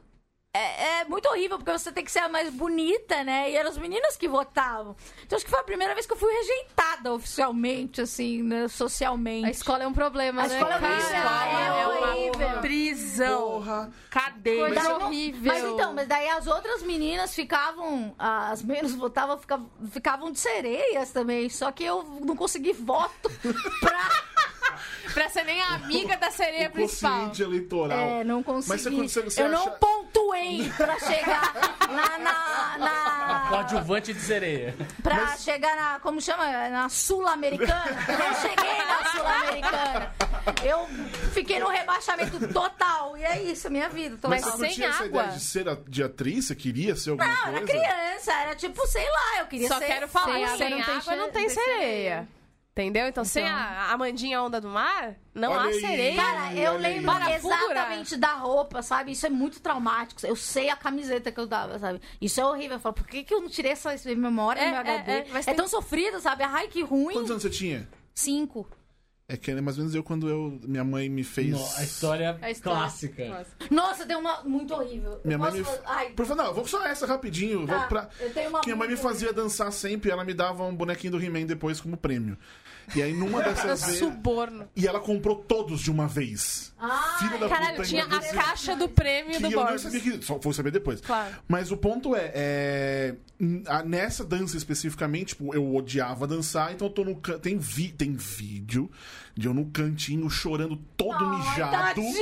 é, 0.57 0.99
é 1.01 1.05
muito 1.05 1.27
horrível, 1.29 1.57
porque 1.57 1.71
você 1.71 1.91
tem 1.91 2.03
que 2.03 2.11
ser 2.11 2.19
a 2.19 2.29
mais 2.29 2.49
bonita, 2.51 3.23
né? 3.23 3.51
E 3.51 3.55
eram 3.55 3.69
as 3.69 3.77
meninas 3.77 4.15
que 4.17 4.27
votavam. 4.27 4.95
Então 5.25 5.35
acho 5.35 5.45
que 5.45 5.51
foi 5.51 5.59
a 5.59 5.63
primeira 5.63 5.93
vez 5.93 6.05
que 6.05 6.13
eu 6.13 6.17
fui 6.17 6.31
rejeitada 6.33 7.13
oficialmente, 7.13 8.01
assim, 8.01 8.41
né, 8.43 8.67
socialmente. 8.67 9.47
A 9.47 9.51
escola 9.51 9.83
é 9.83 9.87
um 9.87 9.93
problema, 9.93 10.43
A 10.43 10.47
né? 10.47 10.55
escola 10.57 10.75
é 10.75 10.79
cara? 10.79 10.93
horrível, 10.93 11.17
escola 11.17 11.45
é 11.59 11.81
uma 11.81 12.15
horrível. 12.15 12.61
prisão. 12.61 13.41
Porra. 13.41 13.91
Cadeia. 14.09 14.65
Coisa 14.67 14.83
não- 14.83 15.05
horrível. 15.07 15.53
Mas 15.53 15.63
então, 15.63 15.93
mas 15.93 16.07
daí 16.07 16.29
as 16.29 16.47
outras 16.47 16.81
meninas 16.83 17.33
ficavam, 17.35 18.15
as 18.17 18.61
menos 18.63 18.93
votavam, 18.95 19.37
ficavam, 19.37 19.69
ficavam 19.91 20.31
de 20.31 20.39
sereias 20.39 21.11
também. 21.11 21.49
Só 21.49 21.71
que 21.71 21.83
eu 21.83 22.03
não 22.23 22.35
consegui 22.35 22.73
voto 22.73 23.29
pra. 23.79 24.09
Pra 25.13 25.29
ser 25.29 25.43
nem 25.43 25.61
a 25.61 25.75
amiga 25.75 26.17
da 26.17 26.29
sereia 26.31 26.67
O 26.69 26.71
principal. 26.71 27.31
eleitoral. 27.39 27.97
É, 27.97 28.23
não 28.23 28.43
consegui. 28.43 28.69
Mas 28.69 28.81
você- 28.81 29.21
você- 29.21 29.21
você 29.23 29.41
eu 29.43 29.49
não 29.49 29.61
acha- 29.61 29.71
pontuei 29.71 30.71
pra 30.77 30.99
chegar 30.99 31.53
lá 31.89 32.17
na. 32.19 32.77
na 32.77 33.45
Coadjuvante 33.49 34.13
de 34.13 34.19
sereia. 34.21 34.75
pra 35.01 35.35
chegar 35.37 35.75
na. 35.75 35.99
Como 35.99 36.21
chama? 36.21 36.45
Na 36.69 36.89
Sul-Americana. 36.89 37.85
Eu 38.07 38.17
não 38.17 38.33
cheguei 38.35 38.77
na 38.77 39.05
Sul-Americana. 39.11 40.15
Eu 40.63 40.87
fiquei 41.33 41.59
no 41.59 41.67
rebaixamento 41.69 42.47
total. 42.53 43.17
E 43.17 43.23
é 43.23 43.41
isso, 43.43 43.69
minha 43.69 43.89
vida. 43.89 44.17
Tô 44.21 44.27
Mas 44.29 44.43
você 44.43 44.51
sem 44.57 44.67
não 44.67 44.75
tinha 44.75 44.87
essa 44.89 45.03
água. 45.05 45.23
ideia 45.23 45.37
de 45.37 45.43
ser 45.43 45.69
a- 45.69 45.77
de 45.87 46.03
atriz? 46.03 46.45
Você 46.47 46.55
queria 46.55 46.95
ser 46.95 47.11
alguma 47.11 47.27
Não, 47.27 47.35
coisa? 47.43 47.57
era 47.57 47.65
criança, 47.65 48.31
era 48.33 48.55
tipo, 48.55 48.85
sei 48.87 49.05
lá, 49.09 49.39
eu 49.39 49.47
queria 49.47 49.67
Só 49.67 49.77
ser. 49.79 49.85
quero 49.85 50.07
falar, 50.07 50.33
sem 50.33 50.57
sem, 50.57 50.67
água 50.67 50.69
não 50.77 50.83
tem 50.85 50.95
água 50.95 51.15
não 51.15 51.31
tem 51.31 51.49
sereia. 51.49 51.75
sereia. 51.77 52.27
Entendeu? 52.77 53.07
Então, 53.07 53.25
sem 53.25 53.43
a 53.43 53.91
Amandinha 53.91 54.39
Onda 54.39 54.61
do 54.61 54.67
Mar, 54.67 55.15
não 55.33 55.51
há 55.59 55.71
sereia. 55.73 56.15
Cara, 56.15 56.53
eu 56.53 56.77
lembro 56.77 57.11
exatamente 57.27 58.15
da 58.15 58.33
roupa, 58.35 58.83
sabe? 58.83 59.13
Isso 59.13 59.25
é 59.25 59.29
muito 59.31 59.59
traumático. 59.59 60.23
Eu 60.23 60.35
sei 60.35 60.69
a 60.69 60.75
camiseta 60.75 61.31
que 61.31 61.39
eu 61.39 61.47
dava, 61.47 61.79
sabe? 61.79 61.99
Isso 62.21 62.39
é 62.39 62.45
horrível. 62.45 62.75
Eu 62.77 62.79
falo, 62.79 62.93
por 62.93 63.07
que, 63.07 63.23
que 63.23 63.33
eu 63.33 63.41
não 63.41 63.49
tirei 63.49 63.71
essa 63.71 63.95
memória 64.15 64.61
É, 64.61 64.65
do 64.65 64.69
meu 64.69 64.77
é, 64.77 64.79
HD? 64.99 65.11
é, 65.11 65.27
É, 65.39 65.41
tem- 65.43 65.55
tão 65.55 65.67
sofrido, 65.67 66.19
sabe? 66.19 66.43
Ai, 66.43 66.67
que 66.67 66.83
ruim. 66.83 67.13
Quantos 67.13 67.31
anos 67.31 67.41
você 67.41 67.49
tinha? 67.49 67.89
Cinco. 68.13 68.69
É 69.29 69.35
que 69.35 69.51
é 69.51 69.59
mais 69.59 69.77
ou 69.77 69.81
menos 69.81 69.93
eu 69.93 70.01
quando 70.01 70.29
eu, 70.29 70.57
minha 70.63 70.85
mãe 70.85 71.09
me 71.09 71.21
fez. 71.21 71.53
A 71.77 71.83
história, 71.83 72.37
A 72.41 72.49
história. 72.49 72.79
clássica. 72.79 73.45
Nossa, 73.69 74.05
deu 74.05 74.19
uma 74.19 74.41
muito 74.43 74.73
horrível. 74.73 75.19
Minha 75.25 75.35
Eu 75.35 75.39
mãe 75.39 75.63
posso 75.63 75.77
me. 75.81 75.83
Ai, 75.85 76.09
Por 76.11 76.25
favor, 76.25 76.43
não, 76.45 76.53
vou 76.53 76.65
só 76.65 76.85
essa 76.85 77.05
rapidinho. 77.05 77.67
Tá, 77.67 77.77
vou 77.79 77.87
pra... 77.89 78.09
eu 78.21 78.31
tenho 78.33 78.47
uma 78.49 78.61
Minha 78.63 78.77
mãe 78.77 78.87
me 78.87 78.95
fazia 78.95 79.33
dançar 79.33 79.69
sempre 79.73 80.09
e 80.09 80.13
ela 80.13 80.23
me 80.23 80.33
dava 80.33 80.63
um 80.63 80.73
bonequinho 80.73 81.11
do 81.11 81.21
He-Man 81.21 81.45
depois 81.45 81.81
como 81.81 81.97
prêmio. 81.97 82.37
E 82.95 83.01
aí 83.03 83.13
numa 83.13 83.41
dessas 83.41 83.83
vezes. 83.85 83.99
Suborno. 83.99 84.67
E 84.75 84.87
ela 84.87 84.99
comprou 84.99 85.35
todos 85.35 85.81
de 85.81 85.91
uma 85.91 86.07
vez. 86.07 86.73
Ai, 86.79 87.19
Filha 87.19 87.37
da 87.37 87.49
Caralho, 87.49 87.75
puta, 87.77 87.87
tinha 87.87 88.03
a 88.05 88.07
desse- 88.07 88.33
caixa 88.35 88.75
do 88.75 88.87
prêmio 88.87 89.33
que 89.33 89.39
do 89.39 89.51
eu 89.51 89.59
Borges. 89.63 89.81
sabia 89.81 89.99
que. 89.99 90.21
Só 90.25 90.39
fui 90.41 90.53
saber 90.53 90.71
depois. 90.71 91.01
Claro. 91.01 91.35
Mas 91.47 91.71
o 91.71 91.77
ponto 91.77 92.15
é, 92.15 92.31
é, 92.33 93.15
nessa 93.85 94.23
dança 94.23 94.55
especificamente, 94.57 95.29
tipo, 95.29 95.53
eu 95.53 95.75
odiava 95.75 96.25
dançar, 96.27 96.71
então 96.73 96.87
eu 96.87 96.93
tô 96.93 97.03
no 97.03 97.15
can- 97.17 97.39
tem 97.39 97.57
vi, 97.57 97.91
tem 97.91 98.13
vídeo 98.13 98.89
de 99.35 99.47
eu 99.47 99.53
no 99.53 99.65
cantinho 99.67 100.29
chorando 100.29 100.77
todo 100.95 101.29
mijado, 101.29 101.71
Tadinho! 101.71 102.13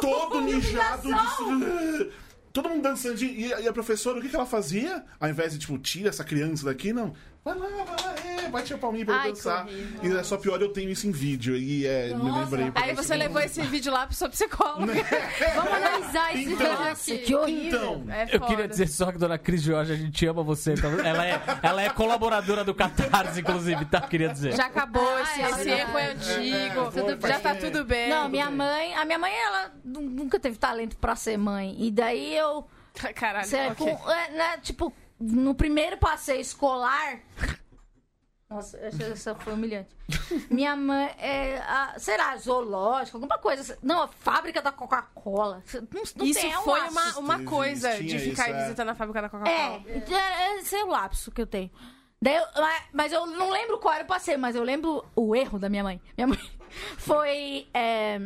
todo 0.00 0.40
mijado, 0.42 1.08
de- 1.08 2.10
todo 2.52 2.68
mundo 2.68 2.82
dançando 2.82 3.22
e, 3.22 3.46
e 3.48 3.68
a 3.68 3.72
professora, 3.72 4.18
o 4.18 4.22
que 4.22 4.28
que 4.28 4.36
ela 4.36 4.46
fazia? 4.46 5.04
Ao 5.18 5.28
invés 5.28 5.52
de 5.52 5.58
tipo, 5.60 5.78
tira 5.78 6.08
essa 6.08 6.24
criança 6.24 6.64
daqui, 6.64 6.92
não. 6.92 7.14
Vai 7.42 7.54
lá, 7.54 7.66
vai 7.68 7.86
lá, 7.86 8.14
é, 8.44 8.48
bate 8.50 8.74
a 8.74 8.76
palminha 8.78 9.06
pra 9.06 9.14
eu 9.14 9.18
Ai, 9.20 9.26
que 9.28 9.32
dançar. 9.32 9.64
horrível. 9.64 10.12
E 10.12 10.18
é 10.18 10.22
só 10.22 10.36
pior, 10.36 10.60
eu 10.60 10.68
tenho 10.74 10.90
isso 10.90 11.06
em 11.06 11.10
vídeo. 11.10 11.56
E 11.56 11.86
é, 11.86 12.08
me 12.08 12.14
Nossa, 12.24 12.56
lembrei. 12.56 12.72
Aí 12.74 12.94
você 12.94 13.16
levou 13.16 13.40
esse 13.40 13.62
vídeo 13.62 13.90
lá 13.90 14.06
pro 14.06 14.14
seu 14.14 14.28
psicólogo. 14.28 14.92
Vamos 15.54 15.72
analisar 15.72 16.34
esse 16.34 16.52
Então, 16.52 16.66
vídeo 16.76 16.90
aqui. 16.92 17.18
que 17.18 17.34
horrível. 17.34 18.02
Então, 18.04 18.14
É 18.14 18.24
Eu 18.24 18.28
foda. 18.40 18.46
queria 18.46 18.68
dizer 18.68 18.88
só 18.88 19.10
que, 19.10 19.16
dona 19.16 19.38
Cris 19.38 19.62
Jorge, 19.62 19.90
a 19.90 19.96
gente 19.96 20.26
ama 20.26 20.42
você. 20.42 20.74
então 20.74 20.90
ela, 21.00 21.26
é, 21.26 21.40
ela 21.62 21.82
é 21.82 21.88
colaboradora 21.88 22.62
do 22.62 22.74
Catarse, 22.74 23.40
inclusive, 23.40 23.86
tá? 23.86 24.02
Queria 24.02 24.28
dizer. 24.28 24.54
Já 24.54 24.66
acabou, 24.66 25.02
Ah, 25.16 25.22
esse, 25.22 25.40
é 25.40 25.50
esse 25.50 25.70
erro 25.70 25.98
é 25.98 26.10
antigo. 26.10 26.90
foi, 26.92 27.02
Tudo- 27.14 27.26
já 27.26 27.40
tá 27.40 27.54
tudo 27.54 27.84
bem. 27.86 28.10
Não, 28.10 28.28
minha 28.28 28.50
mãe, 28.50 28.94
a 28.94 29.04
minha 29.06 29.18
mãe, 29.18 29.32
ela 29.34 29.72
nu- 29.82 30.02
nunca 30.02 30.38
teve 30.38 30.58
talento 30.58 30.94
pra 30.98 31.16
ser 31.16 31.38
mãe. 31.38 31.74
E 31.78 31.90
daí 31.90 32.36
eu, 32.36 32.66
Caralho, 33.14 33.46
sei, 33.46 33.68
ok. 33.68 33.94
com- 33.96 34.10
é, 34.10 34.30
né, 34.32 34.58
tipo, 34.62 34.92
no 35.20 35.54
primeiro 35.54 35.98
passeio 35.98 36.40
escolar. 36.40 37.20
Nossa, 38.48 38.76
essa, 38.78 39.32
foi 39.36 39.52
humilhante. 39.52 39.94
Minha 40.50 40.74
mãe, 40.74 41.14
é, 41.18 41.58
a, 41.58 41.94
sei 41.98 42.16
lá, 42.16 42.36
zoológico, 42.36 43.16
alguma 43.16 43.38
coisa. 43.38 43.78
Não, 43.80 44.02
a 44.02 44.08
fábrica 44.08 44.60
da 44.60 44.72
Coca-Cola. 44.72 45.62
Não, 45.72 46.02
não 46.16 46.26
Isso 46.26 46.40
tem, 46.40 46.52
é 46.52 46.58
um 46.58 46.62
foi 46.62 46.80
uma, 46.80 47.18
uma 47.18 47.44
coisa 47.44 48.02
de 48.02 48.18
ficar 48.18 48.48
isso, 48.48 48.56
é. 48.56 48.62
visitando 48.64 48.88
a 48.88 48.94
fábrica 48.96 49.22
da 49.22 49.28
Coca-Cola. 49.28 49.56
É, 49.56 49.76
é, 49.86 50.58
esse 50.58 50.74
é 50.74 50.82
o 50.82 50.88
lapso 50.88 51.30
que 51.30 51.40
eu 51.40 51.46
tenho. 51.46 51.70
Daí 52.20 52.34
eu- 52.34 52.46
mas, 52.56 52.82
mas 52.92 53.12
eu 53.12 53.24
não 53.24 53.50
lembro 53.50 53.78
qual 53.78 53.94
era 53.94 54.02
o 54.02 54.06
passeio, 54.08 54.38
mas 54.38 54.56
eu 54.56 54.64
lembro 54.64 55.04
o 55.14 55.36
erro 55.36 55.56
da 55.58 55.68
minha 55.68 55.84
mãe. 55.84 56.00
Minha 56.16 56.26
mãe 56.26 56.50
foi. 56.98 57.68
é, 57.72 58.20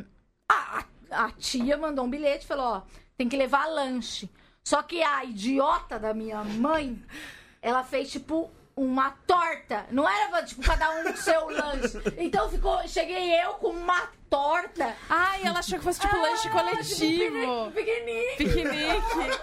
a, 0.51 0.85
a 1.11 1.31
tia 1.33 1.77
mandou 1.77 2.03
um 2.03 2.11
bilhete 2.11 2.45
e 2.45 2.49
falou: 2.49 2.65
ó, 2.65 2.83
tem 3.17 3.29
que 3.29 3.37
levar 3.37 3.67
lanche. 3.67 4.31
Só 4.65 4.83
que 4.83 5.03
a 5.03 5.25
idiota 5.25 5.99
da 5.99 6.15
minha 6.15 6.43
mãe, 6.43 6.99
ela 7.61 7.85
fez 7.85 8.11
tipo 8.11 8.51
uma 8.75 9.11
torta. 9.27 9.87
Não 9.91 10.09
era 10.09 10.43
tipo, 10.43 10.63
cada 10.63 10.91
um 10.91 11.05
com 11.05 11.17
seu 11.17 11.51
lanche. 11.51 11.99
Então 12.17 12.49
ficou. 12.49 12.87
Cheguei 12.89 13.41
eu 13.43 13.55
com 13.55 13.69
uma 13.69 14.09
torta. 14.35 14.97
Ai, 15.09 15.43
ela 15.45 15.59
achou 15.61 15.79
que 15.79 15.85
fosse 15.85 16.01
tipo 16.01 16.17
lanche 16.17 16.49
Ah, 16.49 16.51
coletivo. 16.51 17.41
Tipo, 17.41 17.71
piquenique. 17.73 18.37
Piquenique. 18.37 19.39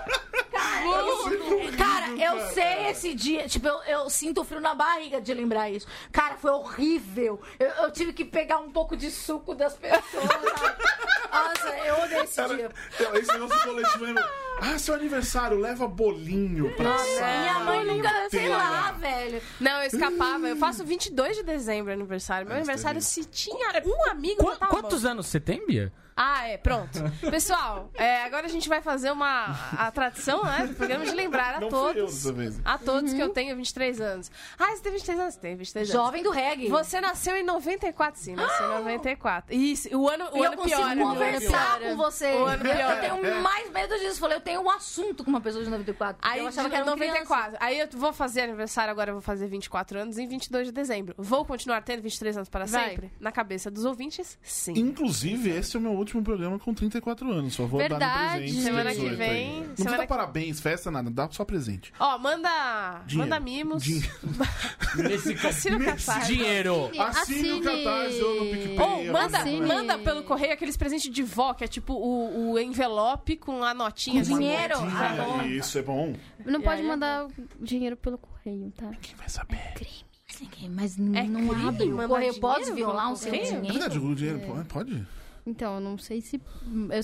Cara, 0.51 0.85
eu, 0.85 1.77
cara, 1.77 2.07
eu 2.09 2.53
sei 2.53 2.87
esse 2.89 3.13
dia. 3.13 3.47
Tipo, 3.47 3.67
eu, 3.67 3.81
eu 3.83 4.09
sinto 4.09 4.43
frio 4.43 4.59
na 4.61 4.75
barriga 4.75 5.21
de 5.21 5.33
lembrar 5.33 5.69
isso. 5.69 5.87
Cara, 6.11 6.35
foi 6.35 6.51
horrível. 6.51 7.41
Eu, 7.59 7.67
eu 7.69 7.91
tive 7.91 8.13
que 8.13 8.25
pegar 8.25 8.59
um 8.59 8.71
pouco 8.71 8.95
de 8.97 9.09
suco 9.09 9.55
das 9.55 9.73
pessoas. 9.73 10.01
Nossa, 11.31 11.69
eu 11.85 12.03
odeio 12.03 12.23
esse 12.23 12.43
dia. 12.55 12.69
Cara, 12.97 13.19
esse 13.19 13.31
negócio 13.31 13.61
coletivo 13.61 14.03
lembra. 14.03 14.29
Ah, 14.63 14.77
seu 14.77 14.93
aniversário, 14.93 15.57
leva 15.57 15.87
bolinho 15.87 16.71
pra 16.75 16.95
sala. 16.97 17.39
Minha 17.39 17.59
mãe 17.61 17.85
nunca, 17.85 18.29
sei 18.29 18.49
lá, 18.49 18.91
velho. 18.91 19.41
Não, 19.59 19.81
eu 19.81 19.87
escapava. 19.87 20.47
Eu 20.47 20.55
faço 20.57 20.83
22 20.83 21.37
de 21.37 21.43
dezembro 21.43 21.91
aniversário. 21.91 22.45
Meu 22.45 22.55
Ah, 22.55 22.59
aniversário, 22.59 23.01
se 23.01 23.23
tinha 23.25 23.71
um 23.85 24.11
amigo, 24.11 24.43
Qu- 24.43 24.51
já 24.51 24.55
tava 24.57 24.80
quantos 24.81 25.05
anos 25.05 25.27
você 25.27 25.39
tem, 25.39 25.65
Bia? 25.65 25.91
Ah, 26.15 26.47
é, 26.47 26.57
pronto. 26.57 26.99
Pessoal, 27.29 27.89
é, 27.95 28.23
agora 28.23 28.45
a 28.45 28.49
gente 28.49 28.67
vai 28.69 28.81
fazer 28.81 29.11
uma 29.11 29.47
a 29.77 29.89
tradição, 29.91 30.43
né, 30.43 30.67
do 30.67 30.75
programa 30.75 31.05
de 31.05 31.11
lembrar 31.11 31.55
a 31.55 31.59
Não 31.59 31.67
eu 31.67 31.71
todos. 31.71 32.23
vez. 32.31 32.59
A 32.63 32.77
todos 32.77 33.13
que 33.13 33.21
eu 33.21 33.29
tenho 33.29 33.55
23 33.55 33.99
anos. 34.01 34.31
Ah, 34.59 34.67
você 34.75 34.81
tem 34.81 34.91
23 34.91 35.19
anos? 35.19 35.35
Tem 35.35 35.55
23 35.55 35.89
anos. 35.89 36.03
Jovem 36.05 36.23
do 36.23 36.29
reggae. 36.31 36.67
Você 36.69 36.99
nasceu 37.01 37.35
em 37.37 37.43
94, 37.43 38.19
sim, 38.19 38.35
nasceu 38.35 38.65
em 38.65 38.83
94. 38.83 39.55
Isso, 39.55 39.89
o 39.97 40.09
ano, 40.09 40.25
o 40.31 40.37
e 40.37 40.39
eu 40.39 40.45
ano 40.45 40.57
consigo 40.57 40.81
pior. 40.81 40.95
né? 40.95 41.03
conversar 41.03 41.79
com 41.79 41.95
você. 41.95 42.31
O 42.33 42.45
ano 42.45 42.65
Eu, 42.67 42.75
pior. 42.75 42.91
eu 42.93 43.01
tenho 43.21 43.41
mais 43.41 43.69
medo 43.71 43.97
disso. 43.99 44.19
Falei, 44.19 44.37
eu 44.37 44.41
tenho 44.41 44.61
um 44.61 44.69
assunto 44.69 45.23
com 45.23 45.29
uma 45.29 45.41
pessoa 45.41 45.63
de 45.63 45.69
94. 45.69 46.17
Aí 46.21 46.39
eu 46.39 46.47
achava 46.47 46.69
que 46.69 46.75
era 46.75 46.83
uma 46.83 46.91
94. 46.95 47.57
Aí 47.59 47.79
eu 47.79 47.87
vou 47.93 48.11
fazer 48.13 48.41
aniversário, 48.41 48.91
agora 48.91 49.11
eu 49.11 49.15
vou 49.15 49.21
fazer 49.21 49.47
24 49.47 49.99
anos 49.99 50.17
em 50.17 50.27
22 50.27 50.67
de 50.67 50.73
dezembro. 50.73 51.15
Vou 51.17 51.45
continuar 51.45 51.81
tendo 51.81 52.01
23 52.01 52.37
anos 52.37 52.49
para 52.49 52.65
Vai. 52.65 52.89
sempre? 52.89 53.11
Na 53.19 53.31
cabeça 53.31 53.71
dos 53.71 53.85
ouvintes, 53.85 54.37
sim. 54.43 54.73
Inclusive, 54.75 55.49
esse 55.49 55.75
é 55.75 55.79
o 55.79 55.81
meu 55.81 55.91
último 55.93 56.10
programa 56.23 56.59
com 56.59 56.73
34 56.73 57.31
anos. 57.31 57.53
Só 57.53 57.65
vou 57.65 57.79
dar 57.79 57.87
Verdade. 57.89 58.33
no 58.33 58.39
presente. 58.41 58.61
Semana 58.63 58.89
que 58.91 58.95
18 58.97 59.17
vem- 59.17 59.29
aí. 59.29 59.69
Não 59.79 59.85
dá 59.85 59.97
que- 59.99 60.07
parabéns, 60.07 60.59
festa, 60.59 60.91
nada. 60.91 61.09
Dá 61.09 61.29
só 61.31 61.45
presente. 61.45 61.93
Ó, 61.99 62.17
manda, 62.17 63.01
Dinheiro. 63.05 63.29
manda 63.29 63.39
mimos. 63.43 63.83
Dinheiro. 63.83 64.09
Nesse 64.97 65.33
Assina 65.47 65.77
o 65.77 65.85
Catarse. 65.85 66.27
dinheiro. 66.33 66.91
Assine 66.99 67.51
o. 67.53 67.61
Catarse 67.61 68.21
ou 68.21 68.43
no 68.45 68.51
PicPay. 68.51 68.79
Ou 68.79 69.13
manda. 69.13 69.37
Assine. 69.37 69.61
manda 69.65 69.97
pelo 69.99 70.23
correio 70.23 70.53
aqueles 70.53 70.75
presentes 70.75 71.09
de 71.11 71.23
vó, 71.23 71.53
que 71.53 71.63
é 71.63 71.67
tipo 71.67 71.93
o, 71.93 72.51
o 72.51 72.59
envelope 72.59 73.37
com 73.37 73.63
a 73.63 73.73
notinha. 73.73 74.15
Com 74.15 74.21
assim. 74.21 74.37
dinheiro. 74.37 74.77
Dinheiro. 74.77 75.39
Ah. 75.39 75.47
Isso 75.47 75.77
é 75.77 75.81
bom. 75.81 76.13
Não 76.45 76.59
E 76.59 76.63
pode 76.63 76.81
aí 76.81 76.85
é 76.85 76.89
mandar 76.89 77.27
dinheiro 77.59 77.95
pelo 77.95 78.17
correio, 78.17 78.71
tá? 78.75 78.89
Quem 79.01 79.15
vai 79.15 79.29
saber? 79.29 79.73
Ninguém, 80.39 80.69
Mas 80.69 80.97
É 80.97 81.23
não 81.23 81.47
crime 81.49 81.67
abre. 81.67 81.93
O 81.93 82.07
correio 82.07 82.39
pode 82.39 82.65
dinheiro 82.65 82.75
violar 82.75 83.11
um 83.11 83.15
seu 83.15 83.29
correio? 83.31 83.45
É 83.47 83.51
dinheiro? 83.55 83.73
verdade, 83.79 83.99
o 83.99 84.15
dinheiro 84.15 84.65
pode? 84.67 85.05
Então, 85.45 85.75
eu 85.75 85.81
não 85.81 85.97
sei 85.97 86.21
se. 86.21 86.35
eu- 86.37 86.41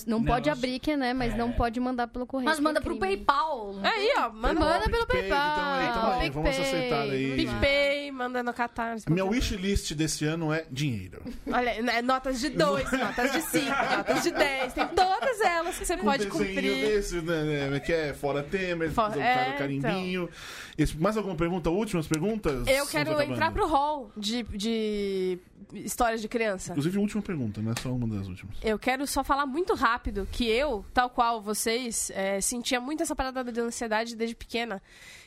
Não, 0.05 0.19
Não, 0.19 0.23
pode 0.23 0.47
eu- 0.47 0.53
abrir, 0.53 0.79
que, 0.79 0.95
né? 0.95 1.11
Mas 1.13 1.35
não 1.35 1.51
pode 1.51 1.79
mandar 1.79 2.07
pelo 2.07 2.25
correio. 2.27 2.45
Mas 2.45 2.57
que 2.57 2.61
é 2.61 2.63
manda 2.63 2.79
pro 2.79 2.95
crime. 2.97 3.17
PayPal. 3.17 3.75
Aí, 3.83 4.13
ó, 4.17 4.29
manda, 4.31 4.59
Manda 4.59 4.89
pelo 4.89 5.07
PicPay, 5.07 5.21
PayPal. 5.29 5.55
então 5.57 5.65
aí, 5.73 5.87
então 5.87 6.11
aí, 6.19 6.29
vamos 6.29 6.49
PicPay, 6.55 6.67
acertar 6.67 7.01
aí. 7.01 7.35
PicPay, 7.35 8.11
manda 8.11 8.43
no 8.43 8.53
Catarse. 8.53 9.09
Minha 9.11 9.25
wishlist 9.25 9.93
desse 9.95 10.25
ano 10.25 10.53
é 10.53 10.65
dinheiro. 10.69 11.23
Olha, 11.51 11.81
né, 11.81 12.01
notas 12.03 12.39
de 12.39 12.49
2, 12.49 12.91
notas 12.93 13.31
de 13.31 13.41
5, 13.41 13.65
notas 13.97 14.21
de 14.23 14.31
10. 14.31 14.73
Tem 14.73 14.87
todas 14.89 15.41
elas 15.41 15.77
que 15.77 15.85
você 15.85 15.97
Com 15.97 16.03
pode 16.03 16.27
um 16.27 16.29
desenho 16.29 16.47
cumprir. 16.49 16.75
desse, 16.85 17.15
né, 17.21 17.69
né, 17.71 17.79
que 17.79 17.91
é 17.91 18.13
fora 18.13 18.43
Temer, 18.43 18.91
Fora- 18.91 19.19
é, 19.19 19.53
carimbinho. 19.57 20.29
Esse- 20.77 20.95
mais 20.95 21.17
alguma 21.17 21.35
pergunta? 21.35 21.71
Últimas 21.71 22.07
perguntas? 22.07 22.67
Eu 22.67 22.85
quero 22.85 23.19
entrar 23.19 23.51
pro 23.51 23.65
hall 23.67 24.11
de, 24.15 24.43
de 24.43 25.39
histórias 25.73 26.21
de 26.21 26.27
criança. 26.27 26.71
Inclusive, 26.71 26.97
última 26.97 27.21
pergunta, 27.21 27.61
não 27.61 27.71
é 27.71 27.75
só 27.81 27.91
uma 27.91 28.07
das 28.07 28.27
últimas. 28.27 28.57
Eu 28.63 28.77
quero 28.79 29.05
só 29.05 29.23
falar 29.23 29.45
muito 29.45 29.73
rápido 29.73 30.27
que 30.31 30.45
eu, 30.47 30.85
tal 30.93 31.09
qual 31.09 31.41
vocês, 31.41 32.11
é, 32.11 32.39
sentia 32.41 32.79
muito 32.79 33.03
essa 33.03 33.15
parada 33.15 33.43
da 33.43 33.61
ansiedade 33.61 34.15
desde 34.15 34.35
pequena. 34.35 34.81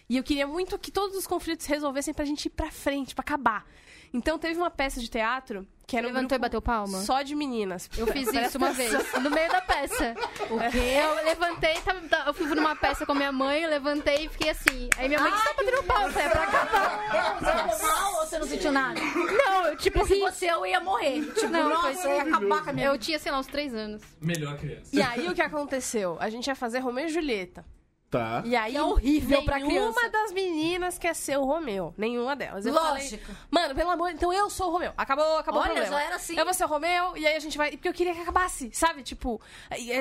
E 0.09 0.17
eu 0.17 0.23
queria 0.23 0.47
muito 0.47 0.79
que 0.79 0.91
todos 0.91 1.17
os 1.17 1.27
conflitos 1.27 1.67
se 1.67 1.73
resolvessem 1.73 2.13
pra 2.13 2.25
gente 2.25 2.47
ir 2.47 2.51
pra 2.51 2.71
frente, 2.71 3.15
pra 3.15 3.23
acabar. 3.23 3.65
Então 4.13 4.39
teve 4.39 4.59
uma 4.59 4.71
peça 4.71 5.01
de 5.01 5.09
teatro 5.09 5.67
que 5.91 5.97
era 5.97 6.07
um 6.07 6.11
Levantou 6.11 6.37
e 6.37 6.39
grupo 6.39 6.43
bateu 6.43 6.63
palma? 6.63 6.99
só 7.01 7.21
de 7.23 7.35
meninas. 7.35 7.91
Eu 7.99 8.07
fiz 8.07 8.33
isso 8.33 8.59
uma 8.59 8.71
vez, 8.73 8.93
no 9.21 9.29
meio 9.31 9.51
da 9.51 9.61
peça. 9.61 10.15
O 10.51 10.59
quê? 10.71 10.79
Eu 11.01 11.15
levantei, 11.25 11.75
tava- 11.81 12.01
tava- 12.09 12.31
eu 12.31 12.35
fui 12.35 12.47
numa 12.49 12.75
peça 12.77 13.05
com 13.07 13.13
a 13.13 13.15
minha 13.15 13.31
mãe, 13.33 13.63
eu 13.63 13.71
levantei 13.71 14.25
e 14.27 14.29
fiquei 14.29 14.51
assim. 14.51 14.89
Aí 14.97 15.09
minha 15.09 15.21
mãe, 15.21 15.31
você 15.31 15.45
tá 15.45 15.55
batendo 15.55 15.83
palma? 15.85 16.21
É 16.21 16.29
pra 16.29 16.43
acabar. 16.43 17.39
Você 17.41 17.53
ficou 17.77 17.89
mal 17.89 18.15
ou 18.15 18.27
você 18.27 18.39
não 18.39 18.47
sentiu 18.47 18.73
nada? 18.73 19.01
Não, 19.01 19.67
eu 19.67 19.77
tipo 19.77 20.05
Se 20.07 20.15
ri. 20.15 20.21
fosse 20.21 20.47
eu, 20.47 20.67
ia 20.67 20.81
morrer. 20.81 21.23
Tipo, 21.35 21.49
Não, 21.49 21.69
nossa, 21.71 21.95
foi 21.95 22.11
eu 22.11 22.15
ia 22.17 22.23
acabar 22.23 22.65
com 22.65 22.71
a 22.71 22.73
minha 22.73 22.87
Eu 22.87 22.99
tinha, 22.99 23.19
sei 23.19 23.31
lá, 23.33 23.39
uns 23.39 23.47
três 23.47 23.75
anos. 23.75 24.03
Melhor 24.21 24.57
criança. 24.59 24.91
E 24.93 25.01
aí 25.03 25.29
o 25.29 25.35
que 25.35 25.43
aconteceu? 25.43 26.17
A 26.21 26.29
gente 26.31 26.47
ia 26.49 26.55
fazer 26.55 26.79
Romeu 26.81 27.07
e 27.07 27.09
Julieta. 27.09 27.65
Tá. 28.11 28.43
E 28.45 28.57
aí 28.57 28.73
Que 28.73 28.79
é 28.79 28.83
horrível 28.83 29.45
pra 29.45 29.59
nenhuma 29.61 29.93
criança. 29.95 30.09
das 30.11 30.33
meninas 30.33 30.99
quer 30.99 31.15
ser 31.15 31.39
o 31.39 31.45
Romeu. 31.45 31.95
Nenhuma 31.97 32.35
delas. 32.35 32.67
Eu 32.67 32.75
falei, 32.75 33.05
Lógico. 33.05 33.33
Mano, 33.49 33.73
pelo 33.73 33.91
amor, 33.91 34.11
então 34.11 34.33
eu 34.33 34.51
sou 34.51 34.67
o 34.69 34.73
Romeu. 34.73 34.93
Acabou, 34.97 35.39
acabou 35.39 35.61
Olha, 35.61 35.71
o 35.71 35.75
problema. 35.77 35.97
já 35.97 36.03
era 36.05 36.17
assim. 36.17 36.37
Eu 36.37 36.45
vou 36.45 36.53
ser 36.53 36.65
o 36.65 36.67
Romeu 36.67 37.17
e 37.17 37.25
aí 37.25 37.37
a 37.37 37.39
gente 37.39 37.57
vai, 37.57 37.71
porque 37.71 37.89
eu 37.89 37.93
queria 37.95 38.13
que 38.13 38.21
acabasse, 38.21 38.69
sabe? 38.73 39.05
Tipo, 39.05 39.41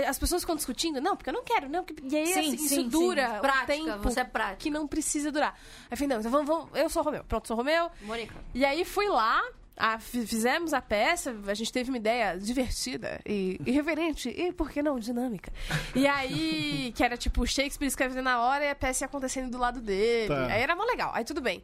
as 0.07 0.17
pessoas 0.17 0.41
ficam 0.41 0.55
discutindo, 0.55 0.99
não, 0.99 1.15
porque 1.15 1.29
eu 1.29 1.33
não 1.33 1.43
quero, 1.43 1.69
não, 1.69 1.83
porque... 1.83 2.01
e 2.03 2.17
aí 2.17 2.25
Sim, 2.27 2.39
assim, 2.39 2.57
sim, 2.57 2.65
isso 2.65 2.75
sim. 2.75 2.89
dura 2.89 3.33
um 3.37 3.39
Prática, 3.41 3.65
tempo 3.67 3.97
você 3.99 4.21
é 4.21 4.23
prática. 4.23 4.55
que 4.57 4.71
não 4.71 4.87
precisa 4.87 5.31
durar. 5.31 5.53
Aí 5.53 5.87
eu 5.91 5.97
falei, 5.97 6.07
não, 6.07 6.19
então 6.19 6.31
vamos, 6.31 6.47
vamos, 6.47 6.69
eu 6.73 6.89
sou 6.89 7.03
o 7.03 7.05
Romeu. 7.05 7.23
Pronto, 7.25 7.47
sou 7.47 7.55
o 7.55 7.57
Romeu. 7.59 7.91
Mônica. 8.01 8.33
E 8.55 8.65
aí 8.65 8.83
fui 8.85 9.07
lá, 9.07 9.39
a- 9.79 9.97
fi- 9.99 10.27
fizemos 10.27 10.73
a 10.73 10.81
peça, 10.81 11.33
a 11.47 11.53
gente 11.53 11.71
teve 11.71 11.89
uma 11.89 11.97
ideia 11.97 12.37
divertida 12.37 13.19
e 13.25 13.57
irreverente 13.65 14.29
e, 14.29 14.51
por 14.51 14.69
que 14.69 14.83
não, 14.83 14.99
dinâmica. 14.99 15.51
E 15.95 16.05
aí, 16.05 16.91
que 16.95 17.03
era 17.03 17.15
tipo 17.17 17.47
Shakespeare 17.47 17.87
escrevendo 17.87 18.21
na 18.23 18.41
hora 18.41 18.65
e 18.65 18.69
a 18.69 18.75
peça 18.75 19.03
ia 19.03 19.07
acontecendo 19.07 19.49
do 19.49 19.57
lado 19.57 19.79
dele. 19.81 20.27
Tá. 20.27 20.45
Aí 20.47 20.61
era 20.61 20.75
mó 20.75 20.83
legal, 20.83 21.11
aí 21.15 21.23
tudo 21.23 21.39
bem. 21.41 21.63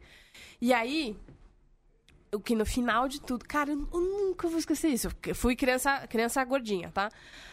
E 0.62 0.74
aí, 0.74 1.16
o 2.34 2.40
que 2.40 2.56
no 2.56 2.66
final 2.66 3.08
de 3.08 3.22
tudo, 3.22 3.46
cara, 3.46 3.72
eu, 3.72 3.88
eu 3.94 4.00
nunca 4.02 4.48
vou 4.48 4.58
esquecer 4.60 4.88
isso. 4.90 5.10
Eu 5.26 5.36
fui 5.36 5.56
criança, 5.56 6.08
criança 6.08 6.44
gordinha, 6.44 6.90
tá? 6.92 7.10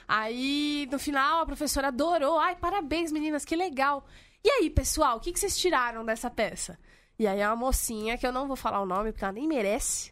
Aí, 0.07 0.89
no 0.91 0.99
final, 0.99 1.41
a 1.43 1.47
professora 1.47 1.89
adorou. 1.89 2.39
Ai, 2.39 2.55
parabéns, 2.57 3.11
meninas, 3.13 3.45
que 3.45 3.57
legal. 3.57 4.05
E 4.45 4.49
aí, 4.49 4.71
pessoal, 4.71 5.17
o 5.17 5.21
que, 5.21 5.33
que 5.33 5.39
vocês 5.41 5.57
tiraram 5.57 6.05
dessa 6.05 6.29
peça? 6.31 6.79
E 7.19 7.27
aí, 7.27 7.41
a 7.43 7.55
mocinha, 7.55 8.19
que 8.19 8.27
eu 8.27 8.33
não 8.33 8.47
vou 8.47 8.57
falar 8.57 8.81
o 8.81 8.87
nome 8.87 9.13
porque 9.13 9.25
ela 9.25 9.33
nem 9.33 9.47
merece, 9.47 10.12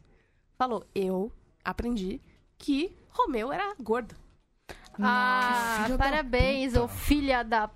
falou: 0.60 0.84
Eu 0.94 1.32
aprendi 1.64 2.20
que 2.58 2.94
Romeu 3.08 3.50
era 3.50 3.74
gordo. 3.80 4.14
Ah, 5.02 5.86
parabéns, 5.96 6.76
ô 6.76 6.86
filha 6.86 7.42
da. 7.42 7.70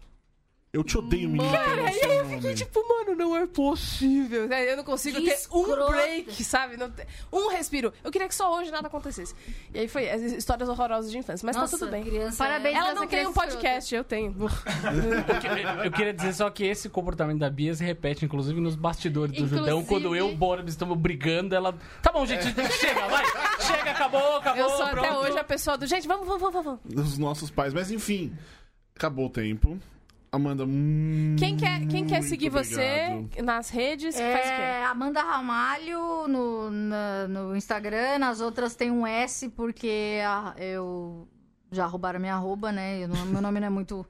Eu 0.74 0.82
te 0.82 0.98
odeio, 0.98 1.28
menino. 1.30 1.50
Cara, 1.52 1.82
e 1.82 2.00
aí 2.04 2.16
eu 2.18 2.26
fiquei 2.30 2.54
tipo, 2.54 2.80
mano, 2.88 3.14
não 3.14 3.36
é 3.36 3.46
possível. 3.46 4.48
né? 4.48 4.70
Eu 4.72 4.76
não 4.76 4.82
consigo 4.82 5.18
Que 5.18 5.24
ter 5.26 5.30
um 5.30 5.34
escrota. 5.34 5.86
break, 5.92 6.42
sabe? 6.44 6.76
Não 6.76 6.90
ter- 6.90 7.06
um 7.32 7.48
respiro. 7.48 7.92
Eu 8.02 8.10
queria 8.10 8.26
que 8.26 8.34
só 8.34 8.52
hoje 8.58 8.72
nada 8.72 8.88
acontecesse. 8.88 9.34
E 9.72 9.78
aí 9.78 9.86
foi 9.88 10.10
as 10.10 10.20
histórias 10.20 10.68
horrorosas 10.68 11.12
de 11.12 11.16
infância. 11.18 11.46
Mas 11.46 11.54
Nossa, 11.56 11.78
tá 11.78 11.84
tudo 11.86 11.92
bem. 11.92 12.02
Criança 12.02 12.36
Parabéns. 12.42 12.76
Ela 12.76 12.90
Essa 12.90 13.00
não 13.00 13.06
tem 13.06 13.24
um 13.26 13.32
podcast, 13.32 13.94
eu 13.94 14.02
tenho. 14.02 14.34
Eu 15.84 15.92
queria 15.92 16.12
dizer 16.12 16.32
só 16.34 16.50
que 16.50 16.64
esse 16.64 16.88
comportamento 16.88 17.38
da 17.38 17.48
Bia 17.50 17.74
se 17.74 17.84
repete, 17.84 18.24
inclusive, 18.24 18.60
nos 18.60 18.74
bastidores 18.74 19.32
do 19.32 19.36
Inclusive- 19.44 19.60
Judão. 19.60 19.84
Quando 19.84 20.16
eu 20.16 20.28
e 20.28 20.32
o 20.32 20.36
Borbs 20.36 20.72
estamos 20.72 20.98
brigando, 20.98 21.54
ela. 21.54 21.72
Tá 22.02 22.10
bom, 22.10 22.26
gente, 22.26 22.42
chega, 22.72 23.06
vai! 23.08 23.24
Chega, 23.60 23.90
acabou, 23.92 24.36
acabou. 24.38 24.62
Eu 24.62 24.68
sou 24.70 24.82
até 24.82 24.92
pronto. 25.00 25.14
hoje 25.20 25.38
a 25.38 25.44
pessoa 25.44 25.78
do. 25.78 25.86
Gente, 25.86 26.08
vamos, 26.08 26.26
vamos, 26.26 26.42
vamos, 26.42 26.64
vamos. 26.64 26.80
Dos 26.84 27.16
nossos 27.18 27.50
pais. 27.50 27.72
Mas 27.72 27.90
enfim, 27.90 28.36
acabou 28.96 29.26
o 29.26 29.30
tempo. 29.30 29.78
Amanda, 30.34 30.64
Quem 31.38 31.56
quer, 31.56 31.86
quem 31.86 32.04
quer 32.04 32.22
seguir 32.22 32.48
obrigado. 32.48 33.28
você 33.34 33.42
nas 33.42 33.68
redes, 33.70 34.14
faz 34.16 34.26
o 34.46 34.56
quê? 34.56 34.62
É, 34.62 34.84
Amanda 34.84 35.20
Ramalho 35.22 36.26
no, 36.28 36.70
na- 36.70 37.28
no 37.28 37.56
Instagram, 37.56 38.18
nas 38.18 38.40
outras 38.40 38.74
tem 38.74 38.90
um 38.90 39.06
S, 39.06 39.48
porque 39.50 40.18
a- 40.26 40.54
eu 40.58 41.28
já 41.70 41.86
roubaram 41.86 42.18
minha 42.20 42.34
arroba, 42.34 42.70
né? 42.72 43.00
Eu 43.04 43.08
meu 43.26 43.40
nome 43.42 43.60
não 43.60 43.66
é 43.66 43.70
muito. 43.70 44.06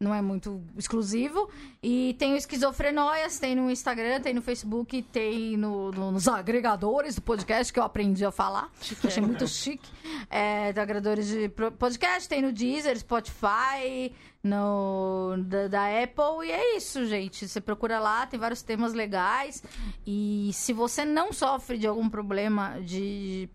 Não 0.00 0.14
é 0.14 0.22
muito 0.22 0.62
exclusivo. 0.76 1.48
E 1.82 2.14
tem 2.20 2.32
o 2.32 2.36
Esquizofrenóias, 2.36 3.40
tem 3.40 3.56
no 3.56 3.68
Instagram, 3.68 4.20
tem 4.20 4.32
no 4.32 4.40
Facebook, 4.40 5.02
tem 5.02 5.56
no- 5.56 5.90
no- 5.90 6.12
nos 6.12 6.28
agregadores 6.28 7.16
do 7.16 7.22
podcast, 7.22 7.72
que 7.72 7.80
eu 7.80 7.82
aprendi 7.82 8.24
a 8.24 8.30
falar. 8.30 8.70
Achei 9.04 9.20
muito 9.20 9.46
chique. 9.48 9.90
É, 10.30 10.68
agregadores 10.68 11.26
de 11.26 11.48
podcast, 11.48 12.28
tem 12.28 12.40
no 12.42 12.52
Deezer, 12.52 12.96
Spotify, 12.96 14.12
no, 14.40 15.34
da, 15.44 15.66
da 15.66 16.02
Apple. 16.02 16.46
E 16.46 16.52
é 16.52 16.76
isso, 16.76 17.04
gente. 17.06 17.48
Você 17.48 17.60
procura 17.60 17.98
lá, 17.98 18.24
tem 18.24 18.38
vários 18.38 18.62
temas 18.62 18.92
legais. 18.94 19.64
E 20.06 20.50
se 20.52 20.72
você 20.72 21.04
não 21.04 21.32
sofre 21.32 21.76
de 21.76 21.88
algum 21.88 22.08
problema 22.08 22.80
de 22.82 23.48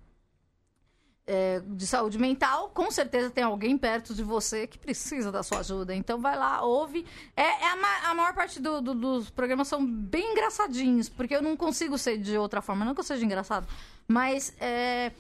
é, 1.25 1.61
de 1.65 1.87
saúde 1.87 2.17
mental, 2.19 2.69
com 2.69 2.91
certeza 2.91 3.29
tem 3.29 3.43
alguém 3.43 3.77
perto 3.77 4.13
de 4.13 4.23
você 4.23 4.67
que 4.67 4.77
precisa 4.77 5.31
da 5.31 5.41
sua 5.41 5.59
ajuda. 5.59 5.95
Então 5.95 6.19
vai 6.19 6.37
lá, 6.37 6.61
ouve. 6.63 7.05
É, 7.35 7.43
é 7.43 7.71
a, 7.71 7.75
ma- 7.77 8.09
a 8.09 8.13
maior 8.13 8.33
parte 8.33 8.59
do- 8.61 8.81
do- 8.81 8.93
dos 8.93 9.29
programas 9.29 9.67
são 9.67 9.85
bem 9.85 10.31
engraçadinhos, 10.33 11.07
porque 11.09 11.35
eu 11.35 11.41
não 11.41 11.55
consigo 11.55 11.97
ser 11.97 12.17
de 12.17 12.37
outra 12.37 12.61
forma. 12.61 12.83
Não 12.83 12.93
que 12.93 12.99
eu 12.99 13.05
seja 13.05 13.23
engraçado, 13.23 13.67
mas 14.07 14.53
é, 14.59 15.13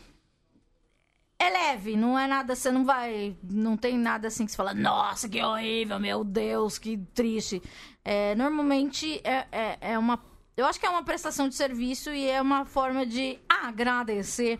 é 1.39 1.49
leve, 1.49 1.95
não 1.95 2.17
é 2.17 2.27
nada, 2.27 2.55
você 2.55 2.71
não 2.71 2.85
vai. 2.85 3.35
Não 3.43 3.75
tem 3.77 3.97
nada 3.97 4.27
assim 4.27 4.45
que 4.45 4.51
você 4.51 4.57
fala, 4.57 4.73
nossa, 4.73 5.27
que 5.27 5.41
horrível, 5.41 5.99
meu 5.99 6.23
Deus, 6.23 6.77
que 6.77 6.97
triste. 7.13 7.61
É, 8.03 8.35
normalmente 8.35 9.21
é, 9.23 9.47
é, 9.51 9.77
é 9.93 9.97
uma. 9.99 10.19
Eu 10.55 10.65
acho 10.67 10.79
que 10.79 10.85
é 10.85 10.89
uma 10.89 11.03
prestação 11.03 11.49
de 11.49 11.55
serviço 11.55 12.11
e 12.11 12.29
é 12.29 12.41
uma 12.41 12.63
forma 12.65 13.05
de 13.05 13.39
agradecer 13.49 14.59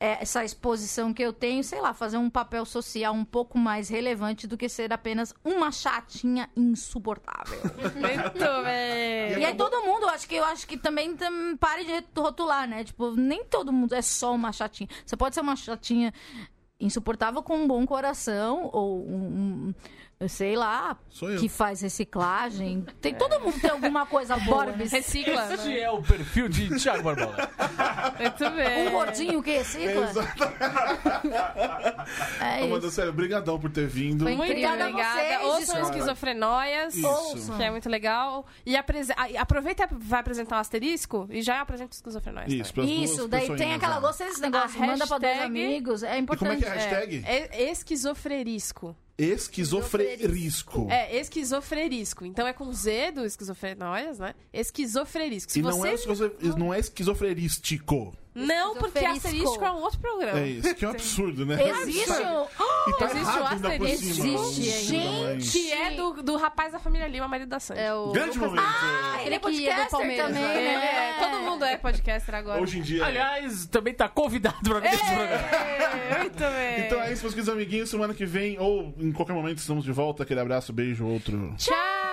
essa 0.00 0.44
exposição 0.44 1.14
que 1.14 1.22
eu 1.22 1.32
tenho, 1.32 1.64
sei 1.64 1.80
lá, 1.80 1.94
fazer 1.94 2.18
um 2.18 2.28
papel 2.28 2.64
social 2.66 3.14
um 3.14 3.24
pouco 3.24 3.56
mais 3.58 3.88
relevante 3.88 4.46
do 4.46 4.56
que 4.56 4.68
ser 4.68 4.92
apenas 4.92 5.32
uma 5.44 5.70
chatinha 5.72 6.50
insuportável. 6.56 7.58
Muito 7.94 8.64
bem. 8.64 9.38
E 9.40 9.44
aí 9.44 9.54
todo 9.56 9.80
mundo, 9.82 10.06
acho 10.08 10.28
que 10.28 10.34
eu 10.34 10.44
acho 10.44 10.66
que 10.66 10.76
também 10.76 11.16
tam- 11.16 11.56
pare 11.58 11.84
de 11.84 12.04
rotular, 12.20 12.68
né? 12.68 12.84
Tipo, 12.84 13.12
nem 13.12 13.44
todo 13.44 13.72
mundo 13.72 13.94
é 13.94 14.02
só 14.02 14.34
uma 14.34 14.52
chatinha. 14.52 14.88
Você 15.06 15.16
pode 15.16 15.34
ser 15.34 15.40
uma 15.40 15.56
chatinha 15.56 16.12
insuportável 16.80 17.42
com 17.42 17.56
um 17.56 17.66
bom 17.68 17.86
coração 17.86 18.68
ou 18.72 19.08
um, 19.08 19.14
um- 19.68 19.74
sei 20.28 20.56
lá, 20.56 20.96
Sou 21.10 21.30
eu. 21.30 21.38
que 21.40 21.48
faz 21.48 21.80
reciclagem. 21.80 22.84
Tem 23.00 23.14
todo 23.14 23.38
mundo 23.40 23.58
tem 23.60 23.70
alguma 23.70 24.06
coisa 24.06 24.36
boa. 24.38 24.66
né? 24.66 24.84
Recicla. 24.84 25.54
Esse 25.54 25.68
né? 25.68 25.80
é 25.80 25.90
o 25.90 26.02
perfil 26.02 26.48
de 26.48 26.68
Thiago 26.78 27.02
Barbosa. 27.02 27.48
Muito 28.20 28.50
bem. 28.50 28.88
Um 28.88 28.90
gordinho 28.92 29.42
que 29.42 29.56
recicla. 29.58 30.08
É 32.40 32.62
Amanda, 32.64 32.86
isso. 32.86 32.96
sério, 32.96 33.12
brigadão 33.12 33.58
por 33.58 33.70
ter 33.70 33.86
vindo. 33.86 34.24
Foi 34.24 34.34
Muito 34.36 34.50
Obrigada 34.50 34.90
vocês, 34.90 35.42
Ouçam 35.42 35.82
esquizofrenóias. 35.82 36.94
Isso. 36.94 37.52
Que 37.56 37.62
é 37.62 37.70
muito 37.70 37.88
legal. 37.88 38.46
E 38.64 38.76
aprese- 38.76 39.12
aproveita 39.38 39.84
e 39.84 39.88
vai 39.90 40.20
apresentar 40.20 40.56
o 40.56 40.60
asterisco 40.60 41.26
e 41.30 41.42
já 41.42 41.60
apresenta 41.60 41.90
os 41.92 41.96
esquizofrenóias. 41.98 42.52
Isso, 42.52 42.80
Isso, 42.82 43.28
daí 43.28 43.54
tem 43.56 43.74
aquela. 43.74 43.94
né? 43.96 44.00
Gostei 44.00 44.26
desse 44.28 44.40
negócio. 44.40 44.78
Manda 44.80 45.06
pra 45.06 45.18
dois 45.18 45.40
amigos. 45.40 46.02
É 46.02 46.06
E 46.06 46.10
como 46.10 46.16
é 46.16 46.18
importante. 46.20 46.58
que 46.62 46.64
é 46.66 46.70
a 46.70 46.74
hashtag? 46.74 47.24
É, 47.26 47.62
é 47.64 47.70
esquizofrerisco. 47.70 48.94
Esquizofrerisco. 49.16 50.88
É, 50.90 51.16
esquizofrerisco. 51.18 52.24
Então 52.24 52.46
é 52.46 52.52
com 52.52 52.72
Z 52.72 53.12
do 53.12 53.24
esquizofrenóias, 53.24 54.18
né? 54.18 54.34
Esquizofrerisco. 54.52 55.52
Se 55.52 55.60
E 55.60 55.62
não 55.62 55.78
você... 55.78 55.88
é, 55.88 55.94
esquizo- 55.94 56.32
não 56.58 56.74
é 56.74 56.78
esquizofrerístico. 56.80 58.16
Não, 58.34 58.74
porque 58.74 58.98
Asterisco. 58.98 59.64
é 59.64 59.70
um 59.70 59.76
outro 59.82 60.00
programa. 60.00 60.40
É 60.40 60.48
isso, 60.48 60.74
que 60.74 60.84
é 60.84 60.88
um 60.88 60.90
absurdo, 60.90 61.46
né? 61.46 61.56
Existe 61.82 62.10
um... 62.10 62.44
E 62.88 62.92
tá 62.98 63.04
Existe 63.06 63.20
errado 63.20 63.40
o 63.42 63.46
ainda 63.46 63.70
por 63.76 63.86
asterisco. 63.86 64.22
cima. 64.22 64.40
Existe 64.40 64.92
da 64.98 65.04
mãe. 65.12 65.38
Que 65.38 65.72
é 65.72 65.90
do, 65.92 66.22
do 66.22 66.36
rapaz 66.36 66.72
da 66.72 66.78
família 66.78 67.06
Lima, 67.06 67.28
marido 67.28 67.48
da 67.48 67.60
Sandy. 67.60 67.80
É 67.80 67.94
o. 67.94 68.10
Grande 68.12 68.38
momento. 68.38 68.62
Ele 69.24 69.34
é 69.34 69.38
que 69.38 69.50
ia 69.50 69.70
do 69.74 69.76
podcaster 69.78 69.90
Palmeiras, 69.90 70.26
também, 70.26 70.42
né? 70.42 70.62
né? 70.64 71.16
É- 71.16 71.22
todo 71.22 71.42
mundo 71.42 71.64
é 71.64 71.76
podcaster 71.76 72.34
agora. 72.34 72.60
Hoje 72.60 72.78
em 72.78 72.82
dia. 72.82 73.04
Aliás, 73.06 73.66
também 73.66 73.94
tá 73.94 74.08
convidado 74.08 74.56
pra 74.62 74.80
vir 74.80 74.90
nesse 74.90 75.04
programa. 75.04 75.48
É, 75.48 76.18
muito 76.18 76.38
bem. 76.38 76.86
Então 76.86 77.00
é 77.02 77.12
isso, 77.12 77.22
meus 77.22 77.34
queridos 77.34 77.48
amiguinhos. 77.54 77.88
Semana 77.88 78.12
que 78.14 78.26
vem, 78.26 78.58
ou 78.58 78.92
em 78.98 79.12
qualquer 79.12 79.32
momento, 79.32 79.58
estamos 79.58 79.84
de 79.84 79.92
volta. 79.92 80.24
Aquele 80.24 80.40
abraço, 80.40 80.72
beijo, 80.72 81.06
outro. 81.06 81.54
Tchau! 81.56 82.03